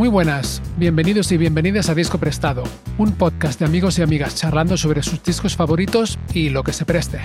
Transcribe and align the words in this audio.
Muy 0.00 0.08
buenas, 0.08 0.62
bienvenidos 0.78 1.30
y 1.30 1.36
bienvenidas 1.36 1.90
a 1.90 1.94
Disco 1.94 2.16
Prestado, 2.16 2.62
un 2.96 3.12
podcast 3.12 3.60
de 3.60 3.66
amigos 3.66 3.98
y 3.98 4.02
amigas 4.02 4.34
charlando 4.34 4.78
sobre 4.78 5.02
sus 5.02 5.22
discos 5.22 5.56
favoritos 5.56 6.18
y 6.32 6.48
lo 6.48 6.62
que 6.62 6.72
se 6.72 6.86
preste. 6.86 7.20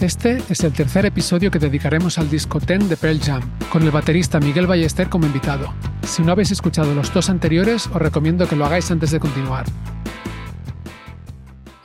Este 0.00 0.42
es 0.48 0.64
el 0.64 0.72
tercer 0.72 1.06
episodio 1.06 1.52
que 1.52 1.60
dedicaremos 1.60 2.18
al 2.18 2.28
disco 2.28 2.58
Ten 2.58 2.88
de 2.88 2.96
Pearl 2.96 3.20
Jam, 3.20 3.42
con 3.70 3.84
el 3.84 3.92
baterista 3.92 4.40
Miguel 4.40 4.66
Ballester 4.66 5.08
como 5.08 5.26
invitado. 5.26 5.72
Si 6.02 6.22
no 6.22 6.32
habéis 6.32 6.50
escuchado 6.50 6.96
los 6.96 7.14
dos 7.14 7.30
anteriores, 7.30 7.86
os 7.86 8.02
recomiendo 8.02 8.48
que 8.48 8.56
lo 8.56 8.66
hagáis 8.66 8.90
antes 8.90 9.12
de 9.12 9.20
continuar. 9.20 9.66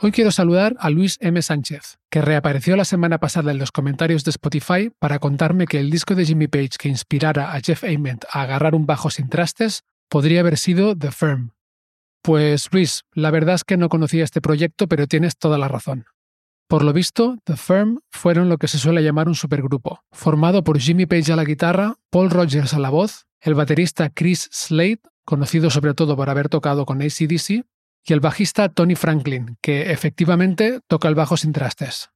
Hoy 0.00 0.10
quiero 0.10 0.32
saludar 0.32 0.74
a 0.80 0.90
Luis 0.90 1.18
M. 1.20 1.40
Sánchez, 1.40 1.98
que 2.10 2.20
reapareció 2.20 2.74
la 2.74 2.84
semana 2.84 3.18
pasada 3.18 3.52
en 3.52 3.58
los 3.58 3.70
comentarios 3.70 4.24
de 4.24 4.30
Spotify 4.30 4.90
para 4.98 5.20
contarme 5.20 5.68
que 5.68 5.78
el 5.78 5.88
disco 5.88 6.16
de 6.16 6.24
Jimmy 6.24 6.48
Page 6.48 6.78
que 6.80 6.88
inspirara 6.88 7.52
a 7.52 7.60
Jeff 7.60 7.84
Ament 7.84 8.24
a 8.32 8.42
agarrar 8.42 8.74
un 8.74 8.86
bajo 8.86 9.08
sin 9.08 9.28
trastes 9.28 9.84
podría 10.08 10.40
haber 10.40 10.58
sido 10.58 10.96
The 10.96 11.10
Firm. 11.10 11.52
Pues 12.22 12.68
Luis, 12.72 13.04
la 13.12 13.30
verdad 13.30 13.54
es 13.54 13.64
que 13.64 13.76
no 13.76 13.88
conocía 13.88 14.24
este 14.24 14.40
proyecto, 14.40 14.88
pero 14.88 15.06
tienes 15.06 15.36
toda 15.36 15.58
la 15.58 15.68
razón. 15.68 16.06
Por 16.68 16.82
lo 16.82 16.92
visto, 16.92 17.38
The 17.44 17.56
Firm 17.56 18.00
fueron 18.10 18.48
lo 18.48 18.58
que 18.58 18.66
se 18.66 18.78
suele 18.78 19.02
llamar 19.02 19.28
un 19.28 19.36
supergrupo, 19.36 20.00
formado 20.10 20.64
por 20.64 20.80
Jimmy 20.80 21.06
Page 21.06 21.32
a 21.32 21.36
la 21.36 21.44
guitarra, 21.44 21.94
Paul 22.10 22.30
Rogers 22.30 22.74
a 22.74 22.80
la 22.80 22.90
voz, 22.90 23.26
el 23.40 23.54
baterista 23.54 24.10
Chris 24.10 24.48
Slade, 24.50 25.00
conocido 25.24 25.70
sobre 25.70 25.94
todo 25.94 26.16
por 26.16 26.28
haber 26.28 26.48
tocado 26.48 26.84
con 26.84 27.00
ACDC, 27.00 27.64
y 28.08 28.12
el 28.12 28.20
bajista 28.20 28.68
Tony 28.68 28.96
Franklin, 28.96 29.56
que 29.60 29.92
efectivamente 29.92 30.80
toca 30.88 31.08
el 31.08 31.14
bajo 31.14 31.36
sin 31.36 31.52
trastes. 31.52 32.10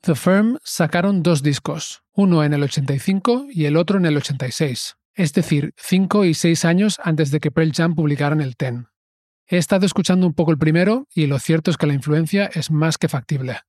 The 0.00 0.16
Firm 0.16 0.58
sacaron 0.64 1.22
dos 1.22 1.42
discos, 1.42 2.02
uno 2.12 2.42
en 2.42 2.54
el 2.54 2.64
85 2.64 3.46
y 3.50 3.66
el 3.66 3.76
otro 3.76 3.98
en 3.98 4.06
el 4.06 4.16
86 4.16 4.96
es 5.14 5.32
decir, 5.32 5.74
cinco 5.76 6.24
y 6.24 6.34
seis 6.34 6.64
años 6.64 7.00
antes 7.02 7.30
de 7.30 7.40
que 7.40 7.50
Pearl 7.50 7.72
Jam 7.72 7.94
publicaran 7.94 8.40
el 8.40 8.56
Ten. 8.56 8.86
He 9.46 9.58
estado 9.58 9.86
escuchando 9.86 10.26
un 10.26 10.34
poco 10.34 10.50
el 10.50 10.58
primero 10.58 11.06
y 11.14 11.26
lo 11.26 11.38
cierto 11.38 11.70
es 11.70 11.76
que 11.76 11.86
la 11.86 11.94
influencia 11.94 12.46
es 12.46 12.70
más 12.70 12.98
que 12.98 13.08
factible. 13.08 13.60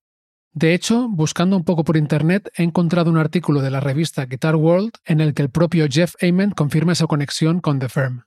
De 0.54 0.74
hecho, 0.74 1.10
buscando 1.10 1.58
un 1.58 1.66
poco 1.66 1.84
por 1.84 1.98
internet, 1.98 2.50
he 2.56 2.64
encontrado 2.64 3.12
un 3.12 3.18
artículo 3.18 3.62
de 3.62 3.72
la 3.72 3.82
revista 3.82 4.26
Guitar 4.26 4.56
World 4.56 4.92
en 5.04 5.20
el 5.20 5.34
que 5.34 5.42
el 5.42 5.50
propio 5.50 5.86
Jeff 5.90 6.16
Ament 6.22 6.56
confirma 6.56 6.94
esa 6.94 7.08
conexión 7.08 7.60
con 7.60 7.80
The 7.80 7.90
Firm. 7.90 8.24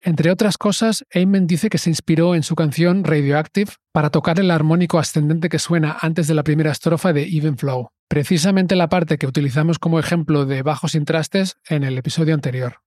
Entre 0.00 0.30
otras 0.30 0.56
cosas, 0.56 1.04
Ament 1.12 1.48
dice 1.48 1.70
que 1.70 1.78
se 1.78 1.90
inspiró 1.90 2.34
en 2.36 2.44
su 2.44 2.54
canción 2.54 3.02
Radioactive 3.02 3.72
para 3.92 4.10
tocar 4.10 4.38
el 4.38 4.50
armónico 4.50 4.98
ascendente 4.98 5.48
que 5.48 5.58
suena 5.58 5.96
antes 6.00 6.28
de 6.28 6.34
la 6.34 6.44
primera 6.44 6.70
estrofa 6.70 7.12
de 7.12 7.24
Even 7.24 7.58
Flow 7.58 7.93
precisamente 8.08 8.76
la 8.76 8.88
parte 8.88 9.18
que 9.18 9.26
utilizamos 9.26 9.78
como 9.78 9.98
ejemplo 9.98 10.46
de 10.46 10.62
bajos 10.62 10.92
sin 10.92 11.04
trastes 11.04 11.56
en 11.68 11.84
el 11.84 11.98
episodio 11.98 12.34
anterior. 12.34 12.80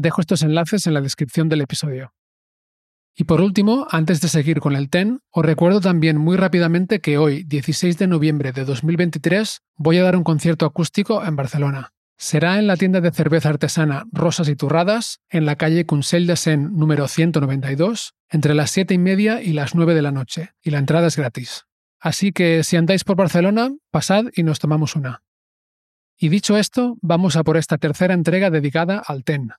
Dejo 0.00 0.20
estos 0.20 0.42
enlaces 0.42 0.86
en 0.86 0.94
la 0.94 1.00
descripción 1.00 1.48
del 1.48 1.60
episodio. 1.60 2.14
Y 3.16 3.24
por 3.24 3.40
último, 3.40 3.88
antes 3.90 4.20
de 4.20 4.28
seguir 4.28 4.60
con 4.60 4.76
el 4.76 4.90
TEN, 4.90 5.18
os 5.32 5.44
recuerdo 5.44 5.80
también 5.80 6.18
muy 6.18 6.36
rápidamente 6.36 7.00
que 7.00 7.18
hoy, 7.18 7.42
16 7.42 7.98
de 7.98 8.06
noviembre 8.06 8.52
de 8.52 8.64
2023, 8.64 9.60
voy 9.74 9.98
a 9.98 10.04
dar 10.04 10.14
un 10.14 10.22
concierto 10.22 10.66
acústico 10.66 11.24
en 11.24 11.34
Barcelona. 11.34 11.90
Será 12.16 12.60
en 12.60 12.68
la 12.68 12.76
tienda 12.76 13.00
de 13.00 13.10
cerveza 13.10 13.48
artesana 13.48 14.04
Rosas 14.12 14.48
y 14.48 14.54
Turradas, 14.54 15.18
en 15.30 15.46
la 15.46 15.56
calle 15.56 15.84
Consell 15.84 16.28
de 16.28 16.36
Sen 16.36 16.76
número 16.76 17.08
192, 17.08 18.14
entre 18.30 18.54
las 18.54 18.70
7 18.70 18.94
y 18.94 18.98
media 18.98 19.42
y 19.42 19.52
las 19.52 19.74
9 19.74 19.96
de 19.96 20.02
la 20.02 20.12
noche, 20.12 20.52
y 20.62 20.70
la 20.70 20.78
entrada 20.78 21.08
es 21.08 21.16
gratis. 21.16 21.64
Así 21.98 22.30
que 22.30 22.62
si 22.62 22.76
andáis 22.76 23.02
por 23.02 23.16
Barcelona, 23.16 23.72
pasad 23.90 24.26
y 24.32 24.44
nos 24.44 24.60
tomamos 24.60 24.94
una. 24.94 25.24
Y 26.16 26.28
dicho 26.28 26.56
esto, 26.56 26.98
vamos 27.02 27.34
a 27.34 27.42
por 27.42 27.56
esta 27.56 27.78
tercera 27.78 28.14
entrega 28.14 28.50
dedicada 28.50 29.02
al 29.04 29.24
TEN, 29.24 29.54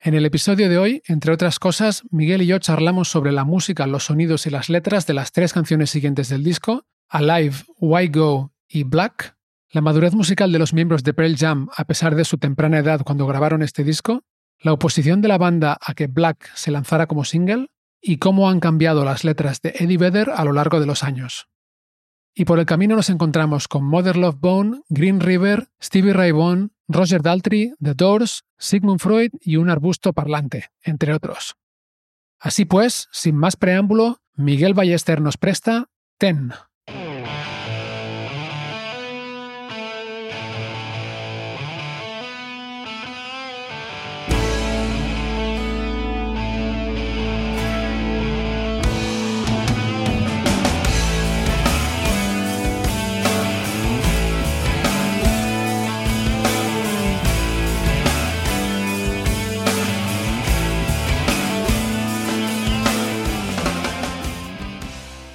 en 0.00 0.14
el 0.14 0.26
episodio 0.26 0.68
de 0.68 0.78
hoy, 0.78 1.02
entre 1.06 1.32
otras 1.32 1.58
cosas, 1.58 2.02
Miguel 2.10 2.42
y 2.42 2.46
yo 2.46 2.58
charlamos 2.58 3.08
sobre 3.08 3.32
la 3.32 3.44
música, 3.44 3.86
los 3.86 4.04
sonidos 4.04 4.46
y 4.46 4.50
las 4.50 4.68
letras 4.68 5.06
de 5.06 5.14
las 5.14 5.32
tres 5.32 5.52
canciones 5.52 5.90
siguientes 5.90 6.28
del 6.28 6.44
disco, 6.44 6.86
Alive, 7.08 7.56
Why 7.80 8.08
Go 8.08 8.52
y 8.68 8.84
Black, 8.84 9.36
la 9.70 9.80
madurez 9.80 10.14
musical 10.14 10.52
de 10.52 10.58
los 10.58 10.72
miembros 10.74 11.02
de 11.02 11.14
Pearl 11.14 11.36
Jam 11.36 11.68
a 11.76 11.84
pesar 11.84 12.14
de 12.14 12.24
su 12.24 12.38
temprana 12.38 12.78
edad 12.78 13.00
cuando 13.04 13.26
grabaron 13.26 13.62
este 13.62 13.84
disco, 13.84 14.22
la 14.60 14.72
oposición 14.72 15.20
de 15.22 15.28
la 15.28 15.38
banda 15.38 15.76
a 15.80 15.94
que 15.94 16.06
Black 16.06 16.50
se 16.54 16.70
lanzara 16.70 17.06
como 17.06 17.24
single 17.24 17.68
y 18.00 18.18
cómo 18.18 18.48
han 18.48 18.60
cambiado 18.60 19.04
las 19.04 19.24
letras 19.24 19.60
de 19.62 19.74
Eddie 19.78 19.98
Vedder 19.98 20.30
a 20.30 20.44
lo 20.44 20.52
largo 20.52 20.78
de 20.78 20.86
los 20.86 21.02
años. 21.02 21.48
Y 22.34 22.44
por 22.44 22.58
el 22.58 22.66
camino 22.66 22.96
nos 22.96 23.10
encontramos 23.10 23.66
con 23.66 23.84
Mother 23.84 24.16
Love 24.16 24.38
Bone, 24.38 24.82
Green 24.88 25.20
River, 25.20 25.68
Stevie 25.82 26.12
Ray 26.12 26.32
Vaughan, 26.32 26.72
Roger 26.88 27.22
Daltrey, 27.22 27.72
The 27.82 27.94
Doors, 27.94 28.44
Sigmund 28.58 29.00
Freud 29.00 29.30
y 29.40 29.56
un 29.56 29.70
arbusto 29.70 30.12
parlante, 30.12 30.70
entre 30.82 31.12
otros. 31.14 31.56
Así 32.38 32.64
pues, 32.64 33.08
sin 33.12 33.36
más 33.36 33.56
preámbulo, 33.56 34.20
Miguel 34.34 34.74
Ballester 34.74 35.20
nos 35.20 35.36
presta 35.36 35.88
Ten. 36.18 36.52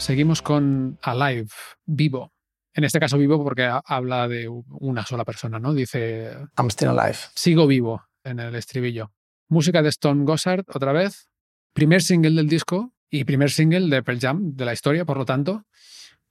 Seguimos 0.01 0.41
con 0.41 0.97
Alive, 1.03 1.49
vivo. 1.85 2.33
En 2.73 2.83
este 2.85 2.99
caso 2.99 3.19
vivo 3.19 3.43
porque 3.43 3.71
habla 3.85 4.27
de 4.27 4.49
una 4.49 5.05
sola 5.05 5.23
persona, 5.23 5.59
¿no? 5.59 5.75
Dice... 5.75 6.31
I'm 6.57 6.71
still 6.71 6.89
alive. 6.89 7.19
Sigo 7.35 7.67
vivo 7.67 8.03
en 8.23 8.39
el 8.39 8.55
estribillo. 8.55 9.11
Música 9.47 9.83
de 9.83 9.89
Stone 9.89 10.25
Gossard, 10.25 10.65
otra 10.73 10.91
vez. 10.91 11.29
Primer 11.73 12.01
single 12.01 12.31
del 12.31 12.49
disco 12.49 12.95
y 13.11 13.25
primer 13.25 13.51
single 13.51 13.95
de 13.95 14.01
Pearl 14.01 14.19
Jam 14.19 14.55
de 14.55 14.65
la 14.65 14.73
historia, 14.73 15.05
por 15.05 15.17
lo 15.17 15.25
tanto. 15.25 15.65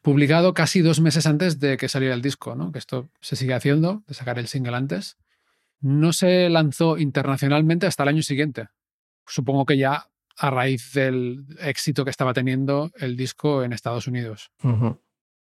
Publicado 0.03 0.53
casi 0.53 0.81
dos 0.81 1.01
meses 1.01 1.27
antes 1.27 1.61
de 1.61 1.77
que 1.77 1.89
saliera 1.89 2.17
el 2.17 2.23
disco, 2.23 2.57
¿no? 2.57 2.73
Que 2.73 2.81
esto 2.81 3.09
se 3.21 3.37
sigue 3.37 3.55
haciendo, 3.55 4.03
de 4.09 4.15
sacar 4.15 4.41
el 4.41 4.49
single 4.49 4.77
antes. 4.77 5.17
No 5.79 6.13
se 6.13 6.51
lanzó 6.51 6.99
internacionalmente 6.99 7.87
hasta 7.87 8.03
el 8.03 8.09
año 8.09 8.23
siguiente. 8.25 8.67
Supongo 9.29 9.65
que 9.65 9.79
ya 9.79 10.10
a 10.41 10.51
raíz 10.51 10.93
del 10.95 11.45
éxito 11.61 12.05
que 12.05 12.11
estaba 12.11 12.33
teniendo 12.33 12.91
el 12.97 13.17
disco 13.17 13.63
en 13.63 13.75
Estados 13.75 14.07
Unidos. 14.07 14.51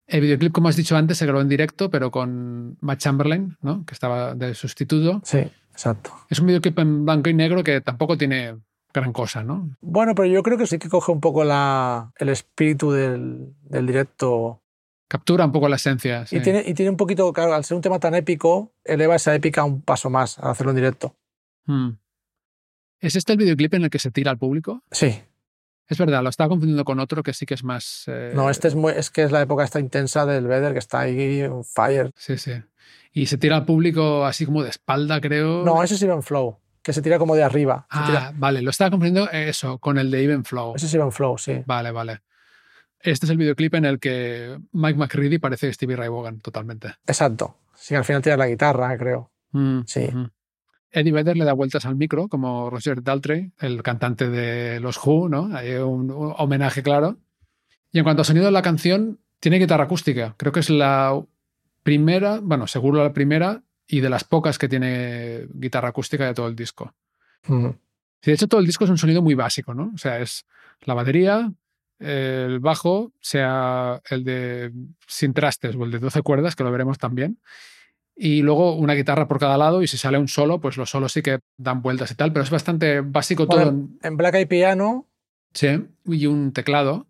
El 0.06 0.20
videoclip, 0.20 0.52
como 0.52 0.68
has 0.68 0.76
dicho 0.76 0.96
antes, 0.96 1.18
se 1.18 1.26
grabó 1.26 1.40
en 1.40 1.48
directo, 1.48 1.90
pero 1.90 2.12
con 2.12 2.78
Matt 2.80 3.00
Chamberlain, 3.00 3.56
¿no? 3.60 3.84
que 3.84 3.94
estaba 3.94 4.34
de 4.36 4.54
sustituto. 4.54 5.20
Sí, 5.24 5.38
exacto. 5.72 6.12
Es 6.30 6.38
un 6.38 6.46
videoclip 6.46 6.78
en 6.78 7.04
blanco 7.04 7.28
y 7.28 7.34
negro 7.34 7.64
que 7.64 7.80
tampoco 7.80 8.16
tiene 8.16 8.56
gran 8.94 9.12
cosa, 9.12 9.42
¿no? 9.42 9.76
Bueno, 9.80 10.14
pero 10.14 10.28
yo 10.28 10.42
creo 10.44 10.56
que 10.56 10.68
sí 10.68 10.78
que 10.78 10.88
coge 10.88 11.10
un 11.10 11.20
poco 11.20 11.42
la, 11.42 12.12
el 12.18 12.28
espíritu 12.28 12.92
del, 12.92 13.54
del 13.62 13.86
directo 13.86 14.62
Captura 15.08 15.44
un 15.44 15.52
poco 15.52 15.68
la 15.68 15.76
esencia. 15.76 16.26
sí. 16.26 16.36
Y, 16.36 16.40
tiene, 16.40 16.64
y 16.66 16.74
tiene 16.74 16.90
un 16.90 16.96
poquito, 16.96 17.32
claro, 17.32 17.54
al 17.54 17.64
ser 17.64 17.76
un 17.76 17.80
tema 17.80 18.00
tan 18.00 18.14
épico, 18.14 18.72
eleva 18.84 19.14
esa 19.14 19.34
épica 19.34 19.62
un 19.62 19.80
paso 19.82 20.10
más 20.10 20.38
al 20.38 20.50
hacerlo 20.50 20.70
en 20.70 20.76
directo. 20.76 21.14
Mm. 21.66 21.90
¿Es 23.06 23.14
este 23.16 23.32
el 23.32 23.38
videoclip 23.38 23.74
en 23.74 23.84
el 23.84 23.90
que 23.90 23.98
se 23.98 24.10
tira 24.10 24.30
al 24.30 24.38
público? 24.38 24.82
Sí. 24.90 25.22
Es 25.88 25.98
verdad, 25.98 26.22
lo 26.22 26.28
estaba 26.28 26.48
confundiendo 26.48 26.84
con 26.84 26.98
otro 26.98 27.22
que 27.22 27.32
sí 27.32 27.46
que 27.46 27.54
es 27.54 27.62
más. 27.62 28.04
eh, 28.08 28.32
No, 28.34 28.50
este 28.50 28.66
es, 28.68 28.74
muy, 28.74 28.92
es 28.92 29.10
que 29.10 29.22
es 29.22 29.30
la 29.30 29.40
época 29.42 29.62
esta 29.62 29.78
intensa 29.78 30.26
del 30.26 30.46
Vedder 30.48 30.72
que 30.72 30.80
está 30.80 31.00
ahí 31.00 31.42
on 31.44 31.64
fire. 31.64 32.10
Sí, 32.16 32.36
sí. 32.38 32.52
Y 33.12 33.26
se 33.26 33.38
tira 33.38 33.56
al 33.56 33.64
público 33.64 34.24
así 34.26 34.44
como 34.44 34.62
de 34.64 34.70
espalda, 34.70 35.20
creo. 35.20 35.64
No, 35.64 35.82
ese 35.84 35.94
es 35.94 36.02
Even 36.02 36.22
Flow, 36.24 36.58
que 36.82 36.92
se 36.92 37.02
tira 37.02 37.18
como 37.20 37.36
de 37.36 37.44
arriba. 37.44 37.86
Ah, 37.88 38.06
tira- 38.06 38.32
vale, 38.36 38.62
lo 38.62 38.70
estaba 38.70 38.90
confundiendo 38.90 39.30
eh, 39.30 39.48
eso, 39.48 39.78
con 39.78 39.96
el 39.98 40.10
de 40.10 40.24
Even 40.24 40.44
Flow. 40.44 40.74
Ese 40.74 40.86
es 40.86 40.94
Even 40.94 41.12
Flow, 41.12 41.38
sí. 41.38 41.62
Vale, 41.66 41.92
vale. 41.92 42.22
Este 42.98 43.26
es 43.26 43.30
el 43.30 43.36
videoclip 43.36 43.74
en 43.76 43.84
el 43.84 44.00
que 44.00 44.58
Mike 44.72 44.98
McCready 44.98 45.38
parece 45.38 45.72
Stevie 45.72 45.94
Ray 45.94 46.08
Vaughan 46.08 46.40
totalmente. 46.40 46.94
Exacto. 47.06 47.58
Sí, 47.76 47.94
al 47.94 48.04
final 48.04 48.22
tira 48.22 48.36
la 48.36 48.48
guitarra, 48.48 48.98
creo. 48.98 49.30
Mm, 49.52 49.82
Sí. 49.86 50.08
Eddie 50.96 51.12
Vedder 51.12 51.36
le 51.36 51.44
da 51.44 51.52
vueltas 51.52 51.84
al 51.84 51.94
micro, 51.94 52.26
como 52.26 52.70
Roger 52.70 53.02
Daltrey, 53.02 53.52
el 53.60 53.82
cantante 53.82 54.30
de 54.30 54.80
los 54.80 54.98
Who, 55.04 55.28
¿no? 55.28 55.54
Hay 55.54 55.74
un, 55.74 56.10
un 56.10 56.34
homenaje 56.38 56.82
claro. 56.82 57.18
Y 57.92 57.98
en 57.98 58.04
cuanto 58.04 58.22
a 58.22 58.24
sonido 58.24 58.46
de 58.46 58.52
la 58.52 58.62
canción, 58.62 59.18
tiene 59.38 59.58
guitarra 59.58 59.84
acústica. 59.84 60.34
Creo 60.38 60.52
que 60.52 60.60
es 60.60 60.70
la 60.70 61.22
primera, 61.82 62.40
bueno, 62.42 62.66
seguro 62.66 63.04
la 63.04 63.12
primera 63.12 63.62
y 63.86 64.00
de 64.00 64.08
las 64.08 64.24
pocas 64.24 64.58
que 64.58 64.68
tiene 64.68 65.46
guitarra 65.52 65.88
acústica 65.88 66.24
de 66.24 66.32
todo 66.32 66.48
el 66.48 66.56
disco. 66.56 66.94
Sí, 67.46 68.30
de 68.30 68.32
hecho, 68.32 68.48
todo 68.48 68.60
el 68.60 68.66
disco 68.66 68.84
es 68.84 68.90
un 68.90 68.98
sonido 68.98 69.20
muy 69.20 69.34
básico, 69.34 69.74
¿no? 69.74 69.92
O 69.94 69.98
sea, 69.98 70.18
es 70.18 70.46
la 70.80 70.94
batería, 70.94 71.52
el 71.98 72.58
bajo, 72.58 73.12
sea 73.20 74.00
el 74.08 74.24
de 74.24 74.72
sin 75.06 75.34
trastes 75.34 75.76
o 75.76 75.84
el 75.84 75.90
de 75.90 75.98
12 75.98 76.22
cuerdas, 76.22 76.56
que 76.56 76.64
lo 76.64 76.72
veremos 76.72 76.96
también. 76.96 77.38
Y 78.18 78.40
luego 78.40 78.74
una 78.76 78.94
guitarra 78.94 79.28
por 79.28 79.38
cada 79.38 79.58
lado, 79.58 79.82
y 79.82 79.86
si 79.88 79.98
sale 79.98 80.16
un 80.18 80.28
solo, 80.28 80.58
pues 80.58 80.78
los 80.78 80.88
solos 80.88 81.12
sí 81.12 81.20
que 81.22 81.40
dan 81.58 81.82
vueltas 81.82 82.10
y 82.10 82.14
tal, 82.14 82.32
pero 82.32 82.44
es 82.44 82.50
bastante 82.50 83.02
básico 83.02 83.46
todo. 83.46 83.60
Bueno, 83.70 83.88
en 84.02 84.16
Black 84.16 84.34
Eye 84.36 84.46
Piano, 84.46 85.06
Sí, 85.52 85.68
y 86.04 86.26
un 86.26 86.52
teclado. 86.52 87.06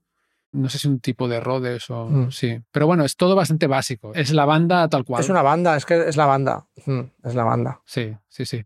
No 0.53 0.69
sé 0.69 0.79
si 0.79 0.87
un 0.89 1.01
tipo 1.01 1.27
de 1.29 1.41
Rhodes 1.41 1.91
o. 1.91 2.09
Mm. 2.09 2.31
Sí. 2.31 2.61
Pero 2.71 2.87
bueno, 2.87 3.05
es 3.05 3.17
todo 3.17 3.35
bastante 3.35 3.67
básico. 3.67 4.13
Es 4.15 4.33
la 4.33 4.45
banda 4.45 4.89
tal 4.89 5.05
cual. 5.05 5.21
es 5.23 5.29
una 5.29 5.43
banda, 5.43 5.77
es 5.77 5.85
que 5.85 6.09
es 6.09 6.17
la 6.17 6.27
banda. 6.27 6.67
Mm, 6.87 7.01
Es 7.25 7.35
la 7.35 7.43
banda. 7.45 7.81
Sí, 7.85 8.15
sí, 8.29 8.47
sí. 8.47 8.65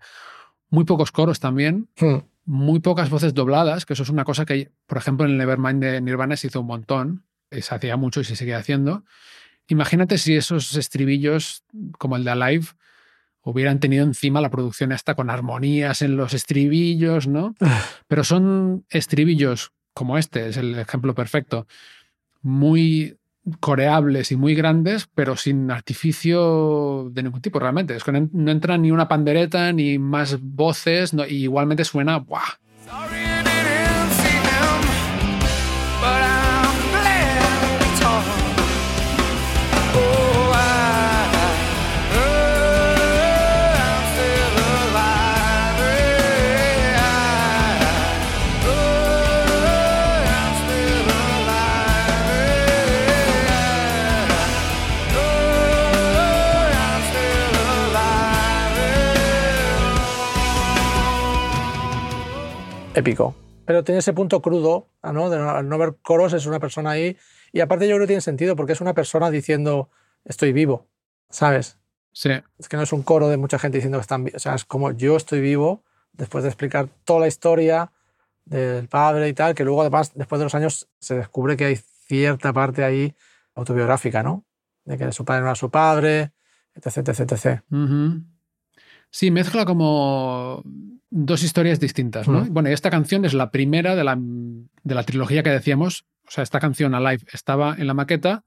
Muy 0.68 0.84
pocos 0.84 1.10
coros 1.12 1.40
también. 1.40 1.88
Mm. 2.00 2.16
muy 2.44 2.80
pocas 2.80 3.08
voces 3.10 3.32
dobladas, 3.32 3.86
que 3.86 3.92
eso 3.94 4.02
es 4.02 4.08
una 4.10 4.24
cosa 4.24 4.44
que, 4.44 4.70
por 4.86 4.98
ejemplo, 4.98 5.24
en 5.24 5.32
el 5.32 5.38
Nevermind 5.38 5.82
de 5.82 6.00
Nirvana 6.00 6.36
se 6.36 6.48
hizo 6.48 6.60
un 6.60 6.66
montón, 6.66 7.24
y 7.50 7.62
se 7.62 7.74
hacía 7.74 7.96
mucho 7.96 8.20
y 8.20 8.24
se 8.24 8.34
sigue 8.36 8.54
haciendo. 8.54 9.04
Imagínate 9.70 10.18
si 10.18 10.36
esos 10.36 10.74
estribillos, 10.76 11.64
como 11.98 12.16
el 12.16 12.24
de 12.24 12.30
Alive, 12.32 12.66
hubieran 13.42 13.80
tenido 13.80 14.04
encima 14.04 14.40
la 14.40 14.50
producción 14.50 14.92
esta 14.92 15.14
con 15.14 15.30
armonías 15.30 16.02
en 16.02 16.16
los 16.16 16.34
estribillos, 16.34 17.26
¿no? 17.26 17.54
Pero 18.08 18.24
son 18.24 18.84
estribillos 18.90 19.72
como 19.94 20.18
este, 20.18 20.48
es 20.48 20.56
el 20.56 20.78
ejemplo 20.78 21.14
perfecto, 21.14 21.66
muy 22.42 23.16
coreables 23.58 24.30
y 24.32 24.36
muy 24.36 24.54
grandes, 24.54 25.08
pero 25.14 25.34
sin 25.36 25.70
artificio 25.70 27.08
de 27.10 27.22
ningún 27.22 27.40
tipo 27.40 27.58
realmente. 27.58 27.96
Es 27.96 28.04
que 28.04 28.12
no 28.12 28.28
no 28.32 28.50
entra 28.50 28.78
ni 28.78 28.90
una 28.90 29.08
pandereta 29.08 29.72
ni 29.72 29.98
más 29.98 30.38
voces, 30.40 31.12
no- 31.14 31.26
y 31.26 31.42
igualmente 31.44 31.84
suena 31.84 32.18
¡buah! 32.18 32.58
Sorry 32.86 33.29
épico. 62.94 63.34
Pero 63.66 63.84
tiene 63.84 64.00
ese 64.00 64.12
punto 64.12 64.42
crudo, 64.42 64.88
¿no? 65.02 65.30
De 65.30 65.38
no, 65.38 65.50
al 65.50 65.68
no 65.68 65.78
ver 65.78 65.96
coros 66.02 66.32
es 66.32 66.46
una 66.46 66.58
persona 66.58 66.90
ahí. 66.90 67.16
Y 67.52 67.60
aparte 67.60 67.86
yo 67.86 67.94
creo 67.94 68.04
que 68.04 68.08
tiene 68.08 68.20
sentido 68.20 68.56
porque 68.56 68.72
es 68.72 68.80
una 68.80 68.94
persona 68.94 69.30
diciendo 69.30 69.90
estoy 70.24 70.52
vivo, 70.52 70.86
¿sabes? 71.28 71.78
Sí, 72.12 72.30
Es 72.58 72.68
que 72.68 72.76
no 72.76 72.82
es 72.82 72.92
un 72.92 73.02
coro 73.02 73.28
de 73.28 73.36
mucha 73.36 73.58
gente 73.58 73.78
diciendo 73.78 73.98
que 73.98 74.02
están 74.02 74.24
vivos. 74.24 74.36
O 74.36 74.42
sea, 74.42 74.54
es 74.54 74.64
como 74.64 74.90
yo 74.90 75.16
estoy 75.16 75.40
vivo 75.40 75.84
después 76.12 76.42
de 76.42 76.50
explicar 76.50 76.88
toda 77.04 77.20
la 77.20 77.28
historia 77.28 77.92
del 78.44 78.88
padre 78.88 79.28
y 79.28 79.32
tal, 79.32 79.54
que 79.54 79.64
luego 79.64 79.82
además, 79.82 80.12
después 80.14 80.40
de 80.40 80.44
los 80.44 80.54
años, 80.56 80.88
se 80.98 81.14
descubre 81.14 81.56
que 81.56 81.66
hay 81.66 81.76
cierta 81.76 82.52
parte 82.52 82.82
ahí 82.82 83.14
autobiográfica, 83.54 84.24
¿no? 84.24 84.44
De 84.84 84.98
que 84.98 85.12
su 85.12 85.24
padre 85.24 85.42
no 85.42 85.46
era 85.46 85.54
su 85.54 85.70
padre, 85.70 86.32
etc, 86.74 87.08
etc, 87.08 87.20
etc. 87.20 87.62
Ujú. 87.70 88.22
Sí, 89.10 89.30
mezcla 89.30 89.64
como 89.64 90.64
dos 91.10 91.42
historias 91.42 91.80
distintas, 91.80 92.28
¿no? 92.28 92.44
Bueno, 92.46 92.70
y 92.70 92.72
esta 92.72 92.90
canción 92.90 93.24
es 93.24 93.34
la 93.34 93.50
primera 93.50 93.96
de 93.96 94.04
la, 94.04 94.16
de 94.18 94.94
la 94.94 95.02
trilogía 95.02 95.42
que 95.42 95.50
decíamos. 95.50 96.04
O 96.26 96.30
sea, 96.30 96.42
esta 96.44 96.60
canción, 96.60 96.94
Alive, 96.94 97.24
estaba 97.32 97.74
en 97.76 97.86
la 97.88 97.94
maqueta 97.94 98.44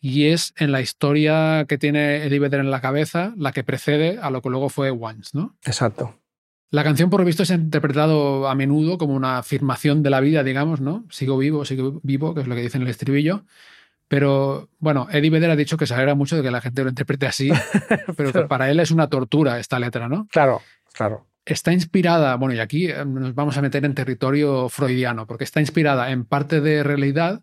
y 0.00 0.26
es 0.26 0.52
en 0.56 0.72
la 0.72 0.80
historia 0.80 1.64
que 1.68 1.78
tiene 1.78 2.24
Eddie 2.24 2.38
Vedder 2.38 2.60
en 2.60 2.70
la 2.70 2.80
cabeza 2.80 3.32
la 3.36 3.52
que 3.52 3.64
precede 3.64 4.18
a 4.20 4.30
lo 4.30 4.42
que 4.42 4.50
luego 4.50 4.68
fue 4.68 4.90
Once, 4.90 5.30
¿no? 5.32 5.56
Exacto. 5.64 6.16
La 6.70 6.84
canción, 6.84 7.10
por 7.10 7.20
lo 7.20 7.26
visto, 7.26 7.44
se 7.44 7.54
ha 7.54 7.56
interpretado 7.56 8.48
a 8.48 8.54
menudo 8.54 8.96
como 8.96 9.14
una 9.14 9.38
afirmación 9.38 10.02
de 10.02 10.10
la 10.10 10.20
vida, 10.20 10.44
digamos, 10.44 10.80
¿no? 10.80 11.04
Sigo 11.10 11.36
vivo, 11.36 11.64
sigo 11.64 12.00
vivo, 12.04 12.34
que 12.34 12.42
es 12.42 12.46
lo 12.46 12.54
que 12.54 12.60
dice 12.62 12.76
en 12.76 12.82
el 12.84 12.88
estribillo. 12.90 13.44
Pero 14.08 14.68
bueno, 14.78 15.08
Eddie 15.10 15.30
Vedder 15.30 15.50
ha 15.50 15.56
dicho 15.56 15.76
que 15.76 15.86
se 15.86 15.94
alegra 15.94 16.14
mucho 16.14 16.36
de 16.36 16.42
que 16.42 16.50
la 16.50 16.60
gente 16.60 16.82
lo 16.82 16.88
interprete 16.90 17.26
así, 17.26 17.50
pero 18.16 18.28
que 18.28 18.32
Claro. 18.32 18.48
para 18.48 18.70
él 18.70 18.78
es 18.80 18.90
una 18.90 19.08
tortura 19.08 19.58
esta 19.58 19.78
letra, 19.78 20.08
¿no? 20.08 20.26
Claro, 20.30 20.60
claro. 20.92 21.26
Está 21.50 21.72
inspirada, 21.72 22.36
bueno, 22.36 22.54
y 22.54 22.60
aquí 22.60 22.86
eh, 22.86 23.04
nos 23.04 23.34
vamos 23.34 23.56
a 23.56 23.62
meter 23.62 23.84
en 23.84 23.94
territorio 23.94 24.68
freudiano, 24.68 25.26
porque 25.26 25.44
está 25.44 25.60
inspirada 25.60 26.12
en 26.12 26.24
parte 26.24 26.60
de 26.60 26.82
realidad 26.84 27.42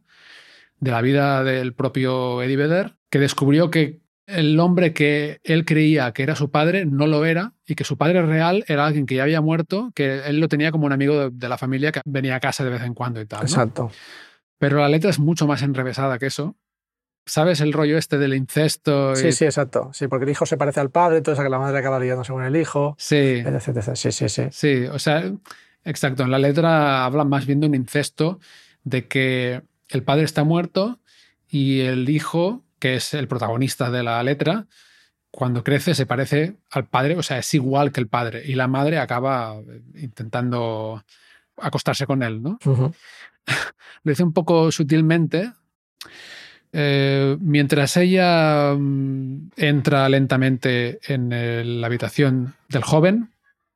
de 0.80 0.92
la 0.92 1.02
vida 1.02 1.44
del 1.44 1.74
propio 1.74 2.42
Eddie 2.42 2.56
Vedder, 2.56 2.96
que 3.10 3.20
descubrió 3.20 3.70
que 3.70 4.00
el 4.26 4.60
hombre 4.60 4.94
que 4.94 5.40
él 5.44 5.66
creía 5.66 6.12
que 6.14 6.24
era 6.24 6.36
su 6.36 6.52
padre 6.52 6.86
no 6.86 7.08
lo 7.08 7.26
era 7.26 7.54
y 7.66 7.76
que 7.76 7.84
su 7.84 7.98
padre 7.98 8.22
real 8.22 8.64
era 8.68 8.86
alguien 8.86 9.06
que 9.06 9.16
ya 9.16 9.24
había 9.24 9.42
muerto, 9.42 9.92
que 9.94 10.20
él 10.26 10.40
lo 10.40 10.48
tenía 10.48 10.72
como 10.72 10.86
un 10.86 10.94
amigo 10.94 11.20
de, 11.20 11.30
de 11.32 11.50
la 11.50 11.58
familia 11.58 11.92
que 11.92 12.02
venía 12.06 12.36
a 12.36 12.40
casa 12.40 12.64
de 12.64 12.70
vez 12.70 12.84
en 12.84 12.94
cuando 12.94 13.20
y 13.20 13.26
tal. 13.26 13.40
¿no? 13.40 13.46
Exacto. 13.46 13.92
Pero 14.58 14.80
la 14.80 14.90
letra 14.90 15.10
es 15.10 15.20
mucho 15.20 15.48
más 15.48 15.62
enrevesada 15.62 16.18
que 16.18 16.28
eso. 16.28 16.56
¿Sabes 17.28 17.62
el 17.62 17.74
rollo 17.74 17.98
este 17.98 18.18
del 18.18 18.34
incesto? 18.34 19.14
y- 19.14 19.18
Sí, 19.18 19.32
sí, 19.34 19.46
exacto. 19.46 19.92
Sí, 19.94 20.08
porque 20.08 20.24
el 20.26 20.32
hijo 20.32 20.46
se 20.46 20.58
parece 20.58 20.80
al 20.80 20.90
padre, 20.90 21.18
entonces 21.18 21.40
a 21.40 21.44
que 21.44 21.50
la 21.50 21.60
madre 21.60 21.78
acaba 21.80 22.00
liándose 22.00 22.32
con 22.34 22.44
el 22.44 22.56
hijo, 22.56 22.96
Sí, 22.98 23.16
etc, 23.46 23.68
etc. 23.68 23.96
Sí, 23.96 24.12
sí, 24.12 24.30
sí. 24.30 24.44
sí, 24.52 24.86
o 24.86 24.98
sea, 24.98 25.32
exacto. 25.84 26.24
En 26.24 26.32
la 26.32 26.40
letra 26.40 27.06
habla 27.06 27.24
más 27.26 27.46
bien 27.46 27.60
de 27.60 27.68
un 27.68 27.76
incesto, 27.76 28.40
de 28.84 29.08
que 29.08 29.62
el 29.90 30.04
padre 30.04 30.24
está 30.24 30.44
muerto 30.44 31.00
y 31.50 31.82
el 31.82 32.10
hijo, 32.10 32.64
que 32.80 32.96
es 32.96 33.14
el 33.14 33.28
protagonista 33.28 33.92
de 33.92 34.04
la 34.04 34.22
letra, 34.24 34.66
cuando 35.30 35.64
crece 35.64 35.94
se 35.94 36.06
parece 36.06 36.56
al 36.72 36.86
padre, 36.88 37.16
o 37.18 37.22
sea, 37.24 37.38
es 37.40 37.54
igual 37.54 37.92
que 37.92 38.00
el 38.00 38.08
padre. 38.08 38.44
Y 38.46 38.56
la 38.56 38.68
madre 38.68 38.98
acaba 39.00 39.56
intentando 39.96 41.04
acostarse 41.58 42.06
con 42.06 42.24
él, 42.24 42.42
¿no? 42.42 42.58
Lo 44.04 44.10
dice 44.10 44.24
un 44.24 44.34
poco 44.34 44.72
sutilmente. 44.72 45.52
Eh, 46.74 47.38
mientras 47.40 47.96
ella 47.98 48.74
mm, 48.78 49.52
entra 49.56 50.08
lentamente 50.10 51.00
en 51.12 51.32
el- 51.32 51.82
la 51.82 51.88
habitación 51.88 52.56
del 52.70 52.84
joven, 52.84 53.32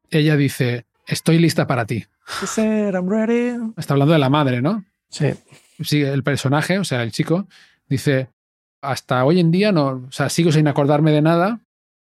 ella 0.09 0.35
dice, 0.35 0.85
estoy 1.07 1.39
lista 1.39 1.67
para 1.67 1.85
ti. 1.85 2.05
She 2.39 2.47
said, 2.47 2.93
I'm 2.93 3.09
ready. 3.09 3.57
Está 3.77 3.93
hablando 3.93 4.13
de 4.13 4.19
la 4.19 4.29
madre, 4.29 4.61
¿no? 4.61 4.85
Sí, 5.09 5.27
Sí, 5.83 6.01
el 6.03 6.21
personaje, 6.23 6.77
o 6.77 6.83
sea, 6.83 7.01
el 7.01 7.11
chico, 7.11 7.47
dice, 7.89 8.29
hasta 8.81 9.25
hoy 9.25 9.39
en 9.39 9.49
día 9.51 9.71
no, 9.71 10.05
o 10.07 10.11
sea, 10.11 10.29
sigo 10.29 10.51
sin 10.51 10.67
acordarme 10.67 11.11
de 11.11 11.21
nada, 11.23 11.59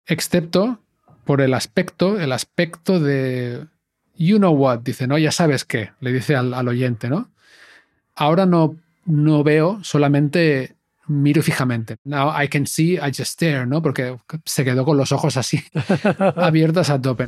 excepto 0.06 0.80
por 1.24 1.42
el 1.42 1.52
aspecto, 1.52 2.18
el 2.18 2.32
aspecto 2.32 3.00
de, 3.00 3.66
you 4.16 4.38
know 4.38 4.54
what, 4.54 4.78
dice, 4.80 5.06
¿no? 5.06 5.18
Ya 5.18 5.30
sabes 5.30 5.64
qué, 5.66 5.90
le 6.00 6.12
dice 6.12 6.36
al, 6.36 6.54
al 6.54 6.68
oyente, 6.68 7.10
¿no? 7.10 7.28
Ahora 8.14 8.46
no, 8.46 8.76
no 9.04 9.44
veo, 9.44 9.82
solamente 9.84 10.75
miro 11.08 11.42
fijamente. 11.42 11.96
Now 12.04 12.30
I 12.40 12.48
can 12.48 12.66
see, 12.66 12.94
I 12.94 13.12
just 13.12 13.32
stare, 13.32 13.66
¿no? 13.66 13.82
Porque 13.82 14.16
se 14.44 14.64
quedó 14.64 14.84
con 14.84 14.96
los 14.96 15.12
ojos 15.12 15.36
así, 15.36 15.62
abiertos 16.36 16.90
a 16.90 17.00
tope. 17.00 17.26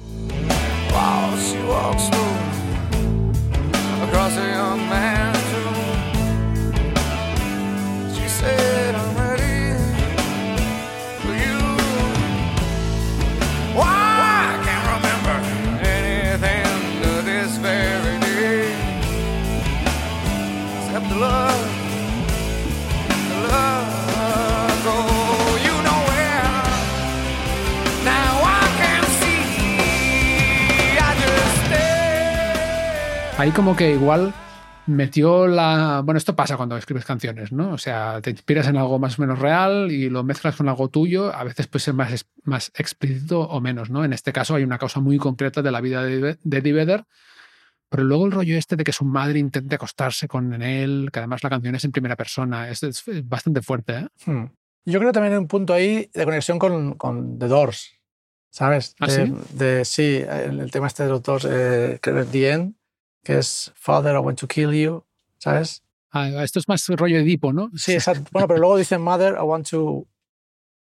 While 0.90 2.27
Ahí 33.38 33.52
como 33.52 33.76
que 33.76 33.92
igual 33.92 34.35
metió 34.87 35.47
la... 35.47 36.02
Bueno, 36.04 36.18
esto 36.18 36.35
pasa 36.35 36.57
cuando 36.57 36.76
escribes 36.76 37.04
canciones, 37.04 37.52
¿no? 37.52 37.71
O 37.73 37.78
sea, 37.78 38.21
te 38.21 38.30
inspiras 38.30 38.66
en 38.66 38.76
algo 38.76 38.99
más 38.99 39.18
o 39.18 39.23
menos 39.23 39.38
real 39.38 39.92
y 39.92 40.11
lo 40.11 40.25
mezclas 40.25 40.57
con 40.57 40.68
algo 40.68 40.88
tuyo. 40.88 41.33
A 41.33 41.45
veces 41.45 41.68
puede 41.68 41.85
ser 41.85 41.95
más, 41.95 42.26
más 42.42 42.73
explícito 42.75 43.40
o 43.42 43.61
menos, 43.61 43.90
¿no? 43.90 44.04
En 44.04 44.12
este 44.12 44.33
caso 44.33 44.57
hay 44.57 44.64
una 44.64 44.78
causa 44.78 44.99
muy 44.99 45.18
concreta 45.18 45.62
de 45.62 45.71
la 45.71 45.80
vida 45.80 46.02
de, 46.02 46.37
de 46.42 46.59
Eddie 46.59 46.73
Vedder. 46.73 47.04
Pero 47.90 48.02
luego 48.04 48.26
el 48.26 48.33
rollo 48.33 48.57
este 48.59 48.75
de 48.76 48.85
que 48.85 48.92
su 48.92 49.04
madre 49.04 49.38
intente 49.38 49.76
acostarse 49.76 50.26
con 50.26 50.61
él, 50.61 51.09
que 51.12 51.21
además 51.21 51.42
la 51.45 51.50
canción 51.50 51.75
es 51.76 51.85
en 51.85 51.92
primera 51.92 52.16
persona, 52.16 52.68
es, 52.68 52.83
es 52.83 53.04
bastante 53.25 53.62
fuerte, 53.62 53.99
¿eh? 53.99 54.09
Hmm. 54.26 54.45
Yo 54.85 54.99
creo 54.99 55.11
que 55.11 55.14
también 55.14 55.35
hay 55.35 55.38
un 55.38 55.49
punto 55.49 55.75
ahí 55.75 56.11
de 56.12 56.25
conexión 56.25 56.59
con, 56.59 56.95
con 56.95 57.38
The 57.38 57.47
Doors, 57.47 57.92
¿sabes? 58.50 58.95
¿Ah, 59.00 59.07
de, 59.07 59.12
sí? 59.26 59.35
de- 59.52 59.85
sí, 59.85 60.23
el, 60.28 60.61
el 60.61 60.71
tema 60.71 60.87
este 60.88 61.04
de 61.04 61.09
los 61.11 61.23
dos, 61.23 61.47
eh, 61.49 61.99
que 62.02 62.18
es 62.18 62.30
The 62.30 62.50
End, 62.50 62.75
que 63.22 63.38
es 63.38 63.72
Father, 63.75 64.14
I 64.14 64.18
want 64.18 64.38
to 64.40 64.46
kill 64.46 64.72
you, 64.72 65.04
¿sabes? 65.38 65.82
Ah, 66.10 66.28
esto 66.42 66.58
es 66.58 66.68
más 66.68 66.87
rollo 66.88 67.18
Edipo, 67.18 67.52
¿no? 67.52 67.70
Sí, 67.76 67.92
exacto. 67.92 68.28
Bueno, 68.32 68.48
pero 68.48 68.60
luego 68.60 68.76
dicen 68.76 69.02
Mother, 69.02 69.34
I 69.34 69.42
want 69.42 69.68
to, 69.70 70.06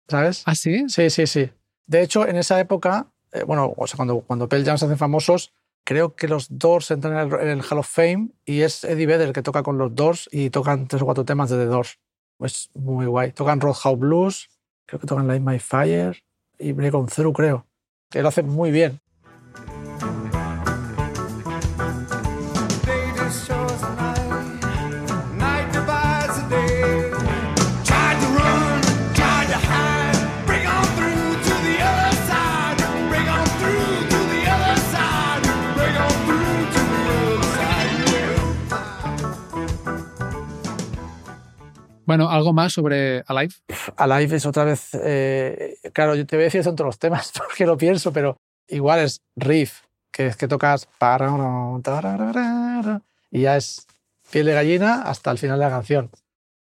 ¿sabes? 0.08 0.42
¿Ah, 0.46 0.54
sí? 0.54 0.88
Sí, 0.88 1.10
sí, 1.10 1.26
sí. 1.26 1.50
De 1.86 2.02
hecho, 2.02 2.26
en 2.26 2.36
esa 2.36 2.60
época, 2.60 3.08
eh, 3.32 3.42
bueno, 3.42 3.74
o 3.76 3.86
sea, 3.86 3.96
cuando, 3.96 4.20
cuando 4.20 4.48
Pearl 4.48 4.64
Jam 4.64 4.78
se 4.78 4.84
hacen 4.84 4.98
famosos, 4.98 5.52
creo 5.84 6.14
que 6.14 6.28
los 6.28 6.46
Doors 6.56 6.90
entran 6.92 7.14
en 7.14 7.32
el, 7.32 7.40
en 7.40 7.48
el 7.48 7.62
Hall 7.68 7.78
of 7.78 7.88
Fame 7.88 8.28
y 8.44 8.60
es 8.60 8.84
Eddie 8.84 9.06
Vedder 9.06 9.32
que 9.32 9.42
toca 9.42 9.62
con 9.62 9.78
los 9.78 9.94
Doors 9.94 10.28
y 10.30 10.50
tocan 10.50 10.86
tres 10.86 11.02
o 11.02 11.04
cuatro 11.04 11.24
temas 11.24 11.50
de 11.50 11.56
The 11.56 11.66
Doors. 11.66 11.98
Pues 12.36 12.70
muy 12.74 13.06
guay. 13.06 13.32
Tocan 13.32 13.60
Roadhouse 13.60 13.98
Blues, 13.98 14.48
creo 14.86 15.00
que 15.00 15.06
tocan 15.06 15.26
Light 15.26 15.42
My 15.42 15.58
Fire 15.58 16.22
y 16.58 16.72
Break 16.72 16.94
On 16.94 17.06
Through, 17.06 17.34
creo. 17.34 17.66
Que 18.08 18.22
lo 18.22 18.28
hacen 18.28 18.48
muy 18.48 18.70
bien. 18.70 19.00
Bueno, 42.10 42.28
algo 42.28 42.52
más 42.52 42.72
sobre 42.72 43.22
Alive. 43.28 43.54
Alive 43.96 44.34
es 44.34 44.44
otra 44.44 44.64
vez. 44.64 44.88
eh, 44.94 45.76
claro, 45.92 46.16
yo 46.16 46.26
te 46.26 46.34
voy 46.34 46.42
a 46.42 46.46
decir 46.46 46.60
eso 46.60 46.70
en 46.70 46.74
todos 46.74 46.88
los 46.88 46.98
temas 46.98 47.30
porque 47.38 47.64
lo 47.64 47.76
pienso, 47.76 48.12
pero 48.12 48.36
igual 48.66 48.98
es 48.98 49.20
riff, 49.36 49.82
que 50.10 50.26
es 50.26 50.36
que 50.36 50.48
tocas. 50.48 50.88
Y 53.30 53.42
ya 53.42 53.56
es 53.56 53.86
piel 54.28 54.46
de 54.46 54.54
gallina 54.54 55.02
hasta 55.02 55.30
el 55.30 55.38
final 55.38 55.60
de 55.60 55.64
la 55.64 55.70
canción. 55.70 56.10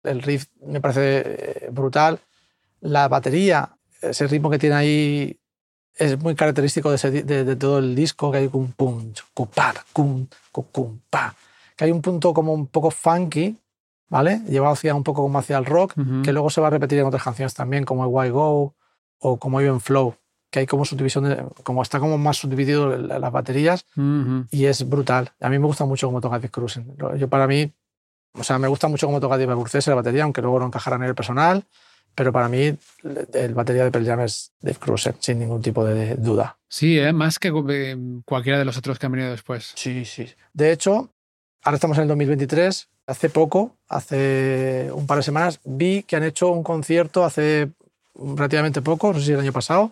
El 0.03 0.21
riff 0.21 0.45
me 0.61 0.79
parece 0.79 1.23
eh, 1.25 1.69
brutal. 1.71 2.21
La 2.79 3.09
batería, 3.09 3.75
ese 4.01 4.27
ritmo 4.27 4.49
que 4.49 4.59
tiene 4.59 4.75
ahí, 4.75 5.37
es 5.95 6.17
muy 6.19 6.35
característico 6.35 6.89
de, 6.89 7.55
todo 7.57 7.79
el 7.79 7.93
disco, 7.95 8.31
que 8.31 8.37
hay 8.37 8.49
un 8.53 8.71
pum, 8.71 9.11
cum, 9.33 9.47
pa, 9.47 9.73
cum, 9.91 10.25
cum, 10.53 10.65
cum, 10.71 10.99
pa. 11.09 11.35
Que 11.75 11.83
hay 11.83 11.91
un 11.91 12.01
punto 12.01 12.33
como 12.33 12.53
un 12.53 12.67
poco 12.67 12.89
funky, 12.91 13.57
¿vale? 14.09 14.41
Llevado 14.47 14.73
hacia 14.73 14.93
un 14.95 15.03
poco 15.03 15.21
como 15.23 15.39
hacia 15.39 15.57
el 15.57 15.65
rock, 15.65 15.93
que 16.23 16.31
luego 16.33 16.49
se 16.49 16.61
va 16.61 16.67
a 16.67 16.69
repetir 16.71 16.99
en 16.99 17.05
otras 17.05 17.23
canciones 17.23 17.53
también, 17.53 17.83
como 17.85 18.05
Why 18.07 18.29
Go 18.29 18.75
o 19.19 19.37
como 19.37 19.61
Even 19.61 19.79
Flow, 19.81 20.15
que 20.51 20.59
hay 20.59 20.65
como 20.67 20.85
subdivisión, 20.85 21.23
de- 21.23 21.43
como 21.63 21.81
está 21.81 21.99
como 21.99 22.17
más 22.17 22.37
subdividido 22.37 22.95
la- 22.97 23.19
las 23.19 23.31
baterías 23.31 23.85
y 24.51 24.65
es 24.65 24.87
brutal. 24.87 25.31
A 25.39 25.49
mí 25.49 25.57
me 25.59 25.65
gusta 25.65 25.85
mucho 25.85 26.07
cómo 26.07 26.21
toca 26.21 26.35
Dave 26.37 26.49
Cruisen. 26.49 26.95
Yo 27.17 27.27
para 27.27 27.47
mí, 27.47 27.71
o 28.33 28.43
sea, 28.43 28.59
me 28.59 28.67
gusta 28.67 28.87
mucho 28.87 29.07
cómo 29.07 29.19
toca 29.19 29.37
Dave 29.37 29.53
Burcese 29.55 29.89
la 29.89 29.95
batería, 29.95 30.23
aunque 30.23 30.41
luego 30.41 30.59
no 30.59 30.67
encajará 30.67 30.95
en 30.97 31.03
el 31.03 31.15
personal, 31.15 31.63
pero 32.15 32.31
para 32.31 32.47
mí 32.49 32.77
el, 33.33 33.53
batería 33.55 33.83
de 33.85 33.91
Pearl 33.91 34.05
Jam 34.05 34.19
es 34.19 34.51
Dave 34.61 34.77
Cruisen, 34.79 35.15
sin 35.19 35.39
ningún 35.39 35.61
tipo 35.63 35.83
de 35.83 36.15
duda. 36.15 36.57
Sí, 36.67 36.99
¿eh? 36.99 37.13
más 37.13 37.39
que 37.39 37.51
eh, 37.69 37.97
cualquiera 38.25 38.59
de 38.59 38.65
los 38.65 38.77
otros 38.77 38.99
que 38.99 39.05
han 39.07 39.11
venido 39.13 39.31
después. 39.31 39.71
Sí, 39.75 40.05
sí. 40.05 40.27
De 40.53 40.71
hecho, 40.71 41.09
ahora 41.63 41.75
estamos 41.77 41.97
en 41.97 42.03
el 42.03 42.07
2023. 42.09 42.89
Hace 43.05 43.29
poco, 43.29 43.75
hace 43.89 44.89
un 44.93 45.05
par 45.07 45.17
de 45.17 45.23
semanas, 45.23 45.59
vi 45.65 46.03
que 46.03 46.15
han 46.15 46.23
hecho 46.23 46.49
un 46.51 46.63
concierto 46.63 47.25
hace 47.25 47.69
relativamente 48.15 48.81
poco, 48.81 49.11
no 49.11 49.19
sé 49.19 49.25
si 49.25 49.31
el 49.33 49.39
año 49.39 49.51
pasado, 49.51 49.91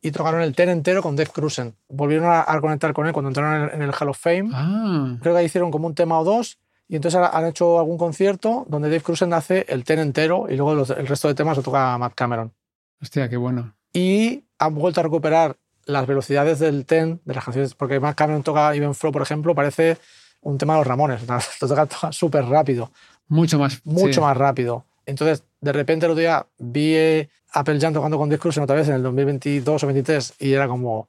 y 0.00 0.10
tocaron 0.12 0.40
el 0.42 0.54
ten 0.54 0.68
entero 0.68 1.02
con 1.02 1.16
Dave 1.16 1.30
Cruisen. 1.30 1.74
Volvieron 1.88 2.26
a, 2.28 2.44
a 2.46 2.60
conectar 2.60 2.92
con 2.92 3.06
él 3.06 3.12
cuando 3.12 3.30
entraron 3.30 3.70
en, 3.74 3.82
el 3.82 3.90
Hall 3.98 4.10
of 4.10 4.18
Fame. 4.18 4.50
Ah, 4.52 5.16
Creo 5.20 5.34
que 5.34 5.40
ahí 5.40 5.46
hicieron 5.46 5.70
como 5.70 5.86
un 5.88 5.94
tema 5.94 6.18
o 6.20 6.24
dos, 6.24 6.58
y 6.86 6.96
entonces 6.96 7.20
han 7.20 7.46
hecho 7.46 7.78
algún 7.78 7.96
concierto 7.98 8.66
donde 8.68 8.88
Dave 8.88 9.00
Cruisen 9.00 9.32
hace 9.32 9.64
el 9.68 9.82
ten 9.84 9.98
entero 9.98 10.46
y 10.48 10.56
luego 10.56 10.74
los- 10.74 10.90
el 10.90 11.06
resto 11.06 11.28
de 11.28 11.34
temas 11.34 11.56
lo 11.56 11.62
toca 11.62 11.96
Matt 11.98 12.14
Cameron. 12.14 12.52
hostia, 13.00 13.28
qué 13.28 13.36
bueno. 13.36 13.74
Y 13.92 14.44
han 14.58 14.74
vuelto 14.74 15.00
a 15.00 15.02
recuperar 15.02 15.56
las 15.86 16.06
velocidades 16.06 16.58
del 16.60 16.84
ten 16.86 17.20
de 17.24 17.34
las 17.34 17.44
canciones, 17.44 17.74
porque 17.74 17.98
Matt 18.00 18.16
Cameron 18.16 18.42
toca 18.42 18.74
Even 18.74 18.94
Flow, 18.94 19.12
por 19.12 19.22
ejemplo, 19.22 19.54
parece 19.54 19.96
un 20.44 20.56
tema 20.58 20.74
de 20.74 20.80
los 20.80 20.86
Ramones, 20.86 21.22
lo 21.60 21.68
toca 21.68 22.12
súper 22.12 22.44
rápido, 22.46 22.90
Mucho 23.28 23.58
más. 23.58 23.80
mucho 23.84 24.12
sí. 24.14 24.20
más 24.20 24.36
rápido. 24.36 24.84
Entonces, 25.06 25.44
de 25.60 25.72
repente 25.72 26.06
el 26.06 26.12
otro 26.12 26.20
día 26.20 26.46
vi 26.58 26.94
eh, 26.94 27.28
Apple 27.52 27.78
Jam 27.80 27.92
tocando 27.92 28.16
con 28.18 28.30
Cruisen 28.36 28.62
otra 28.62 28.76
vez 28.76 28.88
en 28.88 28.94
el 28.94 29.02
2022 29.02 29.68
o 29.68 29.86
2023 29.86 30.34
y 30.38 30.52
era 30.52 30.66
como, 30.68 31.08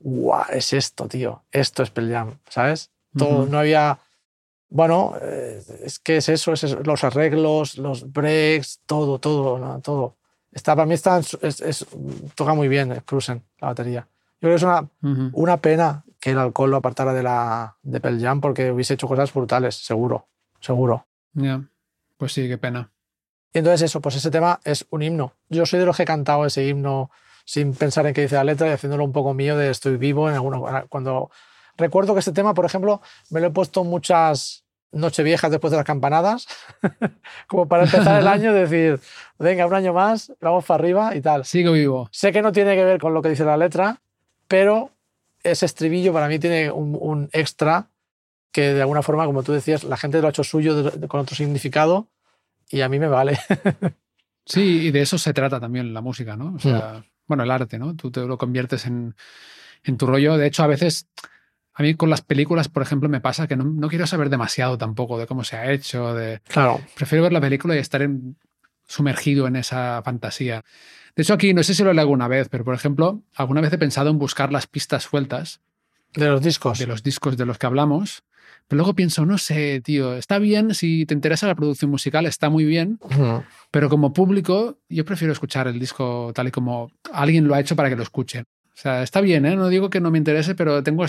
guau, 0.00 0.44
es 0.50 0.72
esto, 0.72 1.06
tío, 1.06 1.42
esto 1.52 1.82
es 1.82 1.90
Pearl 1.90 2.10
Jam, 2.12 2.38
¿sabes? 2.48 2.90
Todo, 3.16 3.46
no 3.46 3.58
había... 3.58 3.98
Bueno, 4.68 5.14
eh, 5.22 5.62
es 5.84 5.98
que 6.00 6.16
es 6.18 6.28
eso, 6.28 6.52
es 6.52 6.64
eso, 6.64 6.80
los 6.84 7.04
arreglos, 7.04 7.78
los 7.78 8.12
breaks, 8.12 8.80
todo, 8.84 9.18
todo, 9.20 9.58
¿no? 9.58 9.80
todo. 9.80 10.16
Está, 10.52 10.74
para 10.74 10.86
mí 10.86 10.94
está, 10.94 11.18
es, 11.18 11.60
es- 11.60 11.86
toca 12.34 12.52
muy 12.54 12.66
bien 12.68 12.90
eh, 12.92 13.00
Cruisen, 13.06 13.42
la 13.60 13.68
batería. 13.68 14.06
Yo 14.40 14.48
creo 14.48 14.52
que 14.52 14.56
es 14.56 14.62
una, 14.64 14.88
una 15.32 15.56
pena 15.58 16.04
que 16.26 16.32
el 16.32 16.38
alcohol 16.38 16.72
lo 16.72 16.78
apartara 16.78 17.14
de 17.14 17.22
la 17.22 17.76
de 17.84 18.00
Pearl 18.00 18.20
Jam 18.20 18.40
porque 18.40 18.72
hubiese 18.72 18.94
hecho 18.94 19.06
cosas 19.06 19.32
brutales, 19.32 19.76
seguro, 19.76 20.26
seguro. 20.58 21.06
Ya. 21.34 21.62
Pues 22.16 22.32
sí, 22.32 22.48
qué 22.48 22.58
pena. 22.58 22.90
Y 23.52 23.58
entonces 23.58 23.82
eso, 23.82 24.00
pues 24.00 24.16
ese 24.16 24.32
tema 24.32 24.58
es 24.64 24.86
un 24.90 25.02
himno. 25.02 25.34
Yo 25.48 25.66
soy 25.66 25.78
de 25.78 25.86
los 25.86 25.96
que 25.96 26.02
he 26.02 26.06
cantado 26.06 26.44
ese 26.44 26.66
himno 26.66 27.12
sin 27.44 27.74
pensar 27.74 28.08
en 28.08 28.12
qué 28.12 28.22
dice 28.22 28.34
la 28.34 28.42
letra 28.42 28.66
y 28.66 28.72
haciéndolo 28.72 29.04
un 29.04 29.12
poco 29.12 29.34
mío 29.34 29.56
de 29.56 29.70
estoy 29.70 29.98
vivo 29.98 30.28
en 30.28 30.34
alguna 30.34 30.86
cuando 30.88 31.30
recuerdo 31.76 32.12
que 32.12 32.18
este 32.18 32.32
tema, 32.32 32.54
por 32.54 32.64
ejemplo, 32.64 33.00
me 33.30 33.40
lo 33.40 33.46
he 33.46 33.50
puesto 33.50 33.84
muchas 33.84 34.64
nocheviejas 34.90 35.52
después 35.52 35.70
de 35.70 35.76
las 35.76 35.86
campanadas, 35.86 36.48
como 37.46 37.68
para 37.68 37.84
empezar 37.84 38.20
el 38.20 38.26
año 38.26 38.52
decir, 38.52 38.98
venga, 39.38 39.64
un 39.64 39.74
año 39.74 39.92
más, 39.92 40.32
vamos 40.40 40.64
para 40.64 40.82
arriba 40.82 41.14
y 41.14 41.20
tal. 41.20 41.44
Sigo 41.44 41.70
vivo. 41.70 42.08
Sé 42.10 42.32
que 42.32 42.42
no 42.42 42.50
tiene 42.50 42.74
que 42.74 42.82
ver 42.82 42.98
con 42.98 43.14
lo 43.14 43.22
que 43.22 43.28
dice 43.28 43.44
la 43.44 43.56
letra, 43.56 44.00
pero 44.48 44.90
ese 45.50 45.66
estribillo 45.66 46.12
para 46.12 46.28
mí 46.28 46.38
tiene 46.38 46.70
un, 46.70 46.96
un 47.00 47.28
extra 47.32 47.88
que 48.52 48.72
de 48.74 48.80
alguna 48.80 49.02
forma, 49.02 49.26
como 49.26 49.42
tú 49.42 49.52
decías, 49.52 49.84
la 49.84 49.96
gente 49.96 50.20
lo 50.20 50.26
ha 50.26 50.30
hecho 50.30 50.44
suyo 50.44 50.82
de- 50.82 50.90
de- 50.98 51.08
con 51.08 51.20
otro 51.20 51.36
significado 51.36 52.08
y 52.70 52.80
a 52.80 52.88
mí 52.88 52.98
me 52.98 53.08
vale. 53.08 53.38
Sí, 54.48 54.86
y 54.86 54.90
de 54.92 55.00
eso 55.02 55.18
se 55.18 55.32
trata 55.34 55.58
también 55.58 55.92
la 55.92 56.00
música, 56.00 56.36
¿no? 56.36 56.54
O 56.54 56.58
sea, 56.60 57.04
bueno, 57.26 57.42
el 57.42 57.50
arte, 57.50 57.80
¿no? 57.80 57.96
Tú 57.96 58.12
te 58.12 58.20
lo 58.20 58.38
conviertes 58.38 58.86
en, 58.86 59.16
en 59.82 59.96
tu 59.98 60.06
rollo. 60.06 60.36
De 60.36 60.46
hecho, 60.46 60.62
a 60.62 60.68
veces, 60.68 61.08
a 61.74 61.82
mí 61.82 61.96
con 61.96 62.10
las 62.10 62.20
películas, 62.20 62.68
por 62.68 62.82
ejemplo, 62.84 63.08
me 63.08 63.20
pasa 63.20 63.48
que 63.48 63.56
no, 63.56 63.64
no 63.64 63.88
quiero 63.88 64.06
saber 64.06 64.30
demasiado 64.30 64.78
tampoco 64.78 65.18
de 65.18 65.26
cómo 65.26 65.42
se 65.42 65.56
ha 65.56 65.72
hecho, 65.72 66.14
de... 66.14 66.42
Claro. 66.46 66.80
Prefiero 66.94 67.24
ver 67.24 67.32
la 67.32 67.40
película 67.40 67.74
y 67.74 67.78
estar 67.78 68.02
en- 68.02 68.36
sumergido 68.86 69.48
en 69.48 69.56
esa 69.56 70.00
fantasía. 70.04 70.62
De 71.16 71.22
hecho, 71.22 71.34
aquí 71.34 71.54
no 71.54 71.62
sé 71.62 71.74
si 71.74 71.82
lo 71.82 71.90
he 71.90 71.94
leído 71.94 72.02
alguna 72.02 72.28
vez, 72.28 72.48
pero 72.48 72.64
por 72.64 72.74
ejemplo, 72.74 73.22
alguna 73.34 73.60
vez 73.62 73.72
he 73.72 73.78
pensado 73.78 74.10
en 74.10 74.18
buscar 74.18 74.52
las 74.52 74.66
pistas 74.66 75.04
sueltas 75.04 75.60
De 76.14 76.26
los 76.28 76.42
discos. 76.42 76.78
de 76.78 76.86
los 76.86 77.02
discos 77.02 77.36
de 77.36 77.46
los 77.46 77.58
que 77.58 77.66
hablamos, 77.66 78.22
pero 78.68 78.78
luego 78.78 78.94
pienso, 78.94 79.24
no 79.24 79.38
sé, 79.38 79.80
tío, 79.80 80.14
está 80.14 80.38
bien, 80.38 80.74
si 80.74 81.06
te 81.06 81.14
interesa 81.14 81.46
la 81.46 81.54
producción 81.54 81.90
musical, 81.90 82.26
está 82.26 82.50
muy 82.50 82.64
bien, 82.64 82.98
pero 83.70 83.88
como 83.88 84.12
público, 84.12 84.78
yo 84.88 85.04
prefiero 85.04 85.32
escuchar 85.32 85.68
el 85.68 85.78
disco 85.78 86.32
tal 86.34 86.48
y 86.48 86.50
como 86.50 86.90
alguien 87.12 87.48
lo 87.48 87.54
ha 87.54 87.60
hecho 87.60 87.76
para 87.76 87.88
que 87.88 87.96
lo 87.96 88.02
escuchen. 88.02 88.44
O 88.74 88.78
sea, 88.78 89.02
está 89.02 89.22
bien, 89.22 89.46
¿eh? 89.46 89.56
No 89.56 89.68
digo 89.68 89.88
que 89.88 90.00
no 90.00 90.10
me 90.10 90.18
interese, 90.18 90.54
pero 90.54 90.82
tengo, 90.82 91.06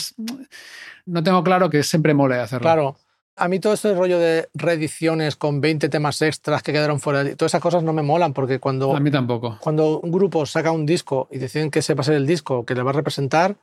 no 1.05 1.21
tengo 1.23 1.43
claro 1.43 1.69
que 1.69 1.83
siempre 1.83 2.13
mole 2.13 2.35
hacerlo. 2.35 2.63
Claro. 2.63 2.97
A 3.39 3.47
mí 3.47 3.59
todo 3.59 3.73
este 3.73 3.93
rollo 3.93 4.17
de 4.17 4.49
reediciones 4.55 5.35
con 5.35 5.61
20 5.61 5.89
temas 5.89 6.21
extras 6.23 6.63
que 6.63 6.73
quedaron 6.73 6.99
fuera, 6.99 7.23
todas 7.35 7.51
esas 7.51 7.61
cosas 7.61 7.83
no 7.83 7.93
me 7.93 8.01
molan 8.01 8.33
porque 8.33 8.59
cuando, 8.59 8.95
A 8.95 8.99
mí 8.99 9.11
tampoco. 9.11 9.57
cuando 9.61 9.99
un 9.99 10.11
grupo 10.11 10.45
saca 10.47 10.71
un 10.71 10.87
disco 10.87 11.27
y 11.31 11.37
deciden 11.37 11.69
que 11.69 11.79
ese 11.79 11.93
va 11.93 12.01
a 12.01 12.03
ser 12.03 12.15
el 12.15 12.25
disco 12.25 12.65
que 12.65 12.73
le 12.73 12.81
va 12.81 12.89
a 12.89 12.93
representar, 12.93 13.55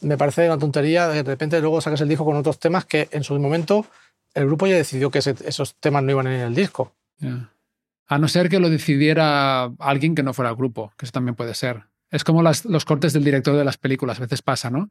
me 0.00 0.16
parece 0.16 0.46
una 0.46 0.58
tontería. 0.58 1.08
De 1.08 1.22
repente 1.24 1.60
luego 1.60 1.80
sacas 1.80 2.00
el 2.02 2.08
disco 2.08 2.24
con 2.24 2.36
otros 2.36 2.58
temas 2.60 2.84
que 2.84 3.08
en 3.10 3.24
su 3.24 3.36
momento 3.38 3.84
el 4.34 4.46
grupo 4.46 4.66
ya 4.68 4.76
decidió 4.76 5.10
que 5.10 5.18
ese- 5.18 5.34
esos 5.44 5.74
temas 5.74 6.04
no 6.04 6.12
iban 6.12 6.26
en 6.28 6.40
el 6.40 6.54
disco. 6.54 6.92
Ya. 7.18 7.50
A 8.06 8.18
no 8.18 8.28
ser 8.28 8.48
que 8.48 8.60
lo 8.60 8.70
decidiera 8.70 9.64
alguien 9.80 10.14
que 10.14 10.22
no 10.22 10.34
fuera 10.34 10.50
el 10.50 10.56
grupo, 10.56 10.92
que 10.96 11.06
eso 11.06 11.12
también 11.12 11.34
puede 11.34 11.54
ser. 11.54 11.82
Es 12.10 12.22
como 12.22 12.40
las- 12.42 12.64
los 12.64 12.84
cortes 12.84 13.12
del 13.12 13.24
director 13.24 13.56
de 13.56 13.64
las 13.64 13.78
películas, 13.78 14.18
a 14.18 14.22
veces 14.22 14.40
pasa, 14.40 14.70
¿no? 14.70 14.88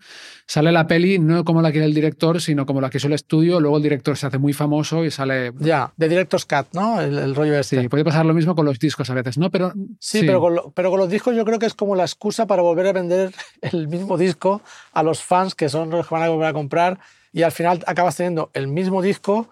Sale 0.48 0.72
la 0.74 0.86
peli 0.86 1.18
no 1.18 1.46
como 1.46 1.62
la 1.62 1.72
quiere 1.72 1.86
el 1.88 1.94
director, 1.94 2.42
sino 2.42 2.66
como 2.66 2.82
la 2.82 2.90
quiso 2.90 3.08
el 3.08 3.14
estudio, 3.14 3.62
luego 3.62 3.78
el 3.78 3.84
director 3.84 4.18
se 4.18 4.28
hace 4.28 4.38
muy 4.38 4.52
famoso 4.52 5.06
y 5.06 5.12
sale... 5.12 5.54
Ya, 5.60 5.94
de 5.96 6.10
Director's 6.10 6.46
Cut, 6.46 6.68
¿no? 6.74 7.00
El, 7.00 7.18
el 7.18 7.34
rollo 7.34 7.58
este. 7.58 7.82
Sí, 7.82 7.88
puede 7.88 8.04
pasar 8.04 8.26
lo 8.26 8.34
mismo 8.34 8.54
con 8.54 8.66
los 8.66 8.78
discos 8.80 9.10
a 9.10 9.14
veces, 9.14 9.38
¿no? 9.38 9.50
Pero 9.50 9.72
Sí, 10.00 10.22
Pero, 10.26 10.42
con 10.42 10.56
lo- 10.56 10.72
pero 10.72 10.90
con 10.90 11.00
los 11.00 11.10
discos 11.10 11.36
yo 11.36 11.46
creo 11.46 11.58
que 11.58 11.68
es 11.68 11.74
como 11.74 11.96
la 11.96 12.04
excusa 12.04 12.48
para 12.48 12.62
volver 12.62 12.88
a 12.88 12.92
vender 12.94 13.34
el 13.62 13.88
mismo 13.88 14.18
disco 14.18 14.62
a 14.92 15.02
los 15.02 15.24
fans 15.24 15.56
que 15.56 15.70
son 15.70 15.90
los 15.92 16.08
que 16.08 16.16
van 16.16 16.24
a 16.24 16.30
volver 16.30 16.48
a 16.50 16.54
comprar 16.54 17.00
y 17.32 17.44
al 17.44 17.54
final 17.54 17.82
acabas 17.88 18.18
teniendo 18.18 18.52
el 18.54 18.68
mismo 18.68 19.02
disco 19.02 19.50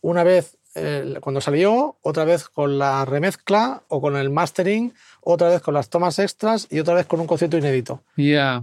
una 0.00 0.22
vez 0.22 0.56
eh, 0.74 1.14
cuando 1.20 1.40
salió, 1.40 1.96
otra 2.02 2.24
vez 2.24 2.48
con 2.48 2.78
la 2.78 3.04
remezcla 3.04 3.82
o 3.88 4.00
con 4.00 4.16
el 4.16 4.30
mastering, 4.30 4.94
otra 5.20 5.48
vez 5.48 5.62
con 5.62 5.74
las 5.74 5.88
tomas 5.88 6.18
extras 6.18 6.66
y 6.70 6.78
otra 6.80 6.94
vez 6.94 7.06
con 7.06 7.20
un 7.20 7.26
concierto 7.26 7.56
inédito. 7.58 8.02
Ya. 8.16 8.62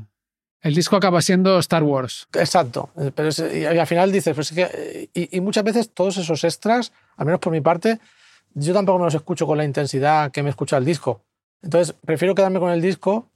El 0.62 0.74
disco 0.74 0.96
acaba 0.96 1.22
siendo 1.22 1.60
Star 1.60 1.84
Wars. 1.84 2.28
Exacto, 2.34 2.90
eh, 3.00 3.12
pero 3.14 3.30
es- 3.30 3.40
y 3.54 3.66
al 3.66 3.88
final 3.88 4.12
dices, 4.12 4.34
pues 4.34 4.52
es 4.52 4.56
que, 4.56 4.70
eh, 4.74 5.10
y, 5.14 5.38
y 5.38 5.42
muchas 5.42 5.64
veces 5.64 5.90
todos 5.94 6.18
esos 6.18 6.44
extras, 6.44 6.92
al 7.16 7.26
menos 7.26 7.40
por 7.40 7.52
mi 7.54 7.62
parte, 7.62 8.00
yo 8.54 8.74
tampoco 8.74 8.98
me 9.00 9.06
los 9.06 9.14
escucho 9.14 9.46
con 9.46 9.58
la 9.58 9.66
intensidad 9.66 10.32
que 10.32 10.42
me 10.42 10.50
escucha 10.50 10.78
el 10.78 10.86
disco. 10.86 11.22
Entonces, 11.62 11.94
prefiero 12.06 12.34
quedarme 12.34 12.60
con 12.60 12.72
el 12.72 12.82
disco 12.82 13.28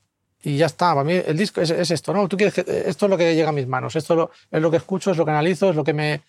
y 0.42 0.58
ya 0.58 0.66
está. 0.66 0.94
Para 0.96 1.04
mí 1.04 1.14
el 1.14 1.38
disco 1.38 1.62
es, 1.62 1.70
es 1.70 1.92
esto, 1.92 2.12
¿no? 2.14 2.28
Tú 2.28 2.38
quieres 2.38 2.56
que, 2.56 2.62
esto 2.88 3.06
es 3.06 3.10
lo 3.10 3.18
que 3.18 3.36
llega 3.36 3.50
a 3.50 3.54
mis 3.54 3.68
manos, 3.68 3.96
esto 3.96 4.14
es 4.14 4.18
lo, 4.18 4.32
es 4.50 4.62
lo 4.62 4.72
que 4.72 4.78
escucho, 4.78 5.12
es 5.12 5.18
lo 5.18 5.24
que 5.26 5.32
analizo, 5.32 5.70
es 5.70 5.76
lo 5.76 5.84
que 5.84 5.94
me 5.94 6.22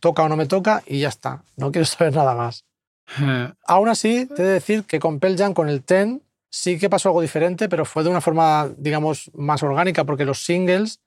toca 0.00 0.22
o 0.24 0.28
no 0.28 0.36
me 0.36 0.46
toca 0.46 0.82
y 0.86 1.00
ya 1.00 1.08
está. 1.08 1.42
No 1.56 1.70
quiero 1.70 1.84
saber 1.86 2.14
nada 2.14 2.34
más. 2.34 2.64
Aún 3.66 3.88
así, 3.88 4.26
te 4.26 4.42
he 4.42 4.44
de 4.46 4.52
decir 4.52 4.84
que 4.84 4.98
con 5.00 5.20
Pearl 5.20 5.54
con 5.54 5.68
el 5.68 5.82
Ten, 5.82 6.22
sí 6.48 6.78
que 6.78 6.90
pasó 6.90 7.08
algo 7.10 7.20
diferente, 7.20 7.68
pero 7.68 7.84
fue 7.84 8.02
de 8.02 8.08
una 8.10 8.20
forma, 8.20 8.68
digamos, 8.76 9.30
más 9.34 9.62
orgánica, 9.62 10.04
porque 10.04 10.24
los 10.24 10.44
singles 10.44 11.00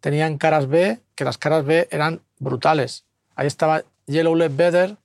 tenían 0.00 0.38
caras 0.38 0.68
B, 0.68 1.00
que 1.14 1.24
las 1.24 1.38
caras 1.38 1.64
B 1.64 1.88
eran 1.90 2.22
brutales. 2.38 3.04
Ahí 3.36 3.46
estaba 3.46 3.82
Yellow 4.06 4.34
Let 4.34 4.50
Better, 4.56 4.96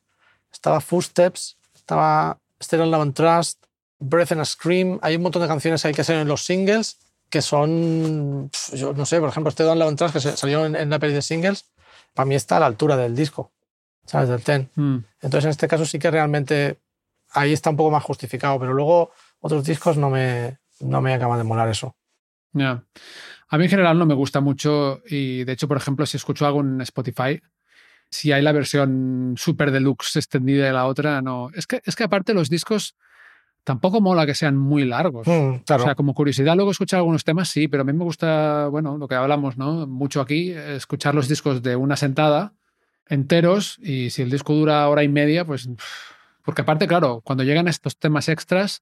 estaba 0.52 0.82
Footsteps, 0.82 1.58
estaba 1.76 2.38
Stereo 2.62 2.86
Love 2.86 3.02
and 3.02 3.14
Trust, 3.14 3.64
Breath 4.00 4.32
and 4.32 4.42
a 4.42 4.46
Scream. 4.46 5.00
Hay 5.02 5.16
un 5.16 5.24
montón 5.24 5.42
de 5.42 5.48
canciones 5.48 5.84
ahí 5.86 5.94
que 5.94 6.04
salen 6.04 6.22
en 6.24 6.28
los 6.28 6.46
singles 6.46 6.98
que 7.30 7.42
son, 7.42 8.52
yo 8.74 8.94
no 8.94 9.08
sé, 9.08 9.20
por 9.20 9.30
ejemplo, 9.30 9.52
Stereo 9.52 9.74
Love 9.74 9.88
and 9.90 9.98
Trust, 9.98 10.14
que 10.14 10.20
se- 10.20 10.38
salió 10.38 10.66
en, 10.68 10.76
en 10.76 10.90
la 10.92 11.00
peli 11.00 11.14
de 11.14 11.22
singles, 11.24 11.66
para 12.14 12.26
mí 12.26 12.36
está 12.36 12.58
a 12.58 12.60
la 12.62 12.66
altura 12.66 12.98
del 12.98 13.16
disco, 13.16 13.52
¿sabes? 14.06 14.30
Del 14.30 14.44
Ten. 14.44 14.70
mm. 14.76 14.98
Entonces, 15.22 15.46
en 15.46 15.52
este 15.52 15.68
caso 15.68 15.86
sí 15.86 16.00
que 16.00 16.12
realmente 16.12 16.80
ahí 17.32 17.54
está 17.54 17.70
un 17.70 17.78
poco 17.78 17.92
más 17.92 18.04
justificado, 18.04 18.60
pero 18.60 18.74
luego 18.74 19.12
otros 19.40 19.64
discos 19.66 19.98
no 19.98 20.10
me, 20.10 20.60
no 20.80 21.02
me 21.02 21.14
acaban 21.14 21.38
de 21.38 21.44
molar 21.44 21.70
eso. 21.70 21.96
Ya. 22.54 22.84
A 23.50 23.58
mí 23.58 23.66
en 23.66 23.70
general 23.70 23.98
no 23.98 24.06
me 24.06 24.14
gusta 24.14 24.42
mucho 24.42 25.02
y 25.08 25.44
de 25.44 25.54
hecho, 25.54 25.68
por 25.68 25.78
ejemplo, 25.78 26.06
si 26.06 26.18
escucho 26.18 26.46
algo 26.46 26.62
en 26.62 26.82
Spotify, 26.82 27.42
si 28.10 28.32
hay 28.32 28.44
la 28.44 28.52
versión 28.52 29.34
super 29.38 29.72
deluxe 29.72 30.18
extendida 30.18 30.66
de 30.66 30.74
la 30.74 30.86
otra, 30.86 31.22
no. 31.22 31.50
Es 31.56 31.66
que, 31.66 31.82
es 31.84 31.96
que 31.96 32.04
aparte 32.04 32.34
los 32.34 32.50
discos 32.50 32.96
tampoco 33.64 34.02
mola 34.02 34.26
que 34.26 34.36
sean 34.36 34.58
muy 34.58 34.86
largos. 34.86 35.28
Mm, 35.28 35.64
claro. 35.66 35.84
O 35.84 35.86
sea, 35.86 35.96
como 35.96 36.14
curiosidad, 36.14 36.56
luego 36.56 36.72
escuchar 36.72 36.98
algunos 36.98 37.24
temas, 37.24 37.50
sí, 37.50 37.68
pero 37.68 37.82
a 37.82 37.86
mí 37.86 37.94
me 37.94 38.04
gusta, 38.04 38.68
bueno, 38.68 38.98
lo 38.98 39.08
que 39.08 39.16
hablamos, 39.16 39.58
¿no? 39.58 39.88
Mucho 39.88 40.22
aquí, 40.22 40.52
escuchar 40.52 41.16
los 41.16 41.28
discos 41.28 41.62
de 41.64 41.76
una 41.76 41.96
sentada, 41.96 42.54
enteros, 43.08 43.78
y 43.82 44.10
si 44.10 44.22
el 44.22 44.30
disco 44.30 44.54
dura 44.54 44.88
hora 44.90 45.04
y 45.04 45.08
media, 45.10 45.46
pues. 45.46 45.70
Porque 46.44 46.62
aparte, 46.64 46.88
claro, 46.88 47.22
cuando 47.22 47.44
llegan 47.44 47.68
estos 47.68 47.98
temas 47.98 48.28
extras, 48.28 48.82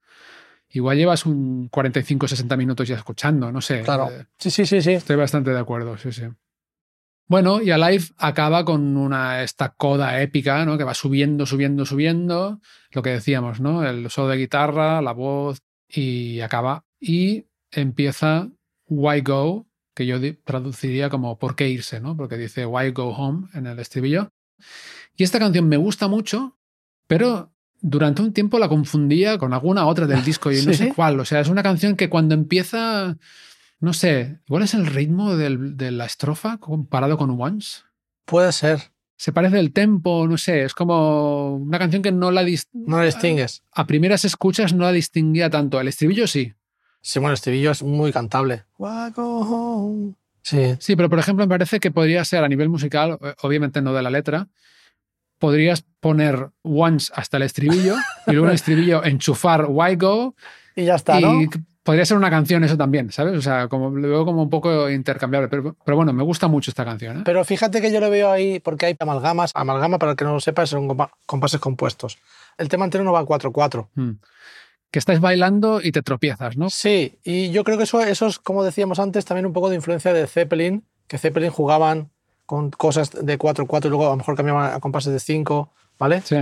igual 0.69 0.97
llevas 0.97 1.25
un 1.25 1.69
45-60 1.69 2.57
minutos 2.57 2.87
ya 2.87 2.95
escuchando, 2.95 3.51
no 3.51 3.61
sé. 3.61 3.81
claro. 3.81 4.09
Eh, 4.09 4.25
Sí, 4.37 4.49
sí, 4.49 4.65
sí, 4.65 4.81
sí. 4.81 4.93
Estoy 4.93 5.15
bastante 5.15 5.51
de 5.51 5.59
acuerdo, 5.59 5.97
sí, 5.97 6.11
sí. 6.11 6.23
Bueno, 7.27 7.61
y 7.61 7.71
Alive 7.71 8.05
acaba 8.17 8.65
con 8.65 8.97
una 8.97 9.43
esta 9.43 9.69
coda 9.69 10.21
épica, 10.21 10.65
¿no? 10.65 10.77
Que 10.77 10.83
va 10.83 10.93
subiendo, 10.93 11.45
subiendo, 11.45 11.85
subiendo. 11.85 12.59
Lo 12.91 13.01
que 13.01 13.11
decíamos, 13.11 13.61
¿no? 13.61 13.85
El 13.85 14.09
solo 14.09 14.29
de 14.29 14.37
guitarra, 14.37 15.01
la 15.01 15.13
voz, 15.13 15.61
y 15.87 16.41
acaba. 16.41 16.85
Y 16.99 17.45
empieza 17.71 18.49
Why 18.87 19.21
Go, 19.21 19.67
que 19.93 20.05
yo 20.05 20.17
traduciría 20.43 21.09
como 21.09 21.37
¿por 21.39 21.55
qué 21.55 21.69
irse? 21.69 21.99
¿no? 21.99 22.15
Porque 22.15 22.37
dice 22.37 22.65
Why 22.65 22.91
Go 22.91 23.09
Home 23.09 23.47
en 23.53 23.67
el 23.67 23.79
estribillo. 23.79 24.31
Y 25.15 25.23
esta 25.23 25.39
canción 25.39 25.67
me 25.67 25.77
gusta 25.77 26.07
mucho, 26.07 26.57
pero 27.07 27.53
durante 27.81 28.21
un 28.21 28.31
tiempo 28.31 28.59
la 28.59 28.69
confundía 28.69 29.37
con 29.37 29.53
alguna 29.53 29.85
otra 29.87 30.07
del 30.07 30.23
disco 30.23 30.51
y 30.51 30.63
no 30.65 30.73
sé 30.73 30.93
cuál. 30.93 31.19
O 31.19 31.25
sea, 31.25 31.39
es 31.39 31.49
una 31.49 31.63
canción 31.63 31.95
que 31.95 32.09
cuando 32.09 32.35
empieza, 32.35 33.17
no 33.81 33.93
sé, 33.93 34.39
igual 34.47 34.63
es 34.63 34.73
el 34.73 34.85
ritmo 34.85 35.35
del- 35.35 35.75
de 35.75 35.91
la 35.91 36.05
estrofa 36.05 36.57
comparado 36.57 37.17
con 37.17 37.29
Once. 37.41 37.81
Puede 38.25 38.51
ser. 38.53 38.79
Se 39.17 39.31
parece 39.33 39.59
el 39.59 39.71
tempo, 39.73 40.25
no 40.27 40.37
sé, 40.37 40.63
es 40.63 40.73
como 40.73 41.55
una 41.55 41.77
canción 41.77 42.01
que 42.01 42.11
no 42.11 42.31
la 42.31 42.43
No 42.73 42.97
lo 42.97 43.03
distingues. 43.03 43.63
a 43.73 43.85
primeras 43.85 44.23
escuchas 44.25 44.73
no 44.73 44.83
la 44.85 44.91
distinguía 44.91 45.49
tanto. 45.49 45.79
El 45.79 45.87
estribillo 45.89 46.25
sí. 46.27 46.53
Sí, 47.01 47.19
bueno, 47.19 47.29
el 47.31 47.35
estribillo 47.35 47.71
es 47.71 47.83
muy 47.83 48.11
cantable. 48.11 48.63
Why 48.77 49.11
go 49.15 49.39
home? 49.41 50.13
Sí, 50.43 50.75
Sí, 50.79 50.95
pero 50.95 51.09
por 51.09 51.19
ejemplo 51.19 51.45
me 51.45 51.49
parece 51.49 51.79
que 51.79 51.91
podría 51.91 52.23
ser 52.25 52.43
a 52.43 52.47
nivel 52.47 52.69
musical, 52.69 53.19
obviamente 53.43 53.81
no 53.81 53.93
de 53.93 54.01
la 54.01 54.09
letra, 54.09 54.47
podrías 55.39 55.83
poner 55.99 56.49
Once 56.63 57.11
hasta 57.15 57.37
el 57.37 57.43
estribillo 57.43 57.95
y 58.27 58.31
luego 58.31 58.45
en 58.45 58.49
el 58.51 58.55
estribillo 58.55 59.03
enchufar 59.03 59.65
Why 59.69 59.95
Go 59.95 60.35
y 60.75 60.85
ya 60.85 60.95
está, 60.95 61.19
¿no? 61.19 61.39
Podría 61.83 62.05
ser 62.05 62.17
una 62.17 62.29
canción 62.29 62.63
eso 62.63 62.77
también, 62.77 63.11
¿sabes? 63.11 63.37
O 63.37 63.41
sea, 63.41 63.67
como 63.67 63.89
lo 63.89 64.07
veo 64.07 64.25
como 64.25 64.43
un 64.43 64.49
poco 64.49 64.89
intercambiable, 64.89 65.47
pero, 65.47 65.75
pero 65.83 65.97
bueno, 65.97 66.13
me 66.13 66.23
gusta 66.23 66.47
mucho 66.47 66.71
esta 66.71 66.85
canción. 66.85 67.19
¿eh? 67.19 67.21
Pero 67.25 67.43
fíjate 67.43 67.81
que 67.81 67.91
yo 67.91 67.99
lo 67.99 68.09
veo 68.09 68.31
ahí 68.31 68.59
porque 68.59 68.85
hay 68.87 68.95
amalgamas. 68.99 69.51
Amalgama, 69.55 69.97
para 69.99 70.11
el 70.11 70.15
que 70.17 70.25
no 70.25 70.33
lo 70.33 70.39
sepa, 70.39 70.65
son 70.65 70.87
compa- 70.87 71.11
compases 71.25 71.59
compuestos. 71.59 72.17
El 72.57 72.69
tema 72.69 72.85
entero 72.85 73.03
no 73.03 73.11
va 73.13 73.23
4-4. 73.25 73.87
Mm. 73.95 74.11
Que 74.91 74.99
estás 74.99 75.19
bailando 75.21 75.79
y 75.81 75.91
te 75.93 76.01
tropiezas, 76.01 76.57
¿no? 76.57 76.69
Sí, 76.69 77.17
y 77.23 77.51
yo 77.51 77.63
creo 77.63 77.77
que 77.77 77.85
eso, 77.85 78.01
eso 78.01 78.27
es, 78.27 78.39
como 78.39 78.63
decíamos 78.63 78.99
antes, 78.99 79.23
también 79.25 79.45
un 79.45 79.53
poco 79.53 79.69
de 79.69 79.75
influencia 79.75 80.11
de 80.13 80.27
Zeppelin, 80.27 80.83
que 81.07 81.17
Zeppelin 81.17 81.49
jugaban 81.49 82.09
con 82.45 82.69
cosas 82.71 83.11
de 83.11 83.39
4-4 83.39 83.85
y 83.85 83.89
luego 83.89 84.07
a 84.07 84.09
lo 84.09 84.17
mejor 84.17 84.35
cambiaban 84.35 84.73
a 84.73 84.79
compases 84.81 85.13
de 85.13 85.19
5, 85.21 85.71
¿vale? 85.97 86.21
Sí. 86.21 86.35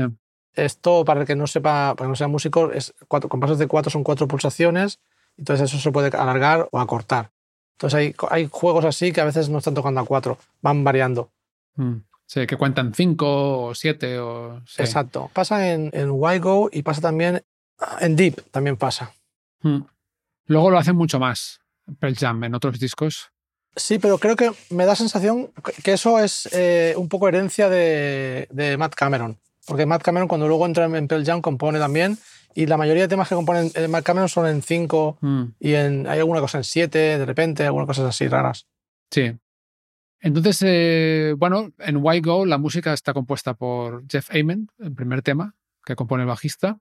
Esto, 0.56 1.06
para 1.06 1.22
el 1.22 1.28
que 1.28 1.36
no 1.36 1.46
sepa, 1.46 1.94
para 1.96 2.08
que 2.08 2.10
no 2.10 2.16
sea 2.16 2.28
músico, 2.28 2.72
es 2.72 2.94
cuatro, 3.08 3.30
compases 3.30 3.60
de 3.60 3.68
4 3.68 3.92
son 3.92 4.04
cuatro 4.04 4.28
pulsaciones, 4.28 5.00
entonces 5.40 5.72
eso 5.72 5.82
se 5.82 5.92
puede 5.92 6.16
alargar 6.16 6.68
o 6.72 6.80
acortar. 6.80 7.32
Entonces 7.78 7.98
hay, 7.98 8.16
hay 8.30 8.50
juegos 8.52 8.86
así 8.86 9.12
que 9.12 9.22
a 9.22 9.26
veces 9.26 9.50
no 9.50 9.58
están 9.58 9.74
tocando 9.74 10.02
a 10.02 10.06
4, 10.06 10.38
van 10.62 10.84
variando. 10.84 11.32
Mm. 11.76 11.96
Sí, 12.26 12.46
que 12.46 12.58
cuentan 12.58 12.94
cinco 12.94 13.66
o 13.66 13.74
siete 13.74 14.20
o... 14.20 14.62
sí. 14.68 14.84
Exacto. 14.84 15.32
Pasa 15.34 15.72
en, 15.72 15.90
en 15.94 16.12
Why 16.12 16.38
Go 16.38 16.70
y 16.72 16.84
pasa 16.84 17.02
también 17.02 17.42
en 18.02 18.16
Deep, 18.16 18.52
también 18.52 18.78
pasa. 18.78 19.14
Mm. 19.62 19.80
Luego 20.46 20.70
lo 20.70 20.78
hacen 20.78 20.96
mucho 20.96 21.20
más, 21.20 21.62
Pearl 22.00 22.16
Jam, 22.16 22.44
en 22.44 22.54
otros 22.54 22.80
discos. 22.80 23.32
Sí, 23.76 23.98
pero 23.98 24.18
creo 24.18 24.36
que 24.36 24.52
me 24.70 24.86
da 24.86 24.96
sensación 24.96 25.52
que 25.84 25.94
eso 25.94 26.20
es 26.20 26.50
eh, 26.52 26.94
un 26.98 27.08
poco 27.08 27.28
herencia 27.28 27.70
de, 27.70 28.48
de 28.52 28.78
Matt 28.78 28.94
Cameron. 28.94 29.40
Porque 29.66 29.86
Matt 29.86 30.02
Cameron, 30.02 30.28
cuando 30.28 30.48
luego 30.48 30.66
entra 30.66 30.86
en 30.86 31.08
Pearl 31.08 31.26
Jam, 31.26 31.42
compone 31.42 31.80
también. 31.80 32.18
Y 32.60 32.66
la 32.66 32.76
mayoría 32.76 33.04
de 33.04 33.08
temas 33.08 33.30
que 33.30 33.36
componen 33.36 33.72
eh, 33.74 33.88
Matt 33.88 34.04
Cameron 34.04 34.28
son 34.28 34.46
en 34.46 34.62
5 34.62 35.18
Mm. 35.22 35.44
y 35.62 35.74
en, 35.76 36.08
hay 36.08 36.20
alguna 36.20 36.42
cosa 36.42 36.58
en 36.58 36.66
7, 36.66 37.00
de 37.18 37.26
repente, 37.26 37.66
algunas 37.66 37.88
cosas 37.88 38.06
así 38.08 38.28
raras. 38.28 38.68
Sí. 39.12 39.32
Entonces, 40.20 40.62
eh, 40.66 41.36
bueno, 41.38 41.72
en 41.80 41.98
Why 41.98 42.20
Go 42.20 42.46
la 42.46 42.58
música 42.58 42.92
está 42.94 43.14
compuesta 43.14 43.54
por 43.54 44.04
Jeff 44.10 44.30
Ament, 44.36 44.70
el 44.80 44.92
primer 44.94 45.22
tema 45.22 45.56
que 45.86 45.96
compone 45.96 46.24
el 46.24 46.28
bajista, 46.28 46.80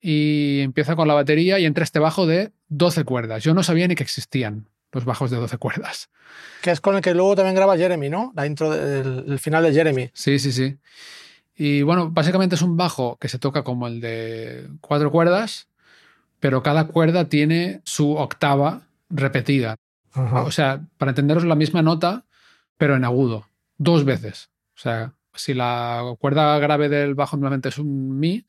y 0.00 0.60
empieza 0.62 0.96
con 0.96 1.06
la 1.06 1.14
batería 1.14 1.60
y 1.60 1.64
entra 1.64 1.84
este 1.84 2.00
bajo 2.00 2.26
de 2.26 2.50
12 2.68 3.04
cuerdas. 3.04 3.44
Yo 3.44 3.54
no 3.54 3.62
sabía 3.62 3.86
ni 3.86 3.94
que 3.94 4.02
existían 4.02 4.68
los 4.90 5.04
bajos 5.04 5.30
de 5.30 5.36
12 5.36 5.58
cuerdas. 5.58 6.10
Que 6.62 6.72
es 6.72 6.80
con 6.80 6.96
el 6.96 7.02
que 7.02 7.14
luego 7.14 7.36
también 7.36 7.54
graba 7.54 7.76
Jeremy, 7.76 8.08
¿no? 8.08 8.32
La 8.34 8.46
intro 8.46 8.70
del 8.70 9.24
el 9.28 9.38
final 9.38 9.62
de 9.62 9.72
Jeremy. 9.72 10.10
Sí, 10.12 10.40
sí, 10.40 10.50
sí. 10.50 10.76
Y 11.60 11.82
bueno, 11.82 12.08
básicamente 12.12 12.54
es 12.54 12.62
un 12.62 12.76
bajo 12.76 13.18
que 13.18 13.28
se 13.28 13.40
toca 13.40 13.64
como 13.64 13.88
el 13.88 14.00
de 14.00 14.70
cuatro 14.80 15.10
cuerdas, 15.10 15.66
pero 16.38 16.62
cada 16.62 16.86
cuerda 16.86 17.28
tiene 17.28 17.82
su 17.84 18.12
octava 18.12 18.86
repetida. 19.10 19.74
Ajá. 20.12 20.42
O 20.42 20.52
sea, 20.52 20.86
para 20.98 21.10
entenderos 21.10 21.44
la 21.44 21.56
misma 21.56 21.82
nota, 21.82 22.24
pero 22.76 22.94
en 22.94 23.04
agudo, 23.04 23.48
dos 23.76 24.04
veces. 24.04 24.50
O 24.76 24.78
sea, 24.78 25.14
si 25.34 25.52
la 25.52 26.14
cuerda 26.20 26.56
grave 26.60 26.88
del 26.88 27.16
bajo 27.16 27.36
normalmente 27.36 27.70
es 27.70 27.78
un 27.78 28.20
mi, 28.20 28.46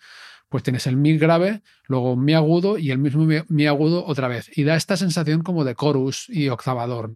pues 0.47 0.61
tienes 0.61 0.85
el 0.85 0.95
mi 0.95 1.17
grave, 1.17 1.63
luego 1.87 2.13
un 2.13 2.23
mi 2.23 2.35
agudo 2.35 2.77
y 2.77 2.91
el 2.91 2.99
mismo 2.99 3.25
mi, 3.25 3.37
mi 3.47 3.65
agudo 3.65 4.05
otra 4.05 4.27
vez. 4.27 4.55
Y 4.55 4.65
da 4.65 4.75
esta 4.75 4.97
sensación 4.97 5.41
como 5.41 5.63
de 5.65 5.73
chorus 5.73 6.29
y 6.29 6.49
octavador. 6.49 7.15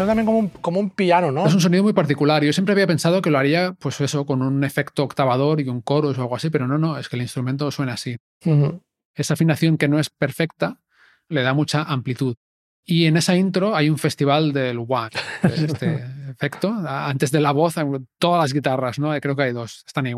Suena 0.00 0.12
también 0.12 0.24
como 0.24 0.38
un, 0.38 0.48
como 0.48 0.80
un 0.80 0.88
piano, 0.88 1.30
¿no? 1.30 1.44
Es 1.44 1.52
un 1.52 1.60
sonido 1.60 1.82
muy 1.82 1.92
particular. 1.92 2.42
Yo 2.42 2.54
siempre 2.54 2.72
había 2.72 2.86
pensado 2.86 3.20
que 3.20 3.28
lo 3.28 3.36
haría, 3.36 3.74
pues 3.78 4.00
eso, 4.00 4.24
con 4.24 4.40
un 4.40 4.64
efecto 4.64 5.04
octavador 5.04 5.60
y 5.60 5.68
un 5.68 5.82
chorus 5.82 6.16
o 6.16 6.22
algo 6.22 6.36
así, 6.36 6.48
pero 6.48 6.66
no, 6.66 6.78
no, 6.78 6.96
es 6.96 7.10
que 7.10 7.16
el 7.16 7.22
instrumento 7.22 7.70
suena 7.70 7.92
así. 7.92 8.16
Ujú. 8.46 8.80
Esa 9.14 9.34
afinación 9.34 9.76
que 9.76 9.88
no 9.88 9.98
es 9.98 10.08
perfecta 10.08 10.80
le 11.28 11.42
da 11.42 11.52
mucha 11.52 11.82
amplitud. 11.82 12.34
Y 12.82 13.04
en 13.04 13.18
esa 13.18 13.36
intro 13.36 13.76
hay 13.76 13.90
un 13.90 13.98
festival 13.98 14.54
del 14.54 14.78
de 14.78 15.66
este 15.66 16.02
efecto. 16.30 16.74
Antes 16.88 17.30
de 17.30 17.42
la 17.42 17.52
voz, 17.52 17.74
todas 18.18 18.40
las 18.40 18.54
guitarras, 18.54 18.98
¿no? 18.98 19.10
Creo 19.20 19.36
que 19.36 19.42
hay 19.42 19.52
dos. 19.52 19.84
Están 19.86 20.06
ahí. 20.06 20.14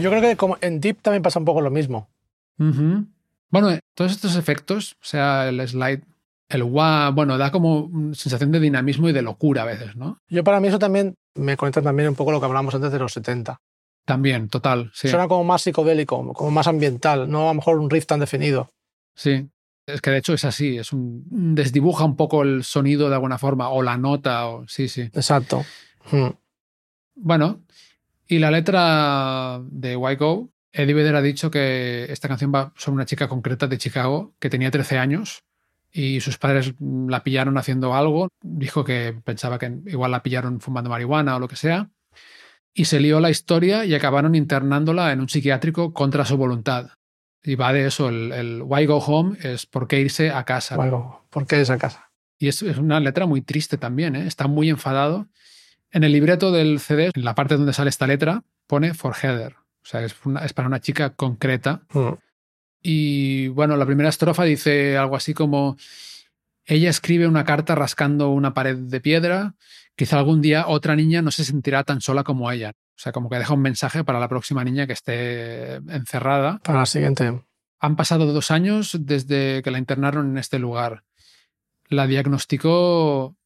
Yo 0.00 0.10
creo 0.10 0.20
que 0.20 0.36
como 0.36 0.58
en 0.60 0.80
Deep 0.80 1.00
también 1.02 1.22
pasa 1.22 1.38
un 1.38 1.44
poco 1.44 1.60
lo 1.60 1.70
mismo. 1.70 2.08
Bueno, 2.56 3.70
eh, 3.70 3.80
todos 3.94 4.12
estos 4.12 4.36
efectos, 4.36 4.96
o 5.00 5.04
sea, 5.04 5.48
el 5.48 5.66
slide, 5.66 6.02
el 6.48 6.62
wah, 6.64 7.10
bueno, 7.10 7.38
da 7.38 7.50
como 7.50 7.90
sensación 8.14 8.50
de 8.52 8.60
dinamismo 8.60 9.08
y 9.08 9.12
de 9.12 9.22
locura 9.22 9.62
a 9.62 9.66
veces, 9.66 9.96
¿no? 9.96 10.18
Yo 10.28 10.42
para 10.44 10.60
mí 10.60 10.68
eso 10.68 10.78
también 10.78 11.14
me 11.34 11.56
conecta 11.56 11.82
también 11.82 12.08
un 12.08 12.14
poco 12.14 12.32
lo 12.32 12.40
que 12.40 12.46
hablamos 12.46 12.74
antes 12.74 12.92
de 12.92 12.98
los 12.98 13.12
70. 13.12 13.60
También, 14.04 14.48
total, 14.48 14.90
sí. 14.92 15.08
Suena 15.08 15.28
como 15.28 15.44
más 15.44 15.62
psicodélico, 15.62 16.32
como 16.32 16.50
más 16.50 16.66
ambiental, 16.66 17.30
no 17.30 17.44
a 17.44 17.48
lo 17.48 17.54
mejor 17.54 17.78
un 17.78 17.90
riff 17.90 18.06
tan 18.06 18.20
definido. 18.20 18.68
Sí. 19.14 19.48
Es 19.86 20.00
que 20.00 20.10
de 20.10 20.18
hecho 20.18 20.32
es 20.32 20.44
así, 20.44 20.78
es 20.78 20.92
un 20.92 21.54
desdibuja 21.54 22.04
un 22.04 22.16
poco 22.16 22.42
el 22.42 22.64
sonido 22.64 23.08
de 23.08 23.14
alguna 23.14 23.38
forma, 23.38 23.68
o 23.68 23.82
la 23.82 23.98
nota, 23.98 24.46
o 24.46 24.66
sí, 24.66 24.88
sí. 24.88 25.02
Exacto. 25.02 25.64
Mm. 26.10 26.28
Bueno, 27.16 27.60
y 28.26 28.38
la 28.38 28.50
letra 28.50 29.60
de 29.70 29.96
Why 29.96 30.16
Go, 30.16 30.50
Eddie 30.72 30.94
Vedder 30.94 31.16
ha 31.16 31.22
dicho 31.22 31.50
que 31.50 32.06
esta 32.10 32.28
canción 32.28 32.52
va 32.52 32.72
sobre 32.76 32.96
una 32.96 33.06
chica 33.06 33.28
concreta 33.28 33.66
de 33.66 33.78
Chicago 33.78 34.34
que 34.40 34.50
tenía 34.50 34.70
13 34.70 34.98
años 34.98 35.44
y 35.92 36.20
sus 36.20 36.36
padres 36.36 36.74
la 36.80 37.22
pillaron 37.22 37.56
haciendo 37.56 37.94
algo. 37.94 38.28
Dijo 38.42 38.84
que 38.84 39.14
pensaba 39.24 39.58
que 39.60 39.72
igual 39.86 40.10
la 40.10 40.24
pillaron 40.24 40.60
fumando 40.60 40.90
marihuana 40.90 41.36
o 41.36 41.38
lo 41.38 41.46
que 41.46 41.54
sea. 41.54 41.90
Y 42.74 42.86
se 42.86 42.98
lió 42.98 43.20
la 43.20 43.30
historia 43.30 43.84
y 43.84 43.94
acabaron 43.94 44.34
internándola 44.34 45.12
en 45.12 45.20
un 45.20 45.28
psiquiátrico 45.28 45.92
contra 45.92 46.24
su 46.24 46.36
voluntad. 46.36 46.88
Y 47.44 47.54
va 47.54 47.72
de 47.72 47.86
eso, 47.86 48.08
el, 48.08 48.32
el 48.32 48.62
Why 48.62 48.86
Go 48.86 48.96
Home 48.96 49.38
es 49.42 49.66
por 49.66 49.86
qué 49.86 50.00
irse 50.00 50.32
a 50.32 50.44
casa. 50.44 50.76
O 50.76 50.82
algo. 50.82 51.26
¿Por 51.30 51.46
qué 51.46 51.60
esa 51.60 51.78
casa? 51.78 52.10
Y 52.38 52.48
es, 52.48 52.62
es 52.62 52.78
una 52.78 52.98
letra 52.98 53.26
muy 53.26 53.42
triste 53.42 53.78
también, 53.78 54.16
¿eh? 54.16 54.26
está 54.26 54.48
muy 54.48 54.70
enfadado. 54.70 55.28
En 55.94 56.04
el 56.04 56.12
libreto 56.12 56.52
del 56.52 56.80
CD, 56.80 57.10
en 57.14 57.24
la 57.24 57.34
parte 57.34 57.56
donde 57.56 57.72
sale 57.72 57.88
esta 57.88 58.06
letra, 58.06 58.42
pone 58.66 58.92
for 58.94 59.14
Heather. 59.14 59.54
O 59.54 59.86
sea, 59.86 60.02
es, 60.04 60.14
una- 60.24 60.44
es 60.44 60.52
para 60.52 60.68
una 60.68 60.80
chica 60.80 61.10
concreta. 61.10 61.82
Mm. 61.92 62.14
Y 62.82 63.48
bueno, 63.48 63.76
la 63.76 63.86
primera 63.86 64.08
estrofa 64.10 64.44
dice 64.44 64.98
algo 64.98 65.16
así 65.16 65.32
como, 65.34 65.76
ella 66.66 66.90
escribe 66.90 67.26
una 67.28 67.44
carta 67.44 67.74
rascando 67.74 68.30
una 68.30 68.52
pared 68.54 68.76
de 68.76 69.00
piedra, 69.00 69.54
quizá 69.96 70.18
algún 70.18 70.42
día 70.42 70.66
otra 70.66 70.96
niña 70.96 71.22
no 71.22 71.30
se 71.30 71.44
sentirá 71.44 71.84
tan 71.84 72.00
sola 72.00 72.24
como 72.24 72.50
ella. 72.50 72.70
O 72.70 72.98
sea, 72.98 73.12
como 73.12 73.30
que 73.30 73.38
deja 73.38 73.54
un 73.54 73.62
mensaje 73.62 74.04
para 74.04 74.20
la 74.20 74.28
próxima 74.28 74.64
niña 74.64 74.86
que 74.86 74.92
esté 74.92 75.74
encerrada. 75.76 76.58
Para 76.64 76.80
la 76.80 76.86
siguiente. 76.86 77.40
Han 77.80 77.96
pasado 77.96 78.26
dos 78.32 78.50
años 78.50 78.96
desde 79.00 79.62
que 79.62 79.70
la 79.70 79.78
internaron 79.78 80.30
en 80.30 80.38
este 80.38 80.58
lugar. 80.58 81.04
La 81.88 82.06
diagnosticó 82.06 83.36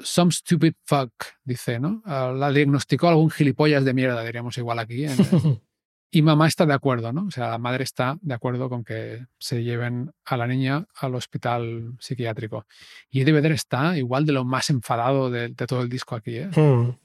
some 0.00 0.30
stupid 0.32 0.74
fuck, 0.84 1.12
dice, 1.44 1.78
¿no? 1.80 2.02
La 2.06 2.50
diagnosticó 2.52 3.08
algún 3.08 3.30
gilipollas 3.30 3.84
de 3.84 3.94
mierda, 3.94 4.22
diríamos 4.24 4.56
igual 4.58 4.78
aquí. 4.78 5.04
en- 5.04 5.16
y 6.10 6.22
mamá 6.22 6.46
está 6.48 6.64
de 6.64 6.72
acuerdo, 6.74 7.12
¿no? 7.12 7.26
O 7.26 7.30
sea, 7.30 7.48
la 7.50 7.58
madre 7.58 7.84
está 7.84 8.16
de 8.22 8.32
acuerdo 8.34 8.68
con 8.70 8.82
que 8.84 9.26
se 9.38 9.62
lleven 9.62 10.10
a 10.24 10.36
la 10.36 10.46
niña 10.46 10.86
al 11.00 11.14
hospital 11.14 11.94
psiquiátrico. 12.00 12.64
Y 13.10 13.20
Eddie 13.20 13.32
Vedder 13.34 13.52
está 13.52 13.98
igual 13.98 14.24
de 14.24 14.32
lo 14.32 14.44
más 14.44 14.70
enfadado 14.70 15.30
de, 15.30 15.48
de 15.48 15.66
todo 15.66 15.82
el 15.82 15.88
disco 15.88 16.14
aquí, 16.14 16.36
¿eh? 16.38 16.48
Mm. 16.56 16.96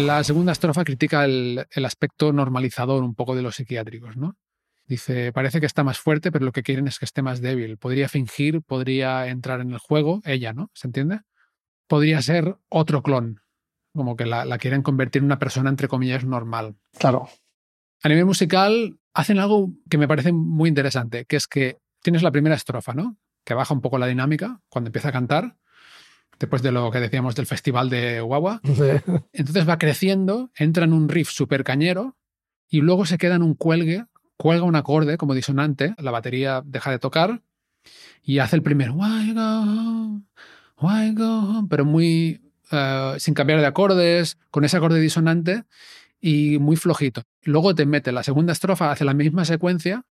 En 0.00 0.06
la 0.06 0.24
segunda 0.24 0.52
estrofa 0.52 0.82
critica 0.82 1.26
el, 1.26 1.66
el 1.70 1.84
aspecto 1.84 2.32
normalizador 2.32 3.02
un 3.02 3.14
poco 3.14 3.36
de 3.36 3.42
los 3.42 3.56
psiquiátricos, 3.56 4.16
¿no? 4.16 4.38
Dice, 4.86 5.30
parece 5.30 5.60
que 5.60 5.66
está 5.66 5.84
más 5.84 5.98
fuerte, 5.98 6.32
pero 6.32 6.46
lo 6.46 6.52
que 6.52 6.62
quieren 6.62 6.88
es 6.88 6.98
que 6.98 7.04
esté 7.04 7.20
más 7.20 7.42
débil. 7.42 7.76
Podría 7.76 8.08
fingir, 8.08 8.62
podría 8.62 9.26
entrar 9.28 9.60
en 9.60 9.72
el 9.72 9.78
juego, 9.78 10.22
ella, 10.24 10.54
¿no? 10.54 10.70
¿Se 10.72 10.88
entiende? 10.88 11.20
Podría 11.86 12.22
ser 12.22 12.56
otro 12.70 13.02
clon, 13.02 13.42
como 13.94 14.16
que 14.16 14.24
la, 14.24 14.46
la 14.46 14.56
quieren 14.56 14.80
convertir 14.80 15.20
en 15.20 15.26
una 15.26 15.38
persona, 15.38 15.68
entre 15.68 15.86
comillas, 15.86 16.24
normal. 16.24 16.76
Claro. 16.98 17.28
A 18.02 18.08
nivel 18.08 18.24
musical, 18.24 18.98
hacen 19.12 19.38
algo 19.38 19.68
que 19.90 19.98
me 19.98 20.08
parece 20.08 20.32
muy 20.32 20.70
interesante, 20.70 21.26
que 21.26 21.36
es 21.36 21.46
que 21.46 21.76
tienes 22.02 22.22
la 22.22 22.30
primera 22.30 22.54
estrofa, 22.54 22.94
¿no? 22.94 23.18
Que 23.44 23.52
baja 23.52 23.74
un 23.74 23.82
poco 23.82 23.98
la 23.98 24.06
dinámica 24.06 24.62
cuando 24.70 24.88
empieza 24.88 25.10
a 25.10 25.12
cantar, 25.12 25.58
después 26.40 26.62
de 26.62 26.72
lo 26.72 26.90
que 26.90 26.98
decíamos 26.98 27.36
del 27.36 27.46
festival 27.46 27.90
de 27.90 28.20
Guagua. 28.20 28.60
Entonces 29.32 29.68
va 29.68 29.78
creciendo, 29.78 30.50
entra 30.56 30.84
en 30.84 30.94
un 30.94 31.08
riff 31.08 31.30
súper 31.30 31.62
cañero 31.62 32.16
y 32.68 32.80
luego 32.80 33.04
se 33.04 33.18
queda 33.18 33.36
en 33.36 33.42
un 33.42 33.54
cuelgue, 33.54 34.06
cuelga 34.36 34.64
un 34.64 34.74
acorde 34.74 35.18
como 35.18 35.34
disonante, 35.34 35.94
la 35.98 36.10
batería 36.10 36.62
deja 36.64 36.90
de 36.90 36.98
tocar 36.98 37.42
y 38.22 38.38
hace 38.38 38.56
el 38.56 38.62
primer 38.62 38.90
why 38.90 39.32
go 39.34 39.40
home, 39.40 40.22
why 40.80 41.12
go 41.14 41.40
home, 41.40 41.68
pero 41.68 41.84
muy 41.84 42.40
eh, 42.70 43.14
sin 43.18 43.34
cambiar 43.34 43.60
de 43.60 43.66
acordes, 43.66 44.38
con 44.50 44.64
ese 44.64 44.78
acorde 44.78 44.98
disonante 44.98 45.64
y 46.20 46.58
muy 46.58 46.76
flojito. 46.76 47.22
Luego 47.42 47.74
te 47.74 47.84
mete 47.84 48.12
la 48.12 48.22
segunda 48.22 48.52
estrofa, 48.54 48.90
hace 48.90 49.04
la 49.04 49.14
misma 49.14 49.44
secuencia, 49.44 50.04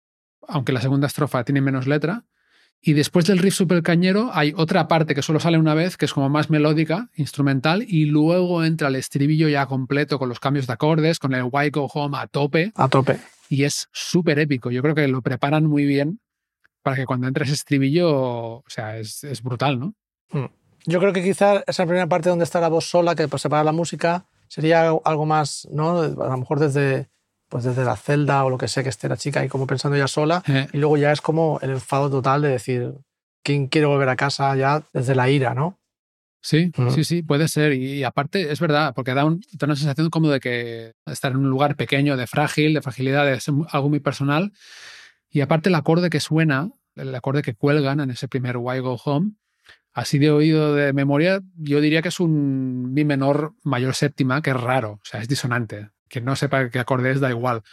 aunque 0.47 0.73
la 0.73 0.81
segunda 0.81 1.07
estrofa 1.07 1.43
tiene 1.45 1.61
menos 1.61 1.87
letra, 1.87 2.25
y 2.81 2.93
después 2.93 3.25
del 3.25 3.39
riff 3.39 3.55
super 3.55 3.81
cañero 3.83 4.29
hay 4.33 4.53
otra 4.55 4.87
parte 4.87 5.15
que 5.15 5.21
solo 5.21 5.39
sale 5.39 5.57
una 5.57 5.73
vez, 5.73 5.97
que 5.97 6.05
es 6.05 6.13
como 6.13 6.29
más 6.29 6.49
melódica, 6.49 7.09
instrumental, 7.15 7.83
y 7.87 8.05
luego 8.05 8.63
entra 8.63 8.87
el 8.87 8.95
estribillo 8.95 9.49
ya 9.49 9.65
completo 9.65 10.19
con 10.19 10.29
los 10.29 10.39
cambios 10.39 10.67
de 10.67 10.73
acordes, 10.73 11.19
con 11.19 11.33
el 11.33 11.43
Why 11.51 11.69
Go 11.71 11.85
Home 11.93 12.17
a 12.17 12.27
tope, 12.27 12.71
A 12.75 12.87
tope. 12.87 13.19
y 13.49 13.63
es 13.63 13.89
súper 13.91 14.39
épico. 14.39 14.71
Yo 14.71 14.81
creo 14.81 14.95
que 14.95 15.07
lo 15.07 15.21
preparan 15.21 15.65
muy 15.65 15.85
bien 15.85 16.19
para 16.83 16.95
que 16.95 17.05
cuando 17.05 17.27
entre 17.27 17.43
ese 17.43 17.53
estribillo, 17.53 18.09
o 18.09 18.63
sea, 18.67 18.97
es, 18.97 19.23
es 19.23 19.41
brutal, 19.43 19.79
¿no? 19.79 19.93
Yo 20.85 20.99
creo 20.99 21.11
que 21.11 21.23
quizá 21.23 21.63
esa 21.67 21.85
primera 21.85 22.07
parte 22.07 22.29
donde 22.29 22.45
está 22.45 22.61
la 22.61 22.69
voz 22.69 22.85
sola, 22.85 23.15
que 23.15 23.27
pues, 23.27 23.41
separa 23.41 23.63
la 23.63 23.73
música, 23.73 24.27
sería 24.47 24.89
algo 25.03 25.25
más, 25.25 25.67
¿no? 25.71 25.99
A 25.99 26.07
lo 26.07 26.37
mejor 26.37 26.59
desde, 26.59 27.09
pues 27.49 27.63
desde 27.63 27.83
la 27.85 27.95
celda 27.95 28.43
o 28.45 28.49
lo 28.49 28.57
que 28.57 28.67
sea 28.67 28.83
que 28.83 28.89
esté 28.89 29.07
la 29.09 29.17
chica 29.17 29.39
ahí 29.41 29.47
como 29.47 29.67
pensando 29.67 29.97
ya 29.97 30.07
sola. 30.07 30.43
Eh, 30.47 30.67
Y 30.73 30.77
luego 30.77 30.97
ya 30.97 31.11
es 31.11 31.21
como 31.21 31.59
el 31.61 31.71
enfado 31.71 32.09
total 32.09 32.41
de 32.41 32.49
decir, 32.49 32.93
¿quién 33.43 33.67
quiere 33.67 33.87
volver 33.87 34.09
a 34.09 34.15
casa 34.15 34.55
ya 34.55 34.83
desde 34.93 35.15
la 35.15 35.29
ira, 35.29 35.53
¿no? 35.53 35.77
Sí, 36.41 36.71
Mm. 36.77 36.89
sí, 36.91 37.03
sí, 37.03 37.23
puede 37.23 37.47
ser. 37.47 37.73
Y, 37.73 38.03
aparte, 38.03 38.51
es 38.51 38.59
verdad, 38.59 38.93
porque 38.95 39.13
da, 39.13 39.25
un- 39.25 39.41
da 39.53 39.65
una 39.65 39.75
sensación 39.75 40.09
como 40.09 40.29
de 40.29 40.39
que 40.39 40.93
estar 41.05 41.31
en 41.31 41.37
un 41.39 41.49
lugar 41.49 41.75
pequeño, 41.75 42.15
de 42.15 42.27
frágil, 42.27 42.73
de 42.73 42.81
fragilidad, 42.81 43.25
mu- 43.51 43.65
algo 43.69 43.89
muy 43.89 43.99
personal. 43.99 44.53
Y 45.29 45.41
aparte, 45.41 45.69
el 45.69 45.75
acorde 45.75 46.09
que 46.09 46.19
suena, 46.19 46.69
el 46.95 47.13
acorde 47.15 47.41
que 47.41 47.53
cuelgan 47.55 47.99
en 47.99 48.11
ese 48.11 48.27
primer 48.27 48.57
Why 48.57 48.79
Go 48.79 48.97
Home, 49.03 49.31
así 49.93 50.19
de 50.19 50.29
oído 50.31 50.73
de 50.75 50.93
memoria, 50.93 51.41
yo 51.57 51.81
diría 51.81 52.01
que 52.01 52.09
es 52.09 52.19
un 52.19 52.93
mi 52.93 53.03
menor 53.03 53.53
mayor 53.63 53.95
séptima, 53.95 54.41
que 54.41 54.51
es 54.51 54.57
raro, 54.61 54.91
o 54.93 55.01
sea, 55.03 55.21
es 55.21 55.27
disonante. 55.27 55.89
Quien 56.09 56.25
no 56.25 56.35
sepa 56.35 56.69
qué 56.69 56.79
acorde 56.79 57.11
es, 57.11 57.19
da 57.19 57.29
igual. 57.29 57.63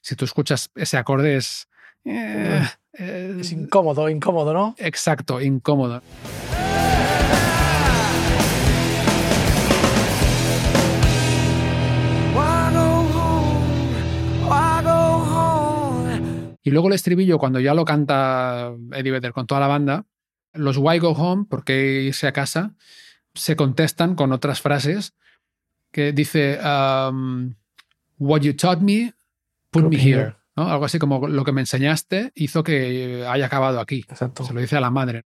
Si 0.00 0.16
tú 0.16 0.24
escuchas 0.24 0.70
ese 0.74 0.96
acorde, 0.96 1.36
es. 1.36 1.68
eh, 2.04 2.62
eh, 2.94 3.36
Es 3.40 3.52
incómodo, 3.52 4.08
incómodo, 4.08 4.52
¿no? 4.52 4.74
exacto, 4.78 5.40
incómodo. 5.40 6.02
Y 16.62 16.70
luego 16.72 16.88
el 16.88 16.94
estribillo, 16.94 17.38
cuando 17.38 17.60
ya 17.60 17.74
lo 17.74 17.84
canta 17.84 18.72
Eddie 18.92 19.12
Vedder 19.12 19.32
con 19.32 19.46
toda 19.46 19.60
la 19.60 19.68
banda, 19.68 20.04
Los 20.52 20.78
why 20.78 20.98
go 20.98 21.10
home, 21.10 21.44
¿por 21.48 21.62
qué 21.64 22.02
irse 22.02 22.26
a 22.26 22.32
casa? 22.32 22.74
Se 23.34 23.54
contestan 23.54 24.16
con 24.16 24.32
otras 24.32 24.60
frases 24.62 25.14
que 25.92 26.12
dice 26.12 26.58
um, 26.58 27.54
What 28.18 28.40
you 28.40 28.54
taught 28.54 28.80
me, 28.80 29.12
put 29.70 29.84
me 29.84 29.90
me 29.90 29.96
here. 29.96 30.20
here. 30.20 30.36
¿no? 30.56 30.68
Algo 30.68 30.84
así 30.84 30.98
como 30.98 31.28
lo 31.28 31.44
que 31.44 31.52
me 31.52 31.60
enseñaste 31.60 32.32
hizo 32.34 32.62
que 32.62 33.26
haya 33.26 33.46
acabado 33.46 33.80
aquí. 33.80 34.04
Exacto. 34.08 34.44
Se 34.44 34.52
lo 34.52 34.60
dice 34.60 34.76
a 34.76 34.80
la 34.80 34.90
madre. 34.90 35.24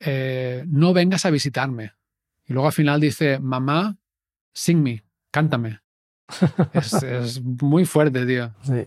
Eh, 0.00 0.64
no 0.66 0.92
vengas 0.92 1.26
a 1.26 1.30
visitarme. 1.30 1.92
Y 2.46 2.52
luego 2.52 2.66
al 2.66 2.72
final 2.72 3.00
dice, 3.00 3.38
mamá, 3.38 3.98
sing 4.52 4.82
me, 4.82 5.04
cántame. 5.30 5.80
es, 6.72 6.94
es 7.02 7.42
muy 7.42 7.84
fuerte, 7.84 8.24
tío. 8.24 8.54
Sí. 8.62 8.86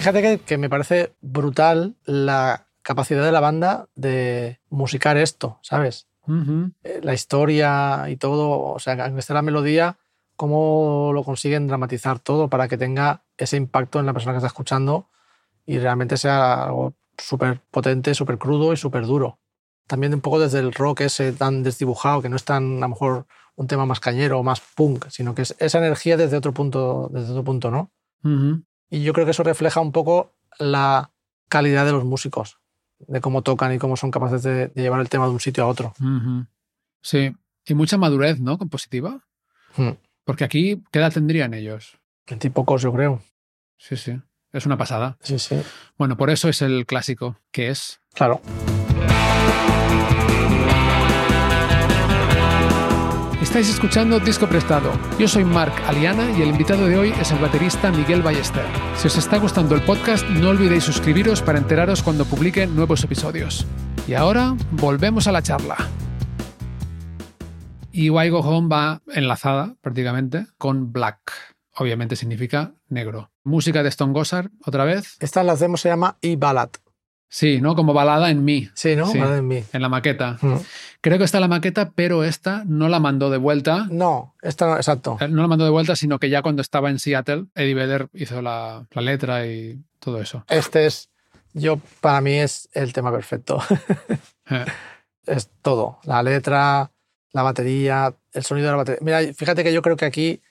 Fíjate 0.00 0.22
que, 0.22 0.38
que 0.38 0.56
me 0.56 0.70
parece 0.70 1.14
brutal 1.20 1.94
la 2.06 2.68
capacidad 2.80 3.22
de 3.22 3.32
la 3.32 3.40
banda 3.40 3.86
de 3.94 4.58
musicar 4.70 5.18
esto, 5.18 5.58
¿sabes? 5.60 6.08
Eh, 6.84 7.00
La 7.02 7.12
historia 7.12 8.06
y 8.08 8.16
todo, 8.16 8.60
o 8.60 8.78
sea, 8.78 8.94
aunque 9.04 9.20
esté 9.20 9.34
la 9.34 9.42
melodía, 9.42 9.98
cómo 10.36 11.10
lo 11.12 11.22
consiguen 11.22 11.66
dramatizar 11.66 12.18
todo 12.18 12.48
para 12.48 12.66
que 12.66 12.78
tenga 12.78 13.24
ese 13.36 13.58
impacto 13.58 14.00
en 14.00 14.06
la 14.06 14.14
persona 14.14 14.32
que 14.32 14.38
está 14.38 14.46
escuchando 14.46 15.10
y 15.66 15.78
realmente 15.78 16.16
sea 16.16 16.64
algo 16.64 16.94
súper 17.18 17.60
potente, 17.70 18.14
súper 18.14 18.38
crudo 18.38 18.72
y 18.72 18.78
súper 18.78 19.04
duro. 19.04 19.38
También 19.86 20.14
un 20.14 20.22
poco 20.22 20.40
desde 20.40 20.60
el 20.60 20.72
rock 20.72 21.02
ese 21.02 21.32
tan 21.32 21.62
desdibujado, 21.62 22.22
que 22.22 22.30
no 22.30 22.36
es 22.36 22.44
tan 22.46 22.78
a 22.78 22.80
lo 22.80 22.88
mejor 22.88 23.26
un 23.54 23.66
tema 23.66 23.84
más 23.84 24.00
cañero 24.00 24.38
o 24.38 24.42
más 24.42 24.62
punk, 24.62 25.08
sino 25.10 25.34
que 25.34 25.42
es 25.42 25.54
esa 25.58 25.76
energía 25.76 26.16
desde 26.16 26.38
otro 26.38 26.54
punto, 26.54 27.10
desde 27.12 27.32
otro 27.32 27.44
punto, 27.44 27.70
¿no? 27.70 27.90
Ujú. 28.24 28.62
Y 28.90 29.02
yo 29.02 29.12
creo 29.12 29.24
que 29.24 29.30
eso 29.30 29.42
refleja 29.42 29.80
un 29.80 29.92
poco 29.92 30.32
la 30.58 31.10
calidad 31.48 31.86
de 31.86 31.92
los 31.92 32.04
músicos, 32.04 32.58
de 32.98 33.20
cómo 33.20 33.42
tocan 33.42 33.72
y 33.72 33.78
cómo 33.78 33.96
son 33.96 34.10
capaces 34.10 34.42
de, 34.42 34.68
de 34.68 34.82
llevar 34.82 35.00
el 35.00 35.08
tema 35.08 35.26
de 35.26 35.32
un 35.32 35.40
sitio 35.40 35.64
a 35.64 35.68
otro. 35.68 35.94
Sí. 37.02 37.34
Y 37.66 37.74
mucha 37.74 37.96
madurez, 37.98 38.40
¿no? 38.40 38.58
Compositiva. 38.58 39.20
Hmm. 39.76 39.90
Porque 40.24 40.44
aquí, 40.44 40.82
¿qué 40.90 40.98
edad 40.98 41.12
tendrían 41.12 41.54
ellos? 41.54 41.98
Veintipocos, 42.28 42.82
yo 42.82 42.92
creo. 42.92 43.22
Sí, 43.78 43.96
sí. 43.96 44.20
Es 44.52 44.66
una 44.66 44.76
pasada. 44.76 45.16
Sí, 45.22 45.38
sí. 45.38 45.60
Bueno, 45.96 46.16
por 46.16 46.30
eso 46.30 46.48
es 46.48 46.60
el 46.62 46.84
clásico, 46.86 47.36
que 47.52 47.70
es 47.70 48.00
Claro. 48.14 48.40
Estáis 53.42 53.70
escuchando 53.70 54.20
Disco 54.20 54.46
Prestado. 54.46 54.92
Yo 55.18 55.26
soy 55.26 55.44
Marc 55.44 55.74
Aliana 55.88 56.30
y 56.36 56.42
el 56.42 56.50
invitado 56.50 56.86
de 56.86 56.98
hoy 56.98 57.14
es 57.18 57.32
el 57.32 57.38
baterista 57.38 57.90
Miguel 57.90 58.20
Ballester. 58.20 58.66
Si 58.96 59.06
os 59.06 59.16
está 59.16 59.38
gustando 59.38 59.74
el 59.74 59.82
podcast, 59.82 60.28
no 60.28 60.50
olvidéis 60.50 60.84
suscribiros 60.84 61.40
para 61.40 61.58
enteraros 61.58 62.02
cuando 62.02 62.26
publique 62.26 62.66
nuevos 62.66 63.02
episodios. 63.02 63.66
Y 64.06 64.12
ahora 64.12 64.54
volvemos 64.72 65.26
a 65.26 65.32
la 65.32 65.42
charla. 65.42 65.76
Y 67.90 68.10
Why 68.10 68.28
Go 68.28 68.40
Home 68.40 68.68
va 68.68 69.00
enlazada 69.14 69.74
prácticamente 69.80 70.46
con 70.58 70.92
Black. 70.92 71.32
Obviamente 71.76 72.16
significa 72.16 72.74
negro. 72.88 73.30
Música 73.42 73.82
de 73.82 73.88
Stone 73.88 74.12
Gossard, 74.12 74.50
otra 74.66 74.84
vez. 74.84 75.16
Esta 75.18 75.40
en 75.40 75.46
las 75.46 75.60
demos 75.60 75.80
se 75.80 75.88
llama 75.88 76.18
E-Ballad. 76.20 76.70
Sí, 77.32 77.60
¿no? 77.60 77.76
Como 77.76 77.94
balada 77.94 78.28
en 78.30 78.44
mí, 78.44 78.68
Sí, 78.74 78.96
¿no? 78.96 79.06
Sí. 79.06 79.18
Ballad 79.18 79.38
en 79.38 79.46
mí. 79.46 79.62
en 79.72 79.82
la 79.82 79.88
maqueta. 79.88 80.36
Mm. 80.42 80.56
Creo 81.00 81.16
que 81.16 81.22
está 81.24 81.38
la 81.38 81.46
maqueta, 81.46 81.92
pero 81.94 82.24
esta 82.24 82.64
no 82.66 82.88
la 82.88 82.98
mandó 82.98 83.30
de 83.30 83.38
vuelta. 83.38 83.86
No, 83.88 84.34
esta 84.42 84.66
no, 84.66 84.76
exacto. 84.76 85.16
Eh, 85.20 85.28
No 85.28 85.40
la 85.42 85.48
mandó 85.48 85.64
de 85.64 85.70
vuelta, 85.70 85.94
sino 85.94 86.18
que 86.18 86.28
ya 86.28 86.42
cuando 86.42 86.60
estaba 86.60 86.90
en 86.90 86.98
Seattle, 86.98 87.46
Eddie 87.54 87.74
Vedder 87.74 88.08
hizo 88.14 88.42
la, 88.42 88.84
la 88.90 89.00
letra 89.02 89.46
y 89.46 89.80
todo 90.00 90.20
eso. 90.20 90.44
Este 90.48 90.86
es, 90.86 91.08
yo, 91.54 91.78
para 92.00 92.20
mí 92.20 92.32
es 92.34 92.68
el 92.72 92.92
tema 92.92 93.10
perfecto. 93.12 93.62
Eh, 94.52 94.64
es 95.26 95.48
todo. 95.62 96.00
La 96.02 96.24
letra, 96.24 96.90
la 97.32 97.42
batería, 97.42 98.12
el 98.32 98.42
sonido 98.42 98.66
de 98.66 98.72
la 98.72 98.76
batería. 98.78 98.98
Mira, 99.00 99.20
fíjate 99.32 99.62
que 99.62 99.72
yo 99.72 99.80
creo 99.80 99.94
que 99.96 100.06
aquí 100.06 100.42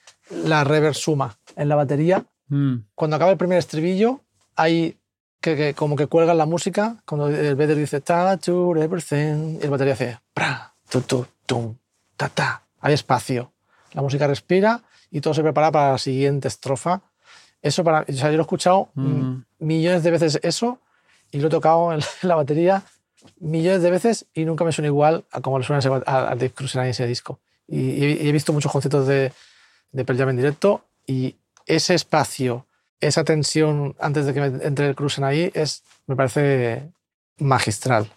la 0.45 0.63
reverb 0.63 0.93
suma. 0.95 1.37
En 1.57 1.67
la 1.67 1.75
batería, 1.75 2.25
mm, 2.47 2.75
cuando 2.95 3.17
acaba 3.17 3.31
el 3.31 3.37
primer 3.37 3.57
estribillo, 3.57 4.21
hay 4.55 4.98
que, 5.41 5.55
que 5.55 5.73
como 5.73 5.95
que 5.95 6.07
cuelgan 6.07 6.37
la 6.37 6.45
música, 6.45 6.97
cuando 7.05 7.27
el 7.27 7.55
Vedder 7.55 7.77
dice 7.77 8.01
tu, 8.01 8.75
everything, 8.75 9.59
y 9.61 9.63
el 9.63 9.69
batería 9.69 9.93
hace 9.93 10.19
pra, 10.33 10.73
tu, 10.89 11.01
tu, 11.01 11.25
tum, 11.45 11.75
ta, 12.17 12.29
ta. 12.29 12.63
Hay 12.81 12.93
espacio. 12.93 13.51
La 13.93 14.01
música 14.01 14.27
respira 14.27 14.81
y 15.11 15.21
todo 15.21 15.33
se 15.33 15.41
prepara 15.41 15.71
para 15.71 15.91
la 15.93 15.97
siguiente 15.97 16.47
estrofa. 16.47 17.01
Eso 17.61 17.83
para, 17.83 18.01
o 18.07 18.13
sea, 18.13 18.29
yo 18.31 18.37
lo 18.37 18.43
he 18.43 18.47
escuchado 18.47 18.89
Mm. 18.95 19.43
millones 19.59 20.03
de 20.03 20.11
veces 20.11 20.39
eso 20.43 20.79
y 21.31 21.39
lo 21.39 21.47
he 21.47 21.49
tocado 21.49 21.91
en 21.93 21.99
la 22.23 22.35
batería 22.35 22.83
millones 23.39 23.81
de 23.81 23.91
veces 23.91 24.25
y 24.33 24.45
nunca 24.45 24.63
me 24.63 24.71
suena 24.71 24.87
igual 24.87 25.25
a 25.31 25.41
como 25.41 25.59
le 25.59 25.65
suena 25.65 25.81
al 26.05 26.39
de 26.39 26.51
Cruise 26.51 26.75
ese 26.75 27.05
disco. 27.05 27.39
Y, 27.67 27.79
y 27.79 28.27
he 28.29 28.31
visto 28.31 28.53
muchos 28.53 28.71
conciertos 28.71 29.07
de, 29.07 29.31
de 29.91 30.05
Pearl 30.05 30.19
Jam 30.19 30.29
en 30.29 30.37
directo 30.37 30.85
y 31.05 31.35
ese 31.65 31.93
espacio, 31.93 32.65
esa 33.01 33.23
tensión 33.23 33.95
antes 33.99 34.25
de 34.25 34.33
que 34.33 34.41
me 34.41 34.65
entre 34.65 34.87
el 34.87 34.95
Cruisen 34.95 35.23
ahí 35.23 35.51
es, 35.53 35.83
me 36.07 36.15
parece 36.15 36.89
magistral. 37.37 38.07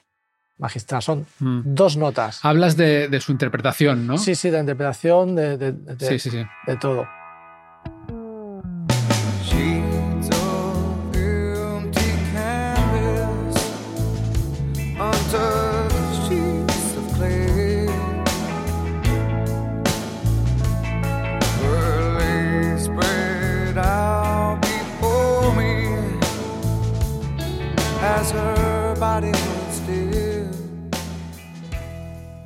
Magistral. 0.58 1.02
Son 1.02 1.26
mm. 1.40 1.60
dos 1.64 1.96
notas. 1.96 2.44
Hablas 2.44 2.76
de, 2.76 3.08
de 3.08 3.20
su 3.20 3.32
interpretación, 3.32 4.06
¿no? 4.06 4.18
Sí, 4.18 4.34
sí, 4.34 4.50
de 4.50 4.60
interpretación, 4.60 5.34
de, 5.34 5.56
de- 5.56 5.72
de- 5.72 6.06
sí, 6.06 6.18
sí. 6.18 6.30
sí. 6.30 6.44
de 6.66 6.76
todo. 6.76 7.06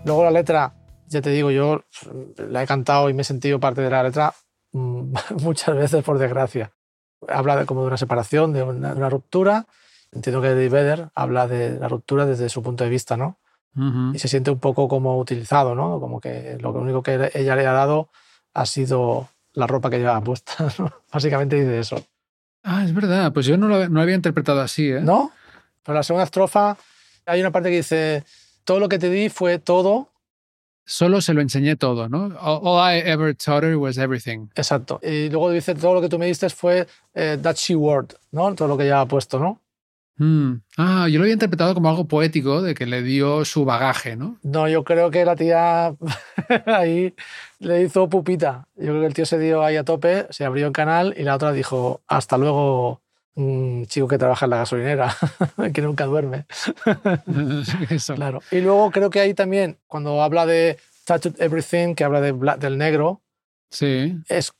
Luego 0.06 0.22
la 0.22 0.30
letra, 0.30 0.72
ya 1.08 1.20
te 1.20 1.30
digo, 1.30 1.50
yo 1.50 1.82
la 2.36 2.62
he 2.62 2.66
cantado 2.66 3.10
y 3.10 3.14
me 3.14 3.22
he 3.22 3.24
sentido 3.24 3.58
parte 3.58 3.80
de 3.80 3.90
la 3.90 4.04
letra 4.04 4.32
mm, 4.72 5.14
muchas 5.42 5.74
veces, 5.76 6.04
por 6.04 6.18
desgracia. 6.18 6.70
Habla 7.28 7.56
de, 7.56 7.66
como 7.66 7.80
de 7.80 7.88
una 7.88 7.96
separación, 7.96 8.52
de 8.52 8.62
una, 8.62 8.92
de 8.92 8.98
una 8.98 9.10
ruptura. 9.10 9.66
Entiendo 10.12 10.40
que 10.40 10.48
Eddie 10.48 10.68
Vedder 10.68 11.08
habla 11.16 11.48
de 11.48 11.80
la 11.80 11.88
ruptura 11.88 12.24
desde 12.24 12.48
su 12.48 12.62
punto 12.62 12.84
de 12.84 12.90
vista, 12.90 13.16
¿no? 13.16 13.40
Ujú. 13.76 14.14
Y 14.14 14.18
se 14.20 14.28
siente 14.28 14.52
un 14.52 14.60
poco 14.60 14.86
como 14.86 15.18
utilizado, 15.18 15.74
¿no? 15.74 15.98
Como 15.98 16.20
que 16.20 16.56
lo 16.60 16.70
único 16.70 17.02
que 17.02 17.32
ella 17.34 17.56
le 17.56 17.66
ha 17.66 17.72
dado 17.72 18.08
ha 18.54 18.64
sido 18.64 19.28
la 19.54 19.66
ropa 19.66 19.90
que 19.90 19.98
llevaba 19.98 20.20
puesta, 20.20 20.68
¿no? 20.78 20.92
Básicamente 21.12 21.56
dice 21.56 21.80
eso. 21.80 22.06
Ah, 22.62 22.84
es 22.84 22.94
verdad. 22.94 23.32
Pues 23.32 23.46
yo 23.46 23.56
no 23.56 23.66
lo, 23.66 23.88
no 23.88 23.94
lo 23.96 24.00
había 24.00 24.14
interpretado 24.14 24.60
así, 24.60 24.88
¿eh? 24.88 25.00
¿No? 25.00 25.32
Pero 25.82 25.96
la 25.96 26.04
segunda 26.04 26.24
estrofa 26.24 26.76
hay 27.26 27.40
una 27.40 27.50
parte 27.50 27.70
que 27.70 27.76
dice, 27.76 28.24
todo 28.66 28.80
lo 28.80 28.90
que 28.90 28.98
te 28.98 29.08
di 29.08 29.30
fue 29.30 29.58
todo, 29.58 30.10
Solo 30.88 31.20
se 31.20 31.34
lo 31.34 31.40
enseñé 31.40 31.74
todo, 31.74 32.08
¿no? 32.08 32.26
All, 32.40 32.60
all 32.62 32.78
I 32.78 33.00
ever 33.00 33.34
taught 33.34 33.64
her 33.64 33.76
was 33.76 33.98
everything. 33.98 34.48
Exacto. 34.54 35.00
Y 35.02 35.28
luego 35.30 35.50
dice, 35.50 35.74
todo 35.74 35.94
lo 35.94 36.00
que 36.00 36.08
tú 36.08 36.16
me 36.16 36.26
diste 36.26 36.48
fue 36.48 36.86
eh, 37.12 37.36
that 37.42 37.56
she 37.56 37.74
word, 37.74 38.14
¿no? 38.30 38.54
Todo 38.54 38.68
lo 38.68 38.76
que 38.76 38.86
ya 38.86 39.00
ha 39.00 39.06
puesto, 39.06 39.40
¿no? 39.40 39.60
Mm. 40.18 40.62
Ah, 40.78 41.08
yo 41.10 41.18
lo 41.18 41.24
había 41.24 41.32
interpretado 41.32 41.74
como 41.74 41.90
algo 41.90 42.06
poético 42.06 42.62
de 42.62 42.74
que 42.74 42.86
le 42.86 43.02
dio 43.02 43.44
su 43.44 43.64
bagaje, 43.64 44.14
¿no? 44.14 44.38
No, 44.44 44.68
yo 44.68 44.84
creo 44.84 45.10
que 45.10 45.24
la 45.24 45.34
tía 45.34 45.94
ahí 46.66 47.14
le 47.58 47.82
hizo 47.82 48.08
pupita. 48.08 48.68
Yo 48.76 48.86
creo 48.86 49.00
que 49.00 49.06
el 49.06 49.14
tío 49.14 49.26
se 49.26 49.40
dio 49.40 49.64
ahí 49.64 49.74
a 49.74 49.84
tope, 49.84 50.28
se 50.30 50.44
abrió 50.44 50.68
el 50.68 50.72
canal 50.72 51.14
y 51.18 51.24
la 51.24 51.34
otra 51.34 51.50
dijo, 51.50 52.00
hasta 52.06 52.38
luego, 52.38 53.02
mm, 53.36 53.84
chico 53.84 54.08
que 54.08 54.18
trabaja 54.18 54.46
en 54.46 54.50
la 54.50 54.56
gasolinera, 54.58 55.14
que 55.72 55.80
nunca 55.82 56.04
duerme. 56.06 56.46
Eso. 57.90 58.14
Claro. 58.14 58.40
Y 58.50 58.60
luego 58.60 58.90
creo 58.90 59.10
que 59.10 59.20
ahí 59.20 59.34
también, 59.34 59.78
cuando 59.86 60.22
habla 60.22 60.46
de 60.46 60.78
Tattooed 61.04 61.40
Everything, 61.40 61.94
que 61.94 62.04
habla 62.04 62.20
de 62.20 62.34
bla- 62.34 62.56
del 62.58 62.76
negro, 62.78 63.22
Sí. 63.70 64.16
es 64.28 64.52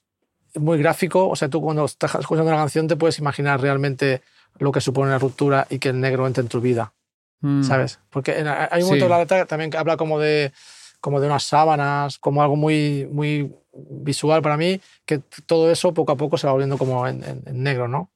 muy 0.54 0.78
gráfico. 0.78 1.28
O 1.28 1.36
sea, 1.36 1.48
tú 1.48 1.60
cuando 1.60 1.84
estás 1.84 2.14
escuchando 2.16 2.50
una 2.50 2.60
canción 2.60 2.86
te 2.88 2.96
puedes 2.96 3.18
imaginar 3.18 3.60
realmente 3.60 4.22
lo 4.58 4.72
que 4.72 4.80
supone 4.80 5.10
la 5.10 5.18
ruptura 5.18 5.66
y 5.68 5.78
que 5.78 5.90
el 5.90 6.00
negro 6.00 6.26
entre 6.26 6.42
en 6.42 6.48
tu 6.48 6.60
vida, 6.60 6.92
Mm. 7.40 7.62
¿sabes? 7.62 7.98
Porque 8.10 8.32
hay 8.32 8.80
un 8.80 8.80
Sí. 8.80 8.84
momento 8.86 9.04
de 9.04 9.10
la 9.10 9.18
letra 9.18 9.38
que 9.40 9.46
también 9.46 9.74
habla 9.76 9.96
como 9.98 10.18
de, 10.18 10.52
como 11.00 11.20
de 11.20 11.26
unas 11.26 11.42
sábanas, 11.42 12.18
como 12.18 12.40
algo 12.42 12.56
muy, 12.56 13.06
muy 13.12 13.54
visual 13.74 14.40
para 14.40 14.56
mí 14.56 14.80
que 15.04 15.18
todo 15.44 15.70
eso 15.70 15.92
poco 15.92 16.12
a 16.12 16.16
poco 16.16 16.38
se 16.38 16.46
va 16.46 16.52
volviendo 16.54 16.78
como 16.78 17.06
en, 17.06 17.22
en- 17.24 17.42
en 17.44 17.62
negro, 17.62 17.88
¿no? 17.88 18.10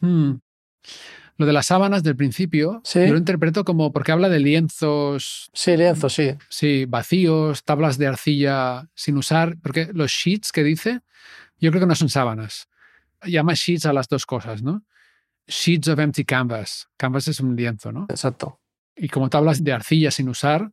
Hmm. 0.00 0.34
Lo 1.36 1.46
de 1.46 1.52
las 1.52 1.66
sábanas 1.66 2.02
del 2.04 2.14
principio, 2.16 2.80
Sí. 2.84 3.00
yo 3.00 3.12
lo 3.12 3.18
interpreto 3.18 3.64
como 3.64 3.92
porque 3.92 4.12
habla 4.12 4.28
de 4.28 4.38
lienzos, 4.38 5.50
Sí, 5.52 5.76
lienzo, 5.76 6.08
sí. 6.08 6.34
sí, 6.48 6.84
vacíos, 6.86 7.64
tablas 7.64 7.98
de 7.98 8.06
arcilla 8.06 8.88
sin 8.94 9.16
usar, 9.16 9.56
porque 9.60 9.90
los 9.92 10.10
sheets 10.12 10.52
que 10.52 10.62
dice, 10.62 11.00
yo 11.58 11.70
creo 11.70 11.80
que 11.80 11.86
no 11.88 11.94
son 11.96 12.08
sábanas. 12.08 12.68
Llama 13.24 13.54
sheets 13.54 13.86
a 13.86 13.92
las 13.92 14.08
dos 14.08 14.26
cosas, 14.26 14.62
¿no? 14.62 14.84
Sheets 15.48 15.88
of 15.88 15.98
empty 15.98 16.24
canvas. 16.24 16.88
Canvas 16.96 17.26
es 17.28 17.40
un 17.40 17.56
lienzo, 17.56 17.90
¿no? 17.90 18.06
Exacto. 18.08 18.60
Y 18.96 19.08
como 19.08 19.28
tablas 19.28 19.64
de 19.64 19.72
arcilla 19.72 20.10
sin 20.12 20.28
usar, 20.28 20.70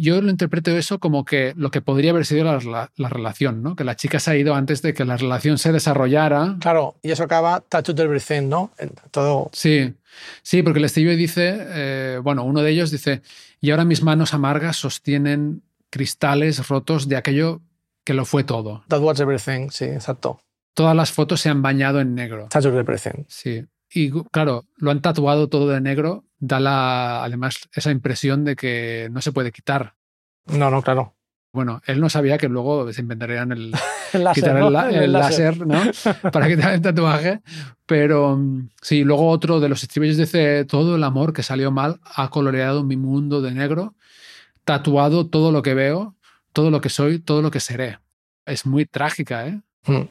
yo 0.00 0.20
lo 0.22 0.30
interpreto 0.30 0.70
eso 0.76 0.98
como 0.98 1.24
que 1.24 1.52
lo 1.56 1.70
que 1.70 1.80
podría 1.80 2.10
haber 2.10 2.26
sido 2.26 2.44
la, 2.44 2.58
la- 2.60 2.90
la 2.96 3.08
relación, 3.08 3.62
¿no? 3.62 3.76
Que 3.76 3.84
la 3.84 3.96
chica 3.96 4.20
se 4.20 4.30
ha 4.30 4.36
ido 4.36 4.54
antes 4.54 4.82
de 4.82 4.94
que 4.94 5.04
la 5.04 5.16
relación 5.16 5.58
se 5.58 5.72
desarrollara. 5.72 6.56
Claro, 6.60 6.96
y 7.02 7.10
eso 7.10 7.24
acaba 7.24 7.60
tattooed 7.60 7.98
everything, 8.00 8.48
¿no? 8.48 8.70
Todo. 9.10 9.50
Sí, 9.52 9.94
sí, 10.42 10.62
porque 10.62 10.78
el 10.78 10.84
estribillo 10.84 11.16
dice, 11.16 11.56
eh, 11.58 12.20
bueno, 12.22 12.44
uno 12.44 12.62
de 12.62 12.70
ellos 12.70 12.90
dice, 12.90 13.22
y 13.60 13.70
ahora 13.70 13.84
mis 13.84 14.02
manos 14.02 14.34
amargas 14.34 14.76
sostienen 14.76 15.62
cristales 15.90 16.68
rotos 16.68 17.08
de 17.08 17.16
aquello 17.16 17.60
que 18.04 18.14
lo 18.14 18.24
fue 18.24 18.44
todo. 18.44 18.84
That 18.88 19.00
was 19.00 19.20
everything, 19.20 19.70
sí, 19.70 19.84
exacto. 19.86 20.40
Todas 20.74 20.94
las 20.94 21.10
fotos 21.12 21.40
se 21.40 21.48
han 21.48 21.60
bañado 21.60 22.00
en 22.00 22.14
negro. 22.14 22.46
Tattooed 22.50 22.76
everything. 22.78 23.24
Sí. 23.26 23.64
Y 23.92 24.10
claro, 24.30 24.66
lo 24.76 24.90
han 24.90 25.00
tatuado 25.02 25.48
todo 25.48 25.68
de 25.68 25.80
negro, 25.80 26.24
da 26.38 26.60
la, 26.60 27.24
además 27.24 27.68
esa 27.72 27.90
impresión 27.90 28.44
de 28.44 28.56
que 28.56 29.08
no 29.10 29.20
se 29.20 29.32
puede 29.32 29.52
quitar. 29.52 29.94
No, 30.46 30.70
no, 30.70 30.82
claro. 30.82 31.14
Bueno, 31.52 31.80
él 31.86 32.00
no 32.00 32.08
sabía 32.10 32.36
que 32.38 32.48
luego 32.48 32.92
se 32.92 33.00
inventarían 33.00 33.52
el, 33.52 33.72
El 34.12 34.24
láser, 34.24 34.42
quitar 34.44 34.58
¿no? 34.60 34.66
el, 34.68 34.72
la- 34.72 34.90
el 34.90 35.12
láser, 35.12 35.66
¿no? 35.66 35.80
Para 36.32 36.46
quitar 36.48 36.74
el 36.74 36.82
tatuaje. 36.82 37.40
Pero 37.86 38.36
mm, 38.36 38.68
sí, 38.82 39.02
luego 39.04 39.28
otro 39.28 39.58
de 39.60 39.68
los 39.68 39.82
estribillos 39.82 40.16
dice: 40.18 40.64
Todo 40.66 40.96
el 40.96 41.04
amor 41.04 41.32
que 41.32 41.42
salió 41.42 41.70
mal 41.70 42.00
ha 42.04 42.28
coloreado 42.30 42.84
mi 42.84 42.96
mundo 42.96 43.40
de 43.42 43.52
negro, 43.52 43.94
tatuado 44.64 45.26
todo 45.28 45.52
lo 45.52 45.62
que 45.62 45.74
veo, 45.74 46.14
todo 46.52 46.70
lo 46.70 46.80
que 46.80 46.88
soy, 46.90 47.18
todo 47.18 47.42
lo 47.42 47.50
que 47.50 47.60
seré. 47.60 47.98
Es 48.46 48.66
muy 48.66 48.84
trágica, 48.86 49.46
¿eh? 49.46 49.60
Mm. 49.86 50.02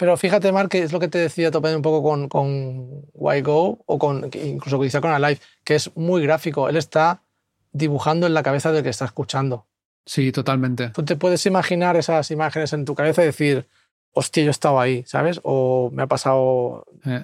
Pero 0.00 0.16
fíjate, 0.16 0.50
Mark, 0.50 0.70
que 0.70 0.82
es 0.82 0.92
lo 0.92 0.98
que 0.98 1.08
te 1.08 1.18
decía 1.18 1.50
topando 1.50 1.76
un 1.76 1.82
poco 1.82 2.02
con, 2.02 2.30
con 2.30 3.04
Why 3.12 3.42
Go 3.42 3.84
o 3.84 3.98
con, 3.98 4.30
incluso 4.32 4.80
dice 4.80 4.98
con 4.98 5.10
Alive, 5.10 5.38
que 5.62 5.74
es 5.74 5.94
muy 5.94 6.22
gráfico. 6.22 6.70
Él 6.70 6.78
está 6.78 7.22
dibujando 7.70 8.26
en 8.26 8.32
la 8.32 8.42
cabeza 8.42 8.72
del 8.72 8.82
que 8.82 8.88
está 8.88 9.04
escuchando. 9.04 9.66
Sí, 10.06 10.32
totalmente. 10.32 10.88
Tú 10.88 11.04
te 11.04 11.16
puedes 11.16 11.44
imaginar 11.44 11.98
esas 11.98 12.30
imágenes 12.30 12.72
en 12.72 12.86
tu 12.86 12.94
cabeza 12.94 13.20
y 13.22 13.26
decir, 13.26 13.68
hostia, 14.12 14.42
yo 14.42 14.48
he 14.48 14.50
estado 14.52 14.80
ahí, 14.80 15.04
¿sabes? 15.06 15.38
O 15.42 15.90
me 15.92 16.04
ha 16.04 16.06
pasado... 16.06 16.86
Eh, 17.04 17.20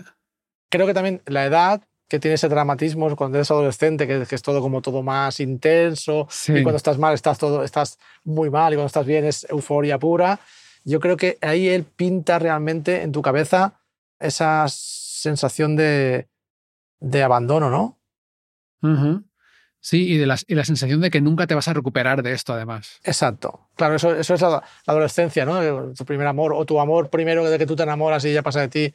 Creo 0.69 0.87
que 0.87 0.93
también 0.93 1.23
la 1.25 1.47
edad, 1.47 1.81
que 2.09 2.19
tiene 2.19 2.35
ese 2.35 2.51
dramatismo 2.51 3.17
cuando 3.17 3.39
eres 3.39 3.51
adolescente, 3.51 4.07
que, 4.07 4.27
que 4.27 4.35
es 4.35 4.43
todo 4.43 4.61
como 4.61 4.83
todo 4.83 5.03
más 5.03 5.41
intenso, 5.41 6.27
sí. 6.29 6.53
y 6.53 6.62
cuando 6.62 6.77
estás 6.77 6.99
mal 6.99 7.15
estás, 7.15 7.39
todo, 7.39 7.65
estás 7.65 7.99
muy 8.23 8.51
mal, 8.51 8.75
y 8.75 8.77
cuando 8.77 8.89
estás 8.89 9.07
bien 9.07 9.25
es 9.25 9.47
euforia 9.49 9.99
pura. 9.99 10.39
Yo 10.87 11.01
creo 11.01 11.16
que 11.16 11.37
ahí 11.42 11.68
él 11.68 11.85
pinta 11.85 12.38
realmente 12.38 13.03
en 13.03 13.11
tu 13.11 13.20
cabeza 13.20 13.81
esa 14.20 14.66
sensación 14.68 15.75
de, 15.75 16.29
de 17.01 17.22
abandono, 17.25 17.70
¿no? 17.70 17.99
Sí, 19.81 20.12
y, 20.12 20.16
de 20.16 20.27
las, 20.27 20.44
y 20.46 20.55
la 20.55 20.64
sensación 20.64 21.01
de 21.01 21.11
que 21.11 21.20
nunca 21.20 21.49
te 21.49 21.57
vas 21.57 21.66
a 21.66 21.72
recuperar 21.72 22.22
de 22.22 22.33
esto, 22.33 22.53
además. 22.53 23.01
Exacto. 23.03 23.68
Claro, 23.75 23.96
eso, 23.96 24.14
eso 24.14 24.35
es 24.35 24.40
la, 24.40 24.49
la 24.49 24.62
adolescencia, 24.87 25.44
¿no? 25.44 25.92
Tu 25.92 26.05
primer 26.05 26.29
amor 26.29 26.53
o 26.53 26.64
tu 26.64 26.79
amor 26.79 27.11
primero 27.11 27.44
de 27.51 27.59
que 27.59 27.66
tú 27.66 27.75
te 27.75 27.83
enamoras 27.83 28.25
y 28.25 28.33
ya 28.33 28.42
pasa 28.42 28.61
de 28.61 28.68
ti 28.68 28.94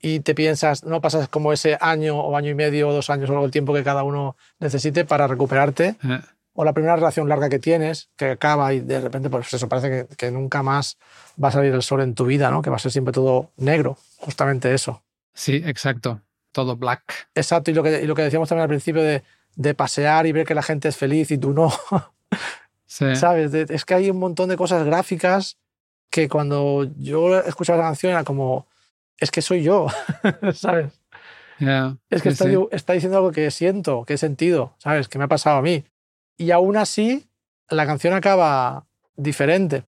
y 0.00 0.20
te 0.20 0.34
piensas, 0.34 0.84
no 0.84 1.00
pasas 1.00 1.28
como 1.28 1.52
ese 1.52 1.78
año 1.80 2.18
o 2.18 2.36
año 2.36 2.50
y 2.50 2.54
medio 2.54 2.88
o 2.88 2.92
dos 2.92 3.10
años 3.10 3.30
o 3.30 3.44
el 3.44 3.50
tiempo 3.50 3.74
que 3.74 3.84
cada 3.84 4.02
uno 4.02 4.36
necesite 4.58 5.04
para 5.04 5.26
recuperarte. 5.26 5.96
Eh, 6.02 6.20
O 6.60 6.64
la 6.64 6.72
primera 6.72 6.96
relación 6.96 7.28
larga 7.28 7.48
que 7.48 7.60
tienes, 7.60 8.10
que 8.16 8.30
acaba 8.30 8.72
y 8.74 8.80
de 8.80 9.00
repente, 9.00 9.30
pues 9.30 9.52
eso 9.54 9.68
parece 9.68 9.90
que, 10.08 10.16
que 10.16 10.30
nunca 10.32 10.64
más 10.64 10.98
va 11.42 11.48
a 11.48 11.52
salir 11.52 11.72
el 11.72 11.82
sol 11.82 12.00
en 12.00 12.14
tu 12.14 12.24
vida, 12.26 12.50
¿no? 12.50 12.62
Que 12.62 12.70
va 12.70 12.76
a 12.76 12.80
ser 12.80 12.90
siempre 12.90 13.12
todo 13.12 13.52
negro, 13.56 13.96
justamente 14.18 14.74
eso. 14.74 15.02
sí, 15.34 15.62
exacto. 15.64 16.20
Todo 16.50 16.76
black. 16.76 17.28
Exacto, 17.34 17.70
y 17.70 17.74
lo 17.74 17.82
que, 17.84 18.02
y 18.02 18.06
lo 18.06 18.14
que 18.16 18.22
decíamos 18.22 18.48
también 18.48 18.62
al 18.62 18.68
principio 18.68 19.02
de, 19.02 19.22
de 19.54 19.74
pasear 19.74 20.26
y 20.26 20.32
ver 20.32 20.46
que 20.46 20.54
la 20.54 20.62
gente 20.62 20.88
es 20.88 20.96
feliz 20.96 21.30
y 21.30 21.38
tú 21.38 21.52
no. 21.52 21.70
Sí. 22.90 23.14
¿Sabes? 23.16 23.52
De- 23.52 23.66
es 23.68 23.84
que 23.84 23.92
hay 23.94 24.08
un 24.10 24.18
montón 24.18 24.48
de 24.48 24.56
cosas 24.56 24.84
gráficas 24.86 25.58
que 26.10 26.26
cuando 26.28 26.86
yo 26.96 27.38
escuchaba 27.40 27.78
esa 27.78 27.86
canción 27.88 28.12
era 28.12 28.24
como, 28.24 28.66
es 29.18 29.30
que 29.30 29.42
soy 29.42 29.62
yo, 29.62 29.88
¿sabes? 30.54 30.98
Yeah, 31.58 31.96
Es 32.08 32.22
que 32.22 32.30
sí, 32.30 32.32
está, 32.32 32.44
sí. 32.46 32.56
está 32.72 32.92
diciendo 32.94 33.18
algo 33.18 33.30
que 33.30 33.50
siento, 33.50 34.04
que 34.06 34.14
he 34.14 34.18
sentido, 34.18 34.74
¿sabes? 34.78 35.06
Que 35.08 35.18
me 35.18 35.24
ha 35.24 35.28
pasado 35.28 35.58
a 35.58 35.62
mí. 35.62 35.84
Y 36.38 36.50
aún 36.52 36.76
así, 36.76 37.28
la 37.68 37.84
canción 37.86 38.14
acaba 38.14 38.86
diferente. 39.16 39.84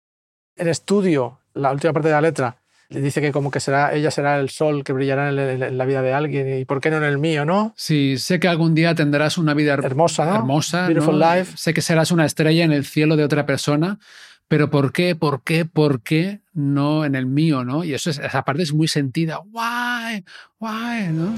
En 0.57 0.69
estudio, 0.69 1.41
la 1.55 1.73
última 1.73 1.93
parte 1.93 2.09
de 2.09 2.15
la 2.15 2.21
letra, 2.21 2.57
le 2.91 3.01
dice 3.01 3.21
que 3.21 3.33
como 3.33 3.51
que 3.51 3.59
será, 3.61 3.93
ella 3.95 4.11
será 4.11 4.39
el 4.39 4.51
sol 4.51 4.85
que 4.85 4.93
brillará 4.93 5.31
en, 5.31 5.39
el- 5.39 5.63
en 5.63 5.79
la 5.79 5.85
vida 5.87 6.03
de 6.03 6.13
alguien 6.13 6.59
y 6.61 6.65
por 6.67 6.81
qué 6.81 6.91
no 6.91 6.99
en 6.99 7.05
el 7.05 7.19
mío, 7.19 7.45
¿no? 7.45 7.73
Sí, 7.77 8.19
sé 8.19 8.39
que 8.39 8.47
algún 8.47 8.75
día 8.75 8.95
tendrás 8.95 9.39
una 9.39 9.55
vida 9.55 9.75
her- 9.75 9.85
Hermosa, 9.85 10.27
¿no? 10.27 10.35
hermosa. 10.37 10.87
Beautiful 10.87 11.19
¿no? 11.19 11.35
life. 11.35 11.57
Sé 11.57 11.73
que 11.75 11.81
serás 11.81 12.11
una 12.13 12.27
estrella 12.27 12.63
en 12.65 12.73
el 12.73 12.85
cielo 12.85 13.17
de 13.17 13.25
otra 13.25 13.47
persona, 13.47 13.99
pero 14.47 14.69
¿por 14.71 14.93
qué, 14.93 15.17
por 15.17 15.43
qué, 15.43 15.65
por 15.65 16.03
qué 16.03 16.43
no 16.53 17.05
en 17.07 17.15
el 17.15 17.25
mío, 17.27 17.65
no? 17.65 17.83
Y 17.83 17.95
eso 17.95 18.11
es, 18.11 18.19
esa 18.19 18.43
parte 18.45 18.63
es 18.63 18.73
muy 18.75 18.87
sentida. 18.87 19.41
Why, 19.41 20.23
why, 20.61 21.09
¿no? 21.11 21.35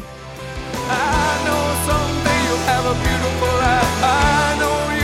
I 0.89 1.45
know 1.45 1.65
someday 1.87 2.39
you'll 2.49 2.69
have 2.69 2.87
a 2.87 2.95
beautiful 3.03 3.55
life. 3.61 4.03
I 4.03 4.59
know 4.59 4.96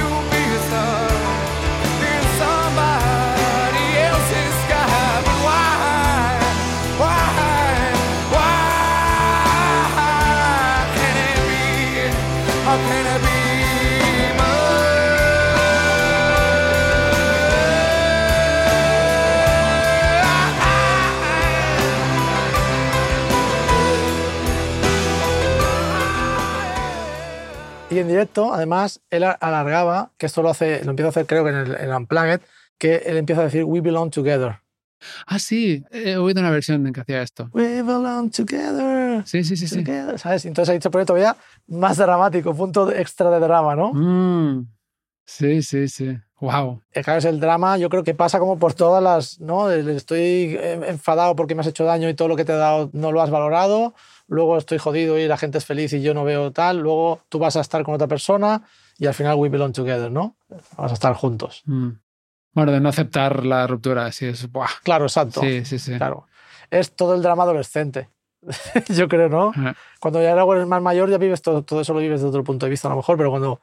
directo, 28.22 28.54
además, 28.54 29.00
él 29.11 29.24
alargaba, 29.24 30.11
que 30.16 30.26
esto 30.26 30.42
lo 30.42 30.50
hace, 30.50 30.85
lo 30.85 30.90
empieza 30.90 31.08
a 31.08 31.11
hacer 31.11 31.26
creo 31.26 31.44
que 31.44 31.50
en 31.50 31.56
el, 31.56 31.74
en 31.74 31.92
Unplugged, 31.92 32.40
que 32.78 32.96
él 33.06 33.16
empieza 33.16 33.42
a 33.42 33.44
decir 33.44 33.64
We 33.64 33.80
belong 33.80 34.11
together. 34.11 34.58
Ah, 35.26 35.40
sí, 35.40 35.85
he 35.90 36.16
oído 36.16 36.40
una 36.40 36.50
versión 36.50 36.87
en 36.87 36.92
que 36.92 37.00
hacía 37.00 37.22
esto. 37.22 37.48
We 37.52 37.82
belong 37.82 38.30
together. 38.30 39.26
Sí, 39.26 39.42
sí, 39.42 39.56
sí, 39.56 39.66
sí. 39.66 39.82
together", 39.82 40.18
¿Sabes? 40.18 40.44
Entonces 40.44 40.72
ahí 40.72 40.80
se 40.80 40.90
pone 40.90 41.04
todavía 41.04 41.37
más 41.66 41.96
dramático, 41.96 42.54
punto 42.54 42.90
extra 42.92 43.30
de 43.30 43.40
drama, 43.40 43.74
¿no? 43.74 43.92
Mm, 43.92 44.68
sí, 45.25 45.62
sí, 45.62 45.88
sí. 45.88 46.16
Wow. 46.40 46.83
Eh, 46.92 47.02
Claro, 47.02 47.18
es 47.18 47.25
el 47.25 47.40
drama, 47.40 47.79
yo 47.79 47.88
creo 47.88 48.02
que 48.02 48.14
pasa 48.14 48.38
como 48.38 48.58
por 48.58 48.75
todas 48.75 49.02
las, 49.02 49.40
¿no? 49.40 49.70
Estoy 49.70 50.56
eh, 50.58 50.81
enfadado 50.88 51.37
porque 51.37 51.54
me 51.54 51.60
has 51.60 51.68
hecho 51.68 51.85
daño 51.85 52.08
y 52.08 52.14
todo 52.14 52.29
lo 52.29 52.37
que 52.37 52.44
te 52.44 52.52
he 52.52 52.56
dado 52.56 52.90
no 52.92 53.12
lo 53.12 53.23
has 53.23 53.31
valorado. 53.31 53.94
Luego 54.33 54.56
estoy 54.56 54.78
jodido 54.78 55.18
y 55.18 55.28
la 55.28 55.37
gente 55.37 55.58
es 55.58 55.66
feliz 55.66 55.92
y 55.92 56.00
yo 56.00 56.14
no 56.14 56.24
veo 56.24 56.52
tal. 56.52 56.78
Luego 56.78 57.20
tú 57.28 57.38
vas 57.38 57.54
a 57.56 57.60
estar 57.60 57.83
con 57.85 57.94
otra 57.94 58.06
persona 58.06 58.62
y 58.96 59.06
al 59.06 59.12
final 59.12 59.37
we 59.37 59.50
belong 59.50 59.74
together, 59.74 60.10
¿no? 60.10 60.37
Vamos 60.74 60.90
a 60.90 60.94
estar 60.94 61.12
juntos. 61.12 61.60
Mm. 61.66 61.90
Bueno, 62.54 62.72
de 62.72 62.80
no 62.80 62.88
aceptar 62.88 63.44
la 63.44 63.66
ruptura, 63.66 64.10
sí, 64.10 64.24
es. 64.24 64.50
Buah. 64.50 64.70
Claro, 64.85 65.04
exacto. 65.04 65.42
Sí, 65.42 65.66
sí, 65.66 65.78
sí. 65.78 65.98
Claro. 65.98 66.26
Es 66.70 66.96
todo 66.96 67.14
el 67.14 67.20
drama 67.20 67.42
adolescente. 67.42 68.08
yo 68.88 69.06
creo, 69.06 69.28
¿no? 69.28 69.52
Cuando 70.00 70.22
ya 70.22 70.33
eres 70.33 70.66
más 70.66 70.80
mayor 70.80 71.10
ya 71.10 71.18
vives 71.18 71.42
todo, 71.42 71.62
todo 71.62 71.83
eso 71.83 71.92
lo 71.92 72.00
vives 72.00 72.20
desde 72.20 72.30
otro 72.30 72.42
punto 72.42 72.64
de 72.64 72.70
vista 72.70 72.88
a 72.88 72.92
lo 72.92 72.96
mejor, 72.96 73.18
pero 73.18 73.28
cuando, 73.28 73.60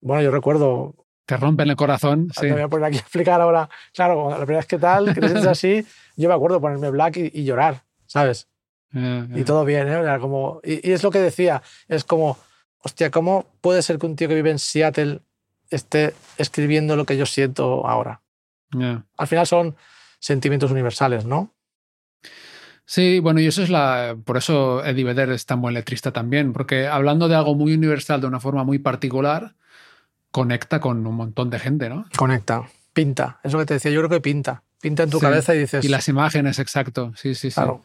bueno, 0.00 0.22
yo 0.22 0.32
recuerdo, 0.32 0.96
Te 1.24 1.36
rompen 1.36 1.70
el 1.70 1.76
corazón, 1.76 2.30
sí. 2.34 2.46
me 2.46 2.54
voy 2.54 2.62
a 2.62 2.68
poner 2.68 2.86
aquí 2.86 2.96
a 2.96 3.00
explicar 3.00 3.40
ahora, 3.40 3.70
claro, 3.94 4.28
la 4.28 4.36
primera 4.38 4.58
vez 4.58 4.66
que 4.66 4.78
tal, 4.78 5.14
que 5.14 5.20
te 5.20 5.28
sientes 5.28 5.46
así, 5.46 5.86
yo 6.16 6.28
me 6.28 6.34
acuerdo 6.34 6.60
ponerme 6.60 6.90
black 6.90 7.16
y, 7.16 7.30
y 7.32 7.44
llorar, 7.44 7.84
¿sabes? 8.06 8.49
Y 8.92 9.44
todo 9.44 9.64
bien, 9.64 9.86
¿eh? 9.88 9.92
Era 9.92 10.18
como, 10.18 10.60
y, 10.64 10.88
y 10.88 10.92
es 10.92 11.02
lo 11.02 11.10
que 11.10 11.18
decía, 11.20 11.62
es 11.88 12.04
como, 12.04 12.38
hostia, 12.82 13.10
¿cómo 13.10 13.46
puede 13.60 13.82
ser 13.82 13.98
que 13.98 14.06
un 14.06 14.16
tío 14.16 14.28
que 14.28 14.34
vive 14.34 14.50
en 14.50 14.58
Seattle 14.58 15.20
esté 15.70 16.14
escribiendo 16.38 16.96
lo 16.96 17.04
que 17.06 17.16
yo 17.16 17.26
siento 17.26 17.86
ahora? 17.86 18.20
Yeah. 18.72 19.04
Al 19.16 19.26
final 19.26 19.46
son 19.46 19.76
sentimientos 20.18 20.70
universales, 20.70 21.24
¿no? 21.24 21.54
Sí, 22.84 23.20
bueno, 23.20 23.40
y 23.40 23.46
eso 23.46 23.62
es 23.62 23.70
la. 23.70 24.16
Por 24.24 24.36
eso 24.36 24.84
Eddie 24.84 25.04
Vedder 25.04 25.30
es 25.30 25.46
tan 25.46 25.60
buen 25.62 25.74
letrista 25.74 26.12
también, 26.12 26.52
porque 26.52 26.88
hablando 26.88 27.28
de 27.28 27.36
algo 27.36 27.54
muy 27.54 27.72
universal 27.74 28.20
de 28.20 28.26
una 28.26 28.40
forma 28.40 28.64
muy 28.64 28.80
particular, 28.80 29.54
conecta 30.32 30.80
con 30.80 31.06
un 31.06 31.14
montón 31.14 31.50
de 31.50 31.60
gente, 31.60 31.88
¿no? 31.88 32.06
Conecta, 32.16 32.68
pinta, 32.92 33.38
es 33.44 33.52
lo 33.52 33.60
que 33.60 33.66
te 33.66 33.74
decía, 33.74 33.92
yo 33.92 34.00
creo 34.00 34.10
que 34.10 34.20
pinta. 34.20 34.64
pinta 34.80 35.04
en 35.04 35.10
tu 35.10 35.18
Sí. 35.18 35.22
cabeza 35.26 35.54
y 35.54 35.58
dices. 35.60 35.84
Y 35.84 35.88
las 35.88 36.08
imágenes, 36.08 36.58
exacto. 36.58 37.12
Sí, 37.14 37.34
sí, 37.36 37.50
sí. 37.50 37.54
Claro. 37.54 37.82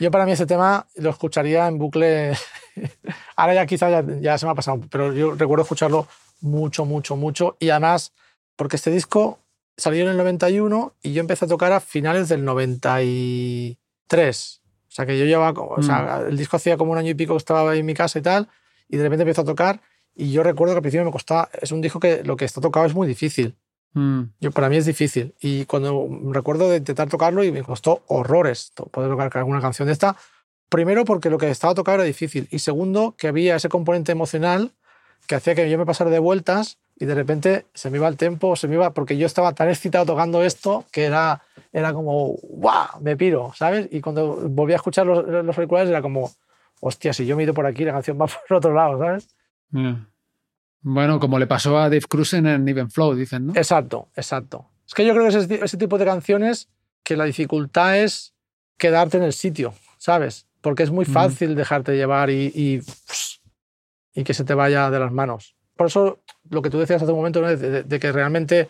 Yo 0.00 0.10
para 0.10 0.26
mí 0.26 0.32
ese 0.32 0.46
tema 0.46 0.86
lo 0.96 1.10
escucharía 1.10 1.66
en 1.66 1.78
bucle. 1.78 2.32
Ahora 3.36 3.54
ya 3.54 3.66
quizá 3.66 3.90
ya, 3.90 4.04
ya 4.20 4.38
se 4.38 4.46
me 4.46 4.52
ha 4.52 4.54
pasado, 4.54 4.80
pero 4.90 5.12
yo 5.12 5.34
recuerdo 5.34 5.62
escucharlo 5.62 6.06
mucho, 6.40 6.84
mucho, 6.84 7.16
mucho. 7.16 7.56
Y 7.58 7.70
además, 7.70 8.12
porque 8.56 8.76
este 8.76 8.90
disco 8.90 9.38
salió 9.76 10.02
en 10.02 10.10
el 10.10 10.16
91 10.16 10.94
y 11.02 11.12
yo 11.12 11.20
empecé 11.20 11.46
a 11.46 11.48
tocar 11.48 11.72
a 11.72 11.80
finales 11.80 12.28
del 12.28 12.44
93. 12.44 14.60
O 14.88 14.90
sea 14.90 15.06
que 15.06 15.18
yo 15.18 15.24
llevaba, 15.24 15.60
o 15.60 15.82
sea, 15.82 16.24
el 16.28 16.36
disco 16.36 16.56
hacía 16.56 16.76
como 16.76 16.92
un 16.92 16.98
año 16.98 17.10
y 17.10 17.14
pico 17.14 17.34
que 17.34 17.38
estaba 17.38 17.76
en 17.76 17.86
mi 17.86 17.94
casa 17.94 18.18
y 18.18 18.22
tal, 18.22 18.48
y 18.88 18.96
de 18.96 19.04
repente 19.04 19.22
empezó 19.22 19.42
a 19.42 19.44
tocar. 19.44 19.80
Y 20.14 20.32
yo 20.32 20.42
recuerdo 20.42 20.74
que 20.74 20.78
al 20.78 20.82
principio 20.82 21.04
me 21.04 21.12
costaba, 21.12 21.48
es 21.60 21.70
un 21.70 21.80
disco 21.80 22.00
que 22.00 22.24
lo 22.24 22.36
que 22.36 22.44
está 22.44 22.60
tocado 22.60 22.86
es 22.86 22.94
muy 22.94 23.06
difícil. 23.06 23.56
Mm, 23.94 24.22
Yo, 24.40 24.50
para 24.50 24.68
mí 24.68 24.76
es 24.76 24.86
difícil. 24.86 25.34
Y 25.40 25.64
cuando 25.64 26.08
recuerdo 26.30 26.68
de 26.70 26.78
intentar 26.78 27.08
tocarlo 27.08 27.42
y 27.44 27.52
me 27.52 27.62
costó 27.62 28.02
horrores 28.06 28.72
poder 28.90 29.10
tocar 29.10 29.30
alguna 29.38 29.60
canción 29.60 29.86
de 29.86 29.92
esta. 29.92 30.16
Primero 30.68 31.04
porque 31.04 31.30
lo 31.30 31.38
que 31.38 31.50
estaba 31.50 31.74
tocado 31.74 31.96
era 31.96 32.04
difícil. 32.04 32.46
Y 32.50 32.58
segundo 32.58 33.14
que 33.16 33.28
había 33.28 33.56
ese 33.56 33.68
componente 33.68 34.12
emocional 34.12 34.72
que 35.26 35.34
hacía 35.34 35.54
que 35.54 35.68
yo 35.70 35.78
me 35.78 35.86
pasara 35.86 36.10
de 36.10 36.18
vueltas 36.18 36.78
y 36.98 37.04
de 37.04 37.14
repente 37.14 37.66
se 37.74 37.90
me 37.90 37.98
iba 37.98 38.08
el 38.08 38.16
tempo, 38.16 38.56
se 38.56 38.66
me 38.66 38.74
iba, 38.74 38.90
porque 38.90 39.16
yo 39.16 39.26
estaba 39.26 39.52
tan 39.52 39.68
excitado 39.68 40.04
tocando 40.06 40.42
esto 40.42 40.84
que 40.90 41.04
era, 41.04 41.42
era 41.72 41.92
como, 41.92 42.34
¡guau! 42.42 43.00
Me 43.00 43.16
piro, 43.16 43.52
¿sabes? 43.54 43.88
Y 43.92 44.00
cuando 44.00 44.48
volví 44.48 44.72
a 44.72 44.76
escuchar 44.76 45.06
los, 45.06 45.26
los 45.26 45.56
auriculares 45.56 45.90
era 45.90 46.02
como, 46.02 46.30
hostia, 46.80 47.12
si 47.12 47.24
yo 47.24 47.36
me 47.36 47.42
he 47.42 47.44
ido 47.44 47.54
por 47.54 47.66
aquí, 47.66 47.84
la 47.84 47.92
canción 47.92 48.18
va 48.20 48.26
por 48.48 48.56
otro 48.56 48.74
lado, 48.74 48.98
¿sabes? 48.98 49.28
yeah. 49.72 50.08
Bueno, 50.80 51.18
como 51.20 51.38
le 51.38 51.46
pasó 51.46 51.76
a 51.78 51.84
Dave 51.84 52.02
Cruisen 52.08 52.46
en 52.46 52.68
Even 52.68 52.90
Flow, 52.90 53.14
dicen, 53.14 53.46
¿no? 53.48 53.52
Exacto, 53.56 54.08
exacto. 54.16 54.66
Es 54.86 54.94
que 54.94 55.04
yo 55.04 55.12
creo 55.14 55.28
que 55.28 55.36
ese, 55.36 55.64
ese 55.64 55.76
tipo 55.76 55.98
de 55.98 56.04
canciones 56.04 56.68
que 57.02 57.16
la 57.16 57.24
dificultad 57.24 57.98
es 57.98 58.34
quedarte 58.76 59.16
en 59.18 59.24
el 59.24 59.32
sitio, 59.32 59.74
¿sabes? 59.98 60.46
Porque 60.60 60.82
es 60.84 60.90
muy 60.90 61.04
fácil 61.04 61.54
dejarte 61.54 61.96
llevar 61.96 62.30
y, 62.30 62.46
y, 62.54 62.80
y 64.14 64.24
que 64.24 64.34
se 64.34 64.44
te 64.44 64.54
vaya 64.54 64.90
de 64.90 64.98
las 64.98 65.12
manos. 65.12 65.56
Por 65.76 65.86
eso 65.88 66.20
lo 66.48 66.62
que 66.62 66.70
tú 66.70 66.78
decías 66.78 67.02
hace 67.02 67.12
un 67.12 67.18
momento, 67.18 67.40
¿no? 67.40 67.48
de, 67.48 67.56
de- 67.56 67.82
de 67.82 67.98
que 68.00 68.10
realmente 68.12 68.68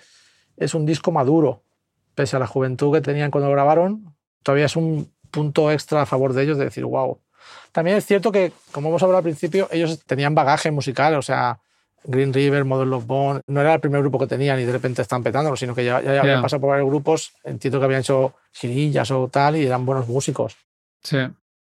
es 0.57 0.75
un 0.75 0.85
disco 0.87 1.13
maduro, 1.13 1.63
pese 2.15 2.37
a 2.37 2.39
la 2.39 2.47
juventud 2.47 2.93
que 2.93 3.01
tenían 3.01 3.31
cuando 3.31 3.49
lo 3.49 3.55
grabaron, 3.55 4.15
todavía 4.43 4.67
es 4.67 4.77
un 4.77 5.11
punto 5.31 5.71
extra 5.71 6.03
a 6.03 6.07
favor 6.07 6.33
de 6.33 6.43
ellos 6.43 6.59
de 6.59 6.65
decir, 6.65 6.85
wow. 6.85 7.21
También 7.73 7.97
es 7.97 8.05
cierto 8.07 8.33
que, 8.33 8.53
como 8.73 8.89
hemos 8.89 9.03
hablado 9.03 9.19
al 9.19 9.25
principio, 9.25 9.69
ellos 9.71 10.03
tenían 10.05 10.35
bagaje 10.35 10.71
musical, 10.71 11.15
o 11.15 11.23
sea, 11.23 11.61
Green 12.05 12.33
River, 12.33 12.65
Model 12.65 12.91
Love 12.91 13.07
Bone, 13.07 13.41
no 13.47 13.61
era 13.61 13.75
el 13.75 13.81
primer 13.81 14.01
grupo 14.01 14.19
que 14.19 14.27
tenían 14.27 14.59
y 14.61 14.65
de 14.65 14.73
repente 14.73 15.03
están 15.03 15.23
petándolo, 15.23 15.57
sino 15.57 15.75
que 15.75 15.85
ya, 15.85 16.01
ya 16.01 16.21
habían 16.21 16.37
Ya. 16.39 16.43
pasado 16.43 16.61
por 16.61 16.71
varios 16.71 16.89
grupos, 16.89 17.33
entiendo 17.45 17.79
que 17.79 17.85
habían 17.85 18.01
hecho 18.01 18.35
girillas 18.53 19.11
o 19.11 19.29
tal 19.29 19.57
y 19.57 19.67
eran 19.67 19.85
buenos 19.85 20.09
músicos. 20.09 20.57
Sí. 21.03 21.19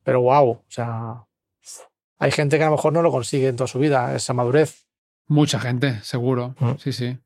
Pero 0.05 0.21
wow, 0.21 0.51
o 0.51 0.65
sea, 0.69 1.25
hay 2.19 2.31
gente 2.31 2.59
que 2.59 2.65
a 2.65 2.67
lo 2.67 2.73
mejor 2.77 2.93
no 2.93 3.03
lo 3.03 3.11
consigue 3.11 3.49
en 3.49 3.57
toda 3.57 3.69
su 3.69 3.79
vida, 3.79 4.15
esa 4.15 4.33
madurez. 4.35 4.85
Mucha 5.29 5.59
gente, 5.59 6.01
seguro. 6.03 6.55
Mm. 6.61 6.73
Sí, 6.79 6.93
sí. 6.93 7.19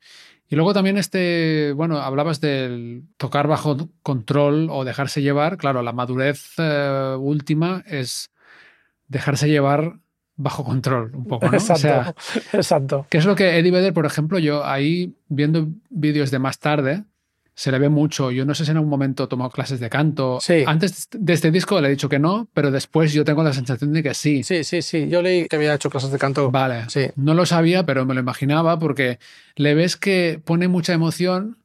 Y 0.48 0.57
luego 0.57 0.72
también 0.74 0.96
este, 0.96 1.72
bueno, 1.76 1.98
hablabas 1.98 2.40
del 2.40 3.05
tocar 3.18 3.46
bajo 3.46 3.76
control 4.03 4.68
o 4.70 4.84
dejarse 4.84 5.22
llevar. 5.22 5.59
Claro, 5.59 5.82
la 5.82 5.92
madurez 5.92 6.55
eh, 6.59 7.16
última 7.18 7.84
es 7.86 8.30
dejarse 9.07 9.48
llevar 9.48 10.01
bajo 10.41 10.64
control, 10.64 11.14
un 11.14 11.26
poco, 11.26 11.47
¿no? 11.47 11.53
O 11.53 11.55
Exacto, 11.55 11.80
sea, 11.82 12.14
exacto. 12.53 13.07
que 13.11 13.18
es 13.18 13.24
lo 13.24 13.36
que 13.36 13.59
Eddie 13.59 13.70
Vedder, 13.70 13.93
por 13.93 14.07
ejemplo, 14.07 14.38
yo 14.38 14.64
ahí 14.64 15.14
viendo 15.28 15.68
vídeos 15.91 16.30
de 16.30 16.38
más 16.38 16.59
tarde, 16.59 17.05
se 17.55 17.70
le 17.70 17.78
ve 17.78 17.91
mucho. 17.91 18.30
Yo 18.30 18.47
no 18.47 18.55
sé 18.55 18.64
si 18.64 18.70
en 18.70 18.78
algún 18.78 18.88
momento 18.88 19.28
tomó 19.28 19.51
clases 19.51 19.80
de 19.80 19.91
canto. 19.91 20.38
Sí. 20.41 20.64
Antes 20.66 21.09
de 21.12 21.32
este 21.34 21.51
disco 21.51 21.78
le 21.80 21.88
he 21.88 21.91
dicho 21.91 22.09
que 22.09 22.18
no, 22.18 22.49
pero 22.55 22.70
después 22.70 23.12
yo 23.12 23.22
tengo 23.22 23.43
la 23.43 23.53
sensación 23.53 23.93
de 23.93 24.03
que 24.03 24.14
sí. 24.14 24.43
Sí, 24.43 24.64
sí, 24.64 24.80
sí. 24.80 25.09
Yo 25.11 25.20
leí 25.20 25.47
que 25.47 25.57
había 25.57 25.74
hecho 25.74 25.91
clases 25.91 26.11
de 26.11 26.18
canto. 26.18 26.51
Vale. 26.51 26.84
Sí. 26.88 27.09
No 27.16 27.34
lo 27.34 27.45
sabía, 27.45 27.84
pero 27.84 28.07
me 28.07 28.14
lo 28.14 28.20
imaginaba 28.20 28.78
porque 28.78 29.18
le 29.57 29.74
ves 29.74 29.99
que 29.99 30.41
pone 30.43 30.68
mucha 30.68 30.95
emoción 30.95 31.59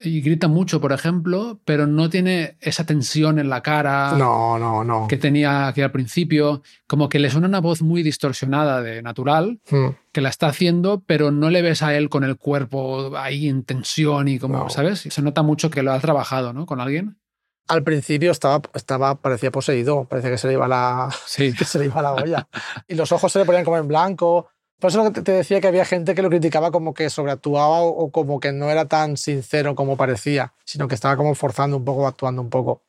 y 0.00 0.20
grita 0.20 0.46
mucho, 0.48 0.80
por 0.80 0.92
ejemplo, 0.92 1.60
pero 1.64 1.86
no 1.86 2.08
tiene 2.08 2.56
esa 2.60 2.86
tensión 2.86 3.38
en 3.38 3.48
la 3.48 3.62
cara 3.62 4.12
No, 4.16 4.58
no, 4.58 4.84
no. 4.84 5.08
que 5.08 5.16
tenía 5.16 5.66
aquí 5.68 5.80
al 5.82 5.90
principio. 5.90 6.62
Como 6.86 7.08
que 7.08 7.18
le 7.18 7.30
suena 7.30 7.48
una 7.48 7.60
voz 7.60 7.82
muy 7.82 8.02
distorsionada 8.02 8.80
de 8.82 9.02
natural, 9.02 9.60
Mm. 9.70 9.88
que 10.12 10.20
la 10.20 10.28
está 10.28 10.46
haciendo, 10.48 11.02
pero 11.06 11.30
no 11.32 11.50
le 11.50 11.62
ves 11.62 11.82
a 11.82 11.96
él 11.96 12.08
con 12.08 12.22
el 12.24 12.36
cuerpo 12.36 13.16
ahí 13.16 13.48
en 13.48 13.64
tensión 13.64 14.28
y 14.28 14.38
como, 14.38 14.58
No. 14.58 14.68
¿sabes? 14.70 15.00
Se 15.00 15.22
nota 15.22 15.42
mucho 15.42 15.70
que 15.70 15.82
lo 15.82 15.92
ha 15.92 15.98
trabajado, 16.00 16.52
¿no? 16.52 16.64
Con 16.66 16.80
alguien. 16.80 17.18
Al 17.66 17.82
principio 17.82 18.30
estaba, 18.30 18.62
estaba, 18.74 19.16
parecía 19.16 19.50
poseído, 19.50 20.04
parecía 20.06 20.30
que 20.30 20.38
se 20.38 20.46
le 20.48 20.54
iba 20.54 20.66
la, 20.68 21.10
Sí. 21.26 21.52
que 21.58 21.64
se 21.64 21.78
le 21.78 21.86
iba 21.86 22.00
la 22.00 22.14
olla. 22.14 22.48
Y 22.86 22.94
los 22.94 23.12
ojos 23.12 23.30
se 23.32 23.40
le 23.40 23.44
ponían 23.44 23.64
como 23.64 23.76
en 23.78 23.88
blanco. 23.88 24.48
Por 24.78 24.90
eso 24.90 25.10
te- 25.12 25.32
decía 25.32 25.60
que 25.60 25.66
había 25.68 25.84
gente 25.84 26.14
que 26.14 26.22
lo 26.22 26.30
criticaba 26.30 26.70
como 26.70 26.94
que 26.94 27.10
sobreactuaba 27.10 27.80
o, 27.80 28.10
como 28.12 28.38
que 28.38 28.52
no 28.52 28.70
era 28.70 28.86
tan 28.86 29.16
sincero 29.16 29.74
como 29.74 29.96
parecía, 29.96 30.52
sino 30.64 30.86
que 30.86 30.94
estaba 30.94 31.16
como 31.16 31.34
forzando 31.34 31.76
un 31.76 31.84
poco, 31.84 32.06
actuando 32.06 32.42
un 32.42 32.50
poco. 32.50 32.82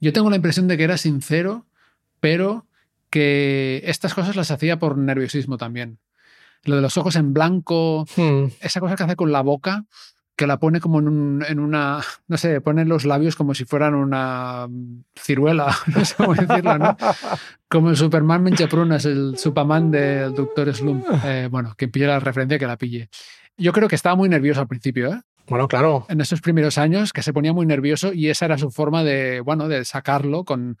Yo 0.00 0.12
tengo 0.12 0.30
la 0.30 0.36
impresión 0.36 0.68
de 0.68 0.76
que 0.76 0.84
era 0.84 0.96
sincero, 0.98 1.66
pero 2.20 2.66
que 3.10 3.82
estas 3.84 4.14
cosas 4.14 4.36
las 4.36 4.50
hacía 4.50 4.78
por 4.78 4.96
nerviosismo 4.96 5.58
también. 5.58 5.98
Lo 6.64 6.76
de 6.76 6.82
los 6.82 6.96
ojos 6.96 7.16
en 7.16 7.32
blanco, 7.34 8.06
Hmm. 8.16 8.46
esa 8.60 8.78
cosa 8.80 8.94
que 8.94 9.02
hace 9.02 9.16
con 9.16 9.32
la 9.32 9.42
boca, 9.42 9.84
que 10.36 10.46
la 10.46 10.58
pone 10.58 10.80
como 10.80 10.98
en, 10.98 11.08
un- 11.08 11.44
en 11.46 11.58
una, 11.60 12.00
no 12.28 12.36
sé, 12.36 12.60
pone 12.60 12.84
los 12.84 13.04
labios 13.04 13.36
como 13.36 13.54
si 13.54 13.64
fueran 13.64 13.94
una 13.94 14.66
ciruela, 15.18 15.74
no 15.94 16.04
sé 16.04 16.14
cómo 16.16 16.34
decirlo, 16.34 16.78
¿no? 16.78 16.96
Como 17.68 17.90
el 17.90 17.96
Superman 17.96 18.42
Menchaprunas, 18.42 19.04
el 19.04 19.36
Superman 19.36 19.90
del 19.90 20.34
Doctor 20.34 20.74
Slump. 20.74 21.04
Eh, 21.24 21.48
bueno, 21.50 21.74
quien 21.76 21.90
pille 21.90 22.06
la 22.06 22.18
referencia, 22.20 22.58
que 22.58 22.66
la 22.66 22.76
pille. 22.76 23.08
Yo 23.56 23.72
creo 23.72 23.88
que 23.88 23.94
estaba 23.94 24.16
muy 24.16 24.28
nervioso 24.28 24.60
al 24.60 24.68
principio, 24.68 25.12
¿eh? 25.12 25.20
Bueno, 25.48 25.66
claro. 25.68 26.06
en 26.08 26.20
esos 26.20 26.40
primeros 26.40 26.78
años 26.78 27.12
que 27.12 27.20
se 27.22 27.32
ponía 27.32 27.52
muy 27.52 27.66
nervioso 27.66 28.12
y 28.12 28.28
esa 28.28 28.44
era 28.46 28.56
su 28.58 28.70
forma 28.70 29.02
de, 29.02 29.40
bueno, 29.40 29.66
de 29.68 29.84
sacarlo 29.84 30.44
con 30.44 30.78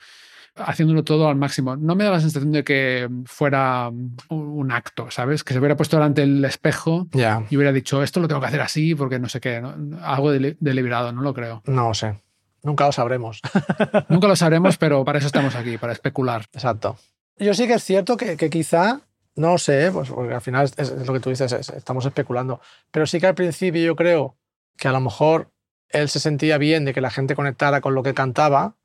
haciéndolo 0.56 1.02
todo 1.04 1.28
al 1.28 1.36
máximo. 1.36 1.76
No 1.76 1.94
me 1.94 2.04
da 2.04 2.10
la 2.10 2.20
sensación 2.20 2.52
de 2.52 2.64
que 2.64 3.08
fuera 3.24 3.90
un, 4.28 4.72
acto, 4.72 5.10
¿sabes? 5.10 5.44
Que 5.44 5.52
se 5.54 5.58
hubiera 5.60 5.76
puesto 5.76 5.96
delante 5.96 6.20
del 6.22 6.44
espejo 6.44 7.06
Ya. 7.12 7.44
y 7.50 7.56
hubiera 7.56 7.72
dicho, 7.72 8.02
esto 8.02 8.20
lo 8.20 8.28
tengo 8.28 8.40
que 8.40 8.46
hacer 8.48 8.60
así 8.60 8.94
porque 8.94 9.18
no 9.18 9.28
sé 9.28 9.40
qué, 9.40 9.60
¿no? 9.60 9.74
algo 10.04 10.32
deli- 10.32 10.56
deliberado, 10.60 11.12
no 11.12 11.22
lo 11.22 11.34
creo. 11.34 11.62
No 11.66 11.94
sé. 11.94 12.20
Nunca 12.62 12.86
lo 12.86 12.92
sabremos. 12.92 13.40
Nunca 14.08 14.28
lo 14.28 14.36
sabremos, 14.36 14.76
pero 14.78 15.04
para 15.04 15.18
eso 15.18 15.26
estamos 15.26 15.54
aquí, 15.56 15.78
para 15.78 15.92
especular. 15.92 16.44
Exacto. 16.52 16.96
Yo 17.38 17.54
sí 17.54 17.66
que 17.66 17.74
es 17.74 17.82
cierto 17.84 18.16
que, 18.16 18.36
que 18.36 18.50
quizá, 18.50 19.00
no 19.34 19.58
sé, 19.58 19.90
pues 19.92 20.10
porque 20.10 20.34
al 20.34 20.40
final 20.42 20.64
es, 20.76 20.90
es 20.90 21.06
lo 21.06 21.12
que 21.12 21.20
tú 21.20 21.30
dices, 21.30 21.50
es- 21.52 21.70
estamos 21.70 22.04
especulando, 22.06 22.60
pero 22.90 23.06
sí 23.06 23.18
que 23.18 23.26
al 23.26 23.34
principio 23.34 23.82
yo 23.82 23.96
creo 23.96 24.36
que 24.76 24.86
a 24.88 24.92
lo 24.92 25.00
mejor 25.00 25.50
él 25.88 26.08
se 26.08 26.20
sentía 26.20 26.56
bien 26.58 26.84
de 26.84 26.94
que 26.94 27.00
la 27.00 27.10
gente 27.10 27.34
conectara 27.34 27.80
con 27.80 27.94
lo 27.94 28.02
que 28.02 28.14
cantaba, 28.14 28.76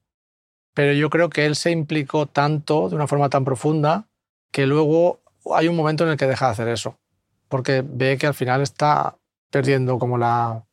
pero 0.77 0.93
yo 0.93 1.09
creo 1.09 1.31
que 1.31 1.47
él 1.47 1.55
se 1.55 1.71
implicó 1.71 2.27
tanto, 2.27 2.87
de 2.87 2.95
una 2.95 3.07
forma 3.07 3.29
tan 3.29 3.43
profunda, 3.43 4.05
que 4.51 4.67
luego 4.67 5.21
hay 5.55 5.67
un 5.67 5.75
momento 5.75 6.03
en 6.03 6.11
el 6.11 6.17
que 6.17 6.27
deja 6.27 6.45
de 6.45 6.51
hacer 6.51 6.67
eso, 6.67 6.99
porque 7.49 7.83
ve 7.83 8.19
que 8.19 8.27
al 8.27 8.35
final 8.35 8.61
está 8.61 9.17
perdiendo 9.49 9.97
como 9.97 10.19
la 10.19 10.65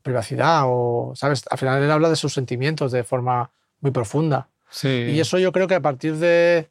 privacidad 0.00 0.62
o, 0.64 1.12
¿sabes? 1.14 1.44
Al 1.50 1.58
final 1.58 1.82
él 1.82 1.90
habla 1.90 2.08
de 2.08 2.16
sus 2.16 2.32
sentimientos 2.32 2.90
de 2.90 3.04
forma 3.04 3.50
muy 3.80 3.90
profunda. 3.90 4.48
Sí. 4.70 4.88
Y 4.88 5.20
eso 5.20 5.38
yo 5.38 5.52
creo 5.52 5.68
que 5.68 5.74
a 5.74 5.82
partir 5.82 6.16
de, 6.16 6.70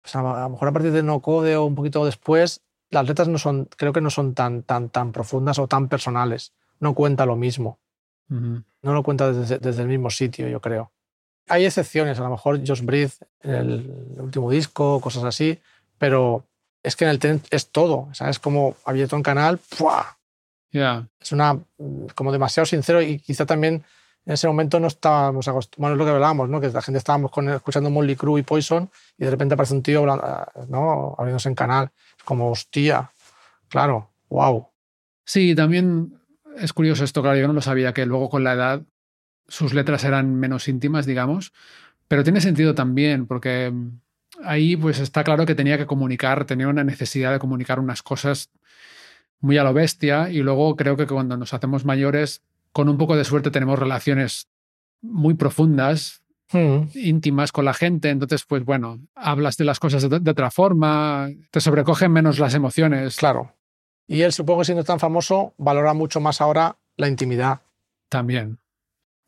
pues 0.00 0.14
a 0.14 0.22
lo 0.22 0.50
mejor 0.50 0.68
a 0.68 0.72
partir 0.72 0.92
de 0.92 1.02
No 1.02 1.18
Code 1.18 1.56
o 1.56 1.64
un 1.64 1.74
poquito 1.74 2.04
después, 2.04 2.60
las 2.90 3.08
letras 3.08 3.26
no 3.26 3.38
son, 3.38 3.68
creo 3.76 3.92
que 3.92 4.02
no 4.02 4.10
son 4.10 4.34
tan, 4.34 4.62
tan, 4.62 4.88
tan 4.88 5.10
profundas 5.10 5.58
o 5.58 5.66
tan 5.66 5.88
personales. 5.88 6.52
No 6.78 6.94
cuenta 6.94 7.26
lo 7.26 7.34
mismo. 7.34 7.80
Ujú. 8.30 8.62
No 8.82 8.94
lo 8.94 9.02
cuenta 9.02 9.32
desde, 9.32 9.58
desde 9.58 9.82
el 9.82 9.88
mismo 9.88 10.10
sitio, 10.10 10.46
yo 10.46 10.60
creo. 10.60 10.92
Hay 11.50 11.66
excepciones, 11.66 12.18
a 12.18 12.22
lo 12.22 12.30
mejor 12.30 12.60
Josh 12.66 12.82
Breathe 12.82 13.12
en 13.42 13.54
el 13.54 14.16
último 14.18 14.50
disco, 14.50 15.00
cosas 15.00 15.24
así, 15.24 15.58
pero 15.98 16.44
es 16.82 16.96
que 16.96 17.04
en 17.04 17.10
el 17.10 17.18
Ten 17.18 17.42
es 17.50 17.68
todo. 17.70 18.08
O 18.10 18.14
sea, 18.14 18.30
es 18.30 18.38
como 18.38 18.76
abierto 18.84 19.16
un 19.16 19.22
canal, 19.22 19.58
¡pua! 19.76 20.16
Ya. 20.72 21.06
es 21.18 21.32
una 21.32 21.54
mm, 21.54 22.06
como 22.14 22.30
demasiado 22.30 22.64
sincero 22.64 23.02
y 23.02 23.18
quizá 23.18 23.44
también 23.44 23.82
en 24.24 24.32
ese 24.32 24.46
momento 24.46 24.78
no 24.78 24.86
estábamos 24.86 25.48
acostumbrados, 25.48 25.80
bueno, 25.80 25.94
es 25.94 25.98
lo 25.98 26.04
que 26.04 26.10
hablábamos, 26.12 26.48
¿no? 26.48 26.60
que 26.60 26.68
la 26.68 26.82
gente 26.82 26.98
estábamos 26.98 27.32
con, 27.32 27.48
escuchando 27.48 27.90
Molly 27.90 28.14
Crew 28.14 28.38
y 28.38 28.42
Poison 28.42 28.88
y 29.18 29.24
de 29.24 29.30
repente 29.30 29.54
aparece 29.54 29.74
un 29.74 29.82
tío 29.82 30.00
habla- 30.00 30.48
¿no? 30.68 31.16
abriéndose 31.18 31.48
en 31.48 31.56
canal, 31.56 31.90
es 32.16 32.22
como 32.22 32.50
hostia, 32.50 33.10
claro, 33.68 34.10
wow. 34.28 34.68
Sí, 35.24 35.54
también 35.56 36.20
es 36.56 36.72
curioso 36.72 37.02
esto, 37.02 37.22
claro, 37.22 37.38
yo 37.38 37.48
no 37.48 37.54
lo 37.54 37.62
sabía, 37.62 37.92
que 37.92 38.06
luego 38.06 38.28
con 38.30 38.44
la 38.44 38.52
edad 38.52 38.82
sus 39.50 39.74
letras 39.74 40.04
eran 40.04 40.34
menos 40.34 40.66
íntimas, 40.68 41.04
digamos, 41.04 41.52
pero 42.08 42.24
tiene 42.24 42.40
sentido 42.40 42.74
también, 42.74 43.26
porque 43.26 43.72
ahí 44.42 44.76
pues 44.76 44.98
está 44.98 45.22
claro 45.22 45.44
que 45.44 45.54
tenía 45.54 45.76
que 45.76 45.86
comunicar, 45.86 46.46
tenía 46.46 46.68
una 46.68 46.84
necesidad 46.84 47.32
de 47.32 47.38
comunicar 47.38 47.78
unas 47.78 48.02
cosas 48.02 48.48
muy 49.40 49.58
a 49.58 49.64
lo 49.64 49.74
bestia 49.74 50.30
y 50.30 50.38
luego 50.38 50.76
creo 50.76 50.96
que 50.96 51.06
cuando 51.06 51.36
nos 51.36 51.52
hacemos 51.52 51.84
mayores 51.84 52.42
con 52.72 52.88
un 52.88 52.96
poco 52.96 53.16
de 53.16 53.24
suerte 53.24 53.50
tenemos 53.50 53.78
relaciones 53.78 54.48
muy 55.02 55.34
profundas, 55.34 56.20
Mm, 56.52 56.88
íntimas 56.94 57.52
con 57.52 57.64
la 57.64 57.74
gente, 57.74 58.10
entonces 58.10 58.44
pues 58.44 58.64
bueno, 58.64 58.98
hablas 59.14 59.56
de 59.56 59.64
las 59.64 59.78
cosas 59.78 60.08
de, 60.08 60.18
de 60.18 60.30
otra 60.30 60.50
forma, 60.50 61.28
te 61.50 61.60
sobrecogen 61.60 62.10
menos 62.12 62.38
las 62.38 62.54
emociones. 62.54 63.16
claro. 63.16 63.54
Y 64.06 64.22
él, 64.22 64.32
supongo 64.32 64.60
que 64.60 64.64
siendo 64.64 64.82
tan 64.82 64.98
famoso, 64.98 65.54
valora 65.56 65.94
mucho 65.94 66.20
más 66.20 66.40
ahora 66.40 66.76
la 66.96 67.06
intimidad. 67.06 67.60
También. 68.08 68.58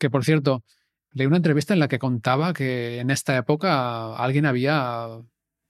Que 0.03 0.09
por 0.09 0.25
cierto, 0.25 0.65
leí 1.13 1.25
una 1.27 1.37
entrevista 1.37 1.73
en 1.73 1.79
la 1.79 1.87
que 1.87 1.97
contaba 1.97 2.51
que 2.51 2.99
en 2.99 3.09
esta 3.09 3.37
época 3.37 4.17
alguien 4.17 4.45
había... 4.45 5.05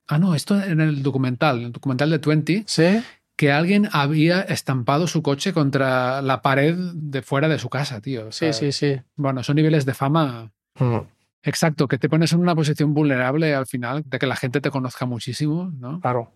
Ah, 0.08 0.18
no, 0.20 0.34
esto 0.34 0.60
en 0.60 0.82
el 0.82 1.04
documental, 1.04 1.60
en 1.60 1.66
el 1.66 1.72
documental 1.72 2.10
de 2.10 2.18
20, 2.18 2.64
¿Sí? 2.66 3.04
que 3.36 3.52
alguien 3.52 3.88
había 3.92 4.42
estampado 4.42 5.06
su 5.06 5.22
coche 5.22 5.54
contra 5.54 6.24
la 6.24 6.42
pared 6.42 6.76
de 6.96 7.22
fuera 7.22 7.48
de 7.48 7.60
su 7.60 7.70
casa, 7.70 8.02
tío. 8.02 8.30
O 8.30 8.32
Sí, 8.32 8.40
sea, 8.52 8.54
sí, 8.54 8.72
sí. 8.72 9.00
Bueno, 9.16 9.44
son 9.44 9.56
niveles 9.58 9.86
de 9.86 9.94
fama. 9.94 10.52
Mm, 10.80 10.98
Exacto, 11.44 11.88
que 11.88 12.00
te 12.00 12.10
pones 12.10 12.34
en 12.34 12.40
una 12.40 12.56
posición 12.56 12.96
vulnerable 12.96 13.54
al 13.54 13.68
final, 13.68 14.02
de 14.08 14.18
que 14.18 14.26
la 14.26 14.36
gente 14.36 14.62
te 14.62 14.72
conozca 14.72 15.06
muchísimo, 15.06 15.72
¿no? 15.78 16.00
Claro. 16.02 16.32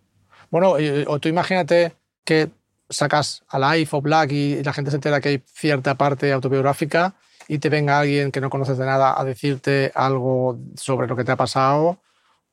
Bueno, 0.51 0.79
y- 0.79 1.03
o 1.07 1.17
tú 1.19 1.29
imagínate 1.29 1.93
que 2.23 2.49
sacas 2.89 3.43
a 3.47 3.57
Life 3.57 3.95
o 3.95 4.01
Black 4.01 4.31
y 4.33 4.63
la 4.63 4.71
gente 4.73 4.91
se 4.91 4.97
entera 4.97 5.19
que 5.19 5.29
hay 5.29 5.43
cierta 5.47 5.95
parte 5.95 6.31
autobiográfica 6.31 7.15
y 7.47 7.59
te 7.59 7.69
venga 7.69 7.99
alguien 7.99 8.31
que 8.31 8.41
no 8.41 8.49
conoces 8.49 8.77
de 8.77 8.85
nada 8.85 9.19
a 9.19 9.23
decirte 9.23 9.91
algo 9.95 10.57
sobre 10.75 11.07
lo 11.07 11.15
que 11.15 11.23
te 11.23 11.31
ha 11.31 11.35
pasado 11.35 11.99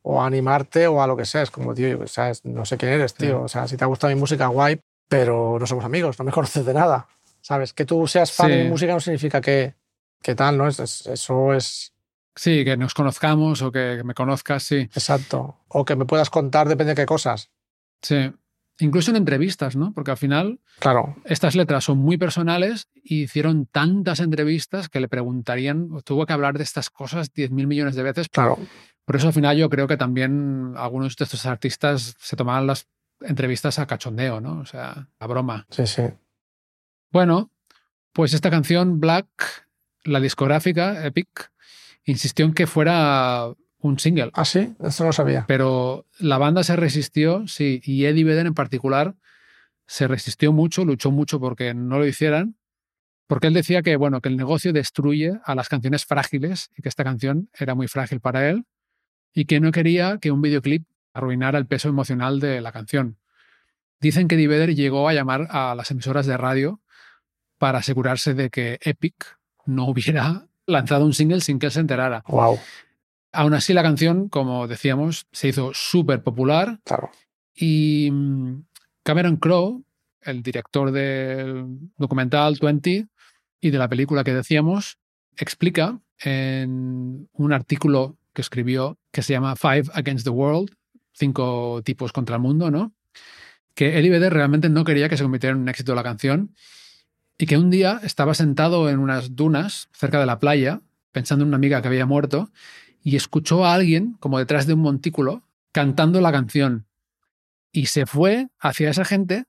o 0.03 0.21
a 0.23 0.27
animarte 0.27 0.87
o 0.87 1.03
a 1.03 1.07
lo 1.07 1.17
que 1.17 1.25
sea. 1.25 1.43
Es 1.43 1.51
como, 1.51 1.75
tío, 1.75 2.01
o 2.03 2.07
sea, 2.07 2.31
es- 2.31 2.45
no 2.45 2.65
sé 2.65 2.77
quién 2.77 2.93
eres, 2.93 3.15
tío. 3.15 3.43
O 3.43 3.49
sea, 3.49 3.67
si 3.67 3.77
te 3.77 3.85
gusta 3.85 4.09
mi 4.09 4.15
música, 4.15 4.47
guay, 4.49 4.81
pero 5.09 5.57
no 5.59 5.67
somos 5.67 5.85
amigos, 5.85 6.19
no 6.19 6.25
me 6.25 6.33
conoces 6.33 6.65
de 6.67 6.75
nada. 6.75 7.07
¿Sabes? 7.41 7.73
Que 7.73 7.85
tú 7.85 8.07
seas 8.07 8.33
fan 8.33 8.49
de 8.51 8.57
mi 8.65 8.71
música 8.71 8.93
no 8.95 9.01
significa 9.01 9.41
que, 9.41 9.75
que 10.23 10.35
tal, 10.35 10.57
¿no? 10.57 10.67
Es- 10.69 10.81
es- 10.81 11.07
eso 11.07 11.53
es 11.55 11.91
Sí, 12.37 12.65
que 12.65 12.77
nos 12.77 12.95
conozcamos 12.95 13.63
o 13.63 13.71
que 13.71 14.03
me 14.05 14.13
conozcas, 14.15 14.63
sí. 14.65 14.77
exacto. 14.95 15.59
O 15.69 15.85
que 15.85 15.95
me 15.95 16.05
puedas 16.05 16.31
contar, 16.31 16.67
depende 16.69 16.93
de 16.95 17.03
qué 17.03 17.07
cosas. 17.07 17.51
Sí. 18.03 18.33
Incluso 18.81 19.11
en 19.11 19.17
entrevistas, 19.17 19.77
¿no? 19.77 19.93
Porque 19.93 20.11
al 20.11 20.17
final 20.17 20.61
Claro, 20.81 21.17
estas 21.25 21.55
letras 21.55 21.85
son 21.85 21.99
muy 21.99 22.19
personales 22.19 22.89
y 23.03 23.23
hicieron 23.23 23.67
tantas 23.67 24.19
entrevistas 24.21 24.89
que 24.89 25.01
le 25.01 25.09
preguntarían, 25.09 25.91
tuvo 26.05 26.27
que 26.27 26.33
hablar 26.33 26.59
de 26.59 26.65
estas 26.65 26.91
cosas 26.91 27.33
10.000 27.33 27.67
millones 27.67 27.95
de 27.95 28.03
veces. 28.03 28.29
claro. 28.29 28.59
Por 29.05 29.17
eso 29.17 29.27
al 29.27 29.35
final 29.35 29.57
yo 29.57 29.69
creo 29.69 29.87
que 29.87 29.99
también 29.99 30.73
algunos 30.77 31.15
de 31.17 31.25
estos 31.25 31.45
artistas 31.45 32.17
se 32.19 32.37
tomaban 32.37 32.67
las 32.67 32.89
entrevistas 33.21 33.79
a 33.79 33.87
cachondeo, 33.87 34.41
¿no? 34.41 34.61
O 34.61 34.67
sea, 34.67 35.09
a 35.19 35.27
broma. 35.27 35.67
Sí, 35.71 35.87
sí. 35.87 36.03
Bueno, 37.13 37.51
pues 38.13 38.33
esta 38.33 38.51
canción, 38.51 39.01
Black, 39.01 39.69
la 40.05 40.21
discográfica, 40.21 41.05
Epic, 41.05 41.51
insistió 42.05 42.47
en 42.47 42.55
que 42.55 42.67
fuera 42.67 43.53
un 43.85 43.99
single. 43.99 44.31
¿Ah, 44.33 44.47
sí? 44.47 44.75
Esto 44.83 45.05
no 45.05 45.09
lo 45.09 45.13
sabía. 45.13 45.45
Pero 45.47 46.07
la 46.19 46.39
banda 46.39 46.65
se 46.65 46.75
resistió, 46.75 47.47
sí, 47.47 47.83
y 47.85 48.07
Eddie 48.07 48.25
Vedder 48.25 48.47
en 48.47 48.55
particular 48.55 49.15
se 49.87 50.09
resistió 50.09 50.53
mucho, 50.53 50.87
luchó 50.87 51.11
mucho 51.11 51.39
porque 51.39 51.75
no 51.75 51.99
lo 51.99 52.07
hicieran, 52.07 52.57
porque 53.27 53.49
él 53.49 53.55
decía 53.55 53.83
que, 53.83 53.97
bueno, 53.97 54.23
que 54.23 54.31
el 54.31 54.39
negocio 54.39 54.73
destruye 54.73 55.33
a 55.45 55.55
las 55.55 55.69
canciones 55.69 56.07
frágiles 56.07 56.71
y 56.77 56.83
que 56.83 56.89
esta 56.89 57.05
canción 57.05 57.51
era 57.53 57.75
muy 57.75 57.87
frágil 57.87 58.21
para 58.21 58.49
él 58.49 58.65
y 59.35 59.45
que 59.45 59.61
no 59.61 59.71
quería 59.71 60.19
que 60.19 60.31
un 60.31 60.41
videoclip 60.41 60.87
arruinara 61.13 61.59
el 61.59 61.67
peso 61.67 61.89
emocional 61.89 62.41
de 62.41 62.63
la 62.63 62.73
canción. 62.73 63.19
Dicen 64.01 64.29
que 64.29 64.37
Eddie 64.37 64.49
Vedder 64.49 64.75
llegó 64.75 65.09
a 65.11 65.13
llamar 65.13 65.47
a 65.51 65.75
las 65.75 65.91
emisoras 65.91 66.25
de 66.25 66.39
radio 66.39 66.81
para 67.59 67.79
asegurarse 67.79 68.33
de 68.33 68.49
que 68.49 68.79
Epic 68.83 69.39
no 69.67 69.85
hubiera 69.85 70.47
lanzado 70.67 71.05
un 71.05 71.13
single 71.13 71.43
sin 71.43 71.59
que 71.59 71.67
él 71.67 71.73
se 71.73 71.81
enterara. 71.81 72.25
Wow, 72.29 72.59
Aún 73.35 73.55
así, 73.55 73.73
la 73.73 73.83
canción, 73.83 74.29
como 74.29 74.67
decíamos, 74.69 75.27
se 75.33 75.49
hizo 75.49 75.73
súper 75.75 76.23
popular 76.23 76.81
claro. 76.85 77.11
y 77.55 78.09
mm, 78.11 78.65
Cameron 79.03 79.37
Crowe, 79.37 79.83
el 80.23 80.43
director 80.43 80.91
del 80.91 81.79
documental 81.99 82.57
20 82.61 83.09
y 83.61 83.71
de 83.71 83.79
la 83.79 83.89
película 83.89 84.25
que 84.25 84.33
decíamos, 84.33 84.99
explica 85.37 86.01
en 86.19 87.29
un 87.33 87.53
artículo 87.53 88.17
que 88.33 88.43
escribió 88.43 88.99
que 89.11 89.23
se 89.23 89.33
llama 89.33 89.57
Five 89.57 89.85
Against 89.93 90.25
the 90.25 90.31
World, 90.31 90.71
cinco 91.13 91.83
tipos 91.85 92.13
contra 92.13 92.37
el 92.37 92.43
mundo, 92.43 92.71
¿no? 92.71 92.93
Que 93.75 93.99
Eddie 93.99 94.11
Vedder 94.11 94.33
realmente 94.33 94.69
no 94.69 94.85
quería 94.85 95.09
que 95.09 95.17
se 95.17 95.23
convirtiera 95.23 95.55
en 95.55 95.63
un 95.63 95.69
éxito 95.69 95.95
la 95.95 96.03
canción 96.03 96.55
y 97.39 97.47
que 97.47 97.59
un 97.59 97.71
día 97.71 98.01
estaba 98.03 98.35
sentado 98.35 98.89
en 98.89 98.99
unas 98.99 99.35
dunas 99.35 99.89
cerca 99.93 100.21
de 100.21 100.27
la 100.27 100.39
playa, 100.39 100.81
pensando 101.13 101.43
en 101.43 101.49
una 101.49 101.57
amiga 101.57 101.83
que 101.83 101.89
había 101.89 102.07
muerto, 102.07 102.51
y 103.05 103.17
escuchó 103.17 103.65
a 103.65 103.75
alguien, 103.75 104.17
como 104.19 104.39
detrás 104.39 104.67
de 104.67 104.75
un 104.75 104.81
montículo, 104.81 105.43
cantando 105.73 106.21
la 106.21 106.33
canción. 106.33 106.87
Y 107.71 107.87
se 107.87 108.07
fue 108.07 108.49
hacia 108.59 108.91
esa 108.91 109.05
gente 109.05 109.45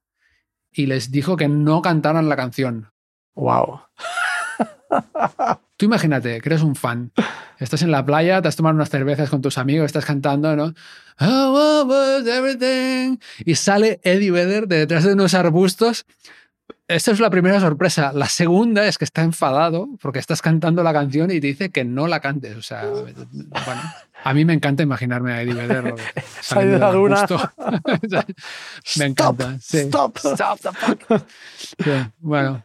y 0.72 0.88
les 0.88 1.10
dijo 1.10 1.38
que 1.38 1.48
no 1.48 1.82
cantaran 1.82 2.28
la 2.28 2.36
canción. 2.36 2.92
Wow. 3.34 3.80
Tú 5.78 5.86
imagínate 5.86 6.42
que 6.42 6.50
eres 6.50 6.62
un 6.62 6.76
fan. 6.76 7.12
Estás 7.58 7.82
en 7.82 7.92
la 7.92 8.06
playa, 8.06 8.42
te 8.42 8.50
has 8.50 8.58
tomado 8.58 8.76
unas 8.76 8.90
cervezas 8.90 9.30
con 9.30 9.42
tus 9.42 9.58
amigos, 9.58 9.86
estás 9.86 10.06
cantando, 10.06 10.56
¿no? 10.56 10.74
Oh, 11.20 11.54
what 11.54 11.88
was 11.88 12.28
everything? 12.28 13.18
Y 13.46 13.56
sale 13.56 14.02
Eddie 14.04 14.32
Vedder 14.32 14.68
de 14.68 14.80
detrás 14.80 15.06
de 15.06 15.14
unos 15.14 15.34
arbustos. 15.34 16.06
Esta 16.88 17.12
es 17.12 17.20
la 17.20 17.32
primera 17.32 17.60
sorpresa. 17.60 18.12
La 18.14 18.28
segunda 18.28 18.88
es 18.88 19.00
que 19.00 19.06
está 19.06 19.24
enfadado 19.24 19.90
porque 20.02 20.20
estás 20.20 20.42
cantando 20.44 20.84
la 20.84 20.94
canción 20.94 21.32
y 21.32 21.40
te 21.40 21.48
dice 21.48 21.72
que 21.72 21.84
no 21.84 22.08
la 22.08 22.20
cantes. 22.20 22.56
O 22.56 22.62
sea, 22.62 22.86
bueno, 22.86 23.82
a 24.24 24.34
mí 24.36 24.46
me 24.46 24.54
encanta 24.54 24.84
imaginarme 24.84 25.34
a 25.34 25.42
Eddie 25.42 25.56
Vedder 25.56 25.96
Saliendo 26.42 26.86
arbusto. 26.86 27.40
me 29.00 29.06
encanta. 29.06 29.58
sí. 29.60 29.80
Stop. 29.80 30.18
Stop 30.18 30.60
the 30.60 30.72
fuck. 30.72 31.28
Sí, 31.58 31.92
bueno. 32.20 32.64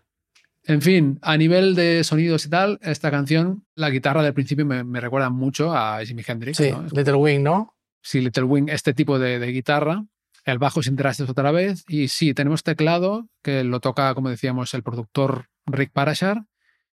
En 0.65 0.83
fin, 0.83 1.19
a 1.23 1.39
nivel 1.39 1.75
de 1.75 2.05
sonidos 2.05 2.45
y 2.45 2.51
tal, 2.51 2.79
esta 2.83 3.11
canción, 3.11 3.65
la 3.75 3.89
guitarra 3.89 4.23
del 4.23 4.35
principio 4.35 4.67
me, 4.67 4.85
me 4.85 5.01
recuerda 5.01 5.31
mucho 5.31 5.75
a 5.75 6.05
Jimi 6.05 6.23
Hendrix. 6.25 6.59
Sí, 6.59 6.71
¿no? 6.71 6.87
Little 6.93 7.15
Wing, 7.15 7.43
¿no? 7.43 7.75
Sí, 8.03 8.21
Little 8.21 8.45
Wing, 8.45 8.69
este 8.69 8.93
tipo 8.93 9.19
de, 9.19 9.39
de 9.39 9.47
guitarra. 9.49 10.05
El 10.45 10.59
bajo 10.59 10.83
sin 10.83 10.97
trastes 10.97 11.29
otra 11.29 11.51
vez. 11.51 11.85
Y 11.89 12.09
sí, 12.09 12.35
tenemos 12.35 12.63
teclado, 12.63 13.29
que 13.43 13.65
lo 13.65 13.81
toca, 13.81 14.15
como 14.15 14.31
decíamos, 14.31 14.73
el 14.75 14.83
productor 14.83 15.49
Rick 15.67 15.93
Parashar. 15.93 16.45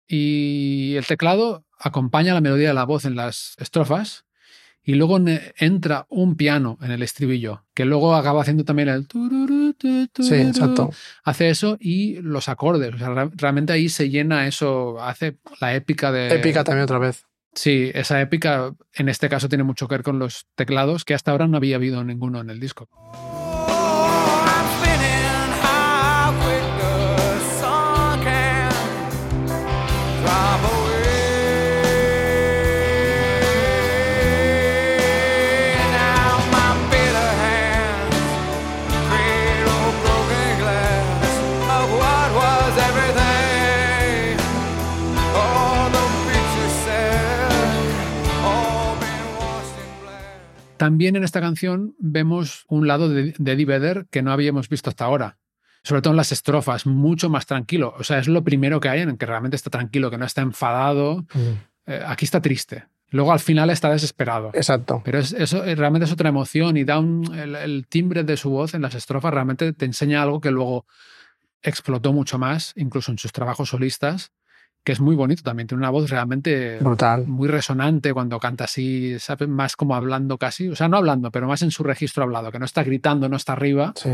Y 0.08 0.96
el 0.98 1.06
teclado 1.06 1.66
acompaña 1.80 2.34
la 2.34 2.42
melodía 2.42 2.70
de 2.70 2.74
la 2.74 2.86
voz 2.86 3.06
en 3.06 3.16
las 3.16 3.56
estrofas. 3.58 4.26
Y 4.88 4.94
luego 4.94 5.20
entra 5.58 6.06
un 6.10 6.36
piano 6.36 6.78
en 6.80 6.92
el 6.92 7.02
estribillo, 7.02 7.66
que 7.74 7.86
luego 7.86 8.14
acaba 8.14 8.44
haciendo 8.44 8.66
también 8.66 8.88
el... 8.90 9.08
Sí, 10.20 10.36
exacto. 10.36 10.92
Hace 11.24 11.50
eso 11.50 11.76
y 11.80 12.22
los 12.22 12.50
acordes. 12.50 12.94
O 12.94 12.98
sea, 13.00 13.10
re- 13.10 13.32
realmente 13.34 13.74
ahí 13.74 13.90
se 13.90 14.12
llena 14.12 14.46
eso, 14.46 15.02
hace 15.02 15.40
la 15.60 15.74
épica 15.74 16.12
de... 16.12 16.36
Épica 16.36 16.64
también 16.64 16.84
otra 16.84 17.00
vez. 17.00 17.26
Sí, 17.56 17.90
esa 17.96 18.22
épica 18.22 18.76
en 18.94 19.10
este 19.10 19.28
caso 19.28 19.50
tiene 19.50 19.64
mucho 19.64 19.88
que 19.88 19.96
ver 19.96 20.04
con 20.04 20.20
los 20.20 20.46
teclados, 20.54 21.04
que 21.04 21.16
hasta 21.16 21.32
ahora 21.32 21.48
no 21.48 21.58
había 21.58 21.78
habido 21.78 22.04
ninguno 22.04 22.40
en 22.40 22.52
el 22.52 22.60
disco. 22.60 22.88
También 50.78 51.16
en 51.16 51.24
esta 51.24 51.42
canción 51.42 51.96
vemos 52.00 52.66
un 52.68 52.88
lado 52.88 53.10
de, 53.10 53.34
de 53.38 53.52
Eddie 53.52 53.66
Vedder 53.66 54.08
que 54.10 54.22
no 54.22 54.32
habíamos 54.32 54.70
visto 54.70 54.90
hasta 54.90 55.06
ahora. 55.06 55.38
Sobre 55.84 56.02
todo 56.02 56.14
en 56.14 56.18
las 56.18 56.32
estrofas, 56.32 56.86
mucho 56.88 57.30
más 57.30 57.46
tranquilo. 57.46 57.94
O 58.00 58.04
sea, 58.04 58.18
es 58.18 58.28
lo 58.28 58.44
primero 58.44 58.80
que 58.80 58.90
hay 58.90 59.02
en 59.02 59.10
el 59.10 59.18
que 59.18 59.26
realmente 59.26 59.56
está 59.56 59.70
tranquilo, 59.70 60.10
que 60.10 60.18
no 60.18 60.26
está 60.26 60.42
enfadado. 60.42 61.26
Eh, 61.86 62.02
aquí 62.06 62.26
está 62.26 62.42
triste. 62.42 62.86
Luego 63.12 63.32
al 63.32 63.40
final 63.40 63.70
está 63.70 63.92
desesperado. 63.92 64.50
Exacto. 64.54 65.02
Pero 65.06 65.20
es, 65.20 65.32
eso 65.34 65.64
eh, 65.64 65.76
realmente 65.76 66.06
es 66.06 66.12
otra 66.12 66.30
emoción 66.30 66.76
y 66.76 66.84
da 66.84 66.98
un, 66.98 67.34
el, 67.36 67.56
el 67.56 67.88
timbre 67.88 68.24
de 68.24 68.36
su 68.36 68.50
voz 68.50 68.74
en 68.74 68.82
las 68.82 68.96
estrofas 68.96 69.34
realmente 69.34 69.74
te 69.74 69.86
enseña 69.86 70.24
algo 70.24 70.42
que 70.42 70.50
luego 70.50 70.86
explotó 71.62 72.14
mucho 72.14 72.38
más, 72.38 72.74
incluso 72.76 73.12
en 73.12 73.18
sus 73.18 73.32
trabajos 73.32 73.70
solistas, 73.70 74.32
que 74.86 74.94
es 74.94 75.02
muy 75.02 75.16
bonito 75.16 75.44
también. 75.44 75.68
Tiene 75.68 75.82
una 75.82 75.90
voz 75.90 76.10
realmente 76.10 76.78
Brutal. 76.80 77.26
muy 77.28 77.50
resonante 77.50 78.14
cuando 78.14 78.40
canta 78.40 78.64
así, 78.64 79.20
¿sabes? 79.20 79.50
Más 79.50 79.76
como 79.76 79.96
hablando 79.96 80.38
casi, 80.38 80.70
o 80.70 80.76
sea, 80.76 80.88
no 80.88 80.96
hablando, 80.96 81.32
pero 81.32 81.48
más 81.48 81.62
en 81.64 81.72
su 81.72 81.84
registro 81.84 82.24
hablado, 82.24 82.52
que 82.52 82.60
no 82.60 82.66
está 82.66 82.84
gritando, 82.84 83.28
no 83.28 83.36
está 83.36 83.52
arriba, 83.54 83.92
Sí. 83.98 84.12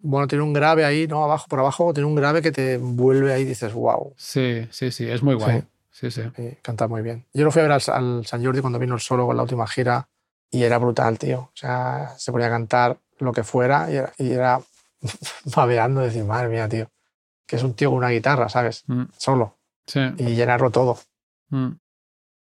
Bueno, 0.00 0.28
tiene 0.28 0.44
un 0.44 0.52
grave 0.52 0.84
ahí, 0.84 1.08
¿no? 1.08 1.24
Abajo, 1.24 1.46
por 1.48 1.58
abajo, 1.58 1.92
tiene 1.92 2.06
un 2.06 2.14
grave 2.14 2.40
que 2.40 2.52
te 2.52 2.78
vuelve 2.78 3.32
ahí 3.32 3.42
y 3.42 3.46
dices, 3.46 3.72
wow. 3.72 4.14
Sí, 4.16 4.68
sí, 4.70 4.92
sí, 4.92 5.10
es 5.10 5.24
muy 5.24 5.34
guay. 5.34 5.64
Sí, 5.90 6.08
sí. 6.12 6.22
Sí, 6.36 6.56
canta 6.62 6.86
muy 6.86 7.02
bien. 7.02 7.24
Yo 7.34 7.44
lo 7.44 7.50
fui 7.50 7.58
a 7.60 7.64
ver 7.64 7.72
al, 7.72 7.82
al 7.92 8.24
San 8.24 8.44
Jordi 8.44 8.60
cuando 8.60 8.78
vino 8.78 8.94
el 8.94 9.00
solo 9.00 9.26
con 9.26 9.36
la 9.36 9.42
última 9.42 9.66
gira 9.66 10.06
y 10.52 10.62
era 10.62 10.78
brutal, 10.78 11.18
tío. 11.18 11.40
O 11.40 11.50
sea, 11.54 12.14
se 12.16 12.30
ponía 12.30 12.46
a 12.46 12.50
cantar 12.50 12.98
lo 13.18 13.32
que 13.32 13.42
fuera 13.42 13.90
y 13.90 13.96
era, 13.96 14.12
y 14.18 14.30
era 14.30 14.60
babeando, 15.56 16.00
decir, 16.00 16.22
madre 16.24 16.48
mía, 16.48 16.68
tío. 16.68 16.88
Que 17.44 17.56
es 17.56 17.62
un 17.64 17.74
tío 17.74 17.88
con 17.90 17.98
una 17.98 18.10
guitarra, 18.10 18.48
¿sabes? 18.48 18.84
Mm, 18.86 19.02
Solo. 19.16 19.56
Sí. 19.88 20.00
Y 20.18 20.36
llenarlo 20.36 20.70
todo. 20.70 20.98
Mm. 21.48 21.70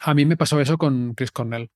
A 0.04 0.14
mí 0.14 0.24
me 0.24 0.36
pasó 0.36 0.60
eso 0.60 0.78
con 0.78 1.14
Chris 1.14 1.32
Cornell, 1.32 1.70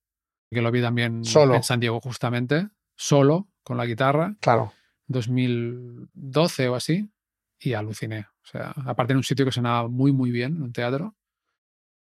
que 0.50 0.62
lo 0.62 0.70
vi 0.70 0.80
también 0.82 1.24
Solo. 1.24 1.54
en 1.57 1.62
San 1.64 1.80
Diego 1.80 2.00
justamente, 2.00 2.68
solo, 2.96 3.48
con 3.64 3.76
la 3.76 3.86
guitarra, 3.86 4.36
Claro. 4.40 4.72
2012 5.09 6.68
o 6.68 6.74
así, 6.74 7.11
y 7.59 7.72
aluciné. 7.74 8.26
O 8.44 8.46
sea, 8.46 8.72
aparte 8.86 9.12
en 9.12 9.18
un 9.18 9.24
sitio 9.24 9.44
que 9.44 9.52
sonaba 9.52 9.88
muy, 9.88 10.12
muy 10.12 10.30
bien, 10.30 10.57
en 10.57 10.62
un 10.62 10.72
teatro. 10.72 11.14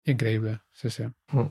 Increíble, 0.05 0.61
sí, 0.73 0.91
sí. 0.91 1.05
Mm. 1.33 1.47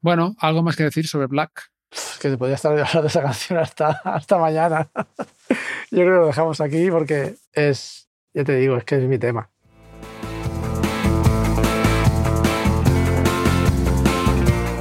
Bueno, 0.00 0.36
¿algo 0.38 0.62
más 0.62 0.76
que 0.76 0.84
decir 0.84 1.06
sobre 1.06 1.26
Black? 1.26 1.70
Es 1.90 2.18
que 2.20 2.30
se 2.30 2.38
podría 2.38 2.56
estar 2.56 2.72
hablando 2.72 3.02
de 3.02 3.08
esa 3.08 3.22
canción 3.22 3.58
hasta, 3.58 3.90
hasta 4.04 4.38
mañana. 4.38 4.90
Yo 5.90 5.98
creo 5.98 6.14
que 6.14 6.20
lo 6.20 6.26
dejamos 6.26 6.60
aquí 6.60 6.90
porque 6.90 7.36
es, 7.52 8.08
ya 8.34 8.44
te 8.44 8.56
digo, 8.56 8.76
es 8.76 8.84
que 8.84 8.96
es 8.96 9.08
mi 9.08 9.18
tema. 9.18 9.50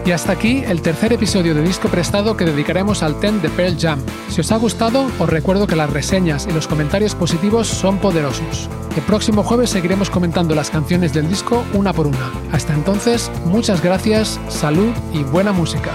Y 0.06 0.12
hasta 0.12 0.34
aquí 0.34 0.64
el 0.68 0.84
tercer 0.84 1.14
episodio 1.14 1.56
de 1.56 1.64
Disco 1.64 1.90
Prestado 1.90 2.38
que 2.38 2.46
dedicaremos 2.46 3.02
al 3.02 3.20
TEN 3.20 3.42
de 3.42 3.50
Pearl 3.50 3.76
Jam. 3.80 4.00
Si 4.30 4.40
os 4.40 4.52
ha 4.52 4.58
gustado, 4.58 5.08
os 5.18 5.30
recuerdo 5.30 5.66
que 5.66 5.76
las 5.76 5.90
reseñas 5.90 6.46
y 6.48 6.54
los 6.54 6.68
comentarios 6.68 7.16
positivos 7.16 7.68
son 7.68 7.98
poderosos. 7.98 8.70
El 8.96 9.02
próximo 9.02 9.42
jueves 9.44 9.72
seguiremos 9.72 10.12
comentando 10.12 10.54
las 10.54 10.70
canciones 10.70 11.12
del 11.12 11.28
disco 11.28 11.66
una 11.74 11.92
por 11.92 12.06
una. 12.06 12.32
Hasta 12.52 12.76
entonces, 12.76 13.32
muchas 13.46 13.82
gracias, 13.82 14.40
salud 14.48 14.94
y 15.12 15.24
buena 15.24 15.52
música. 15.52 15.92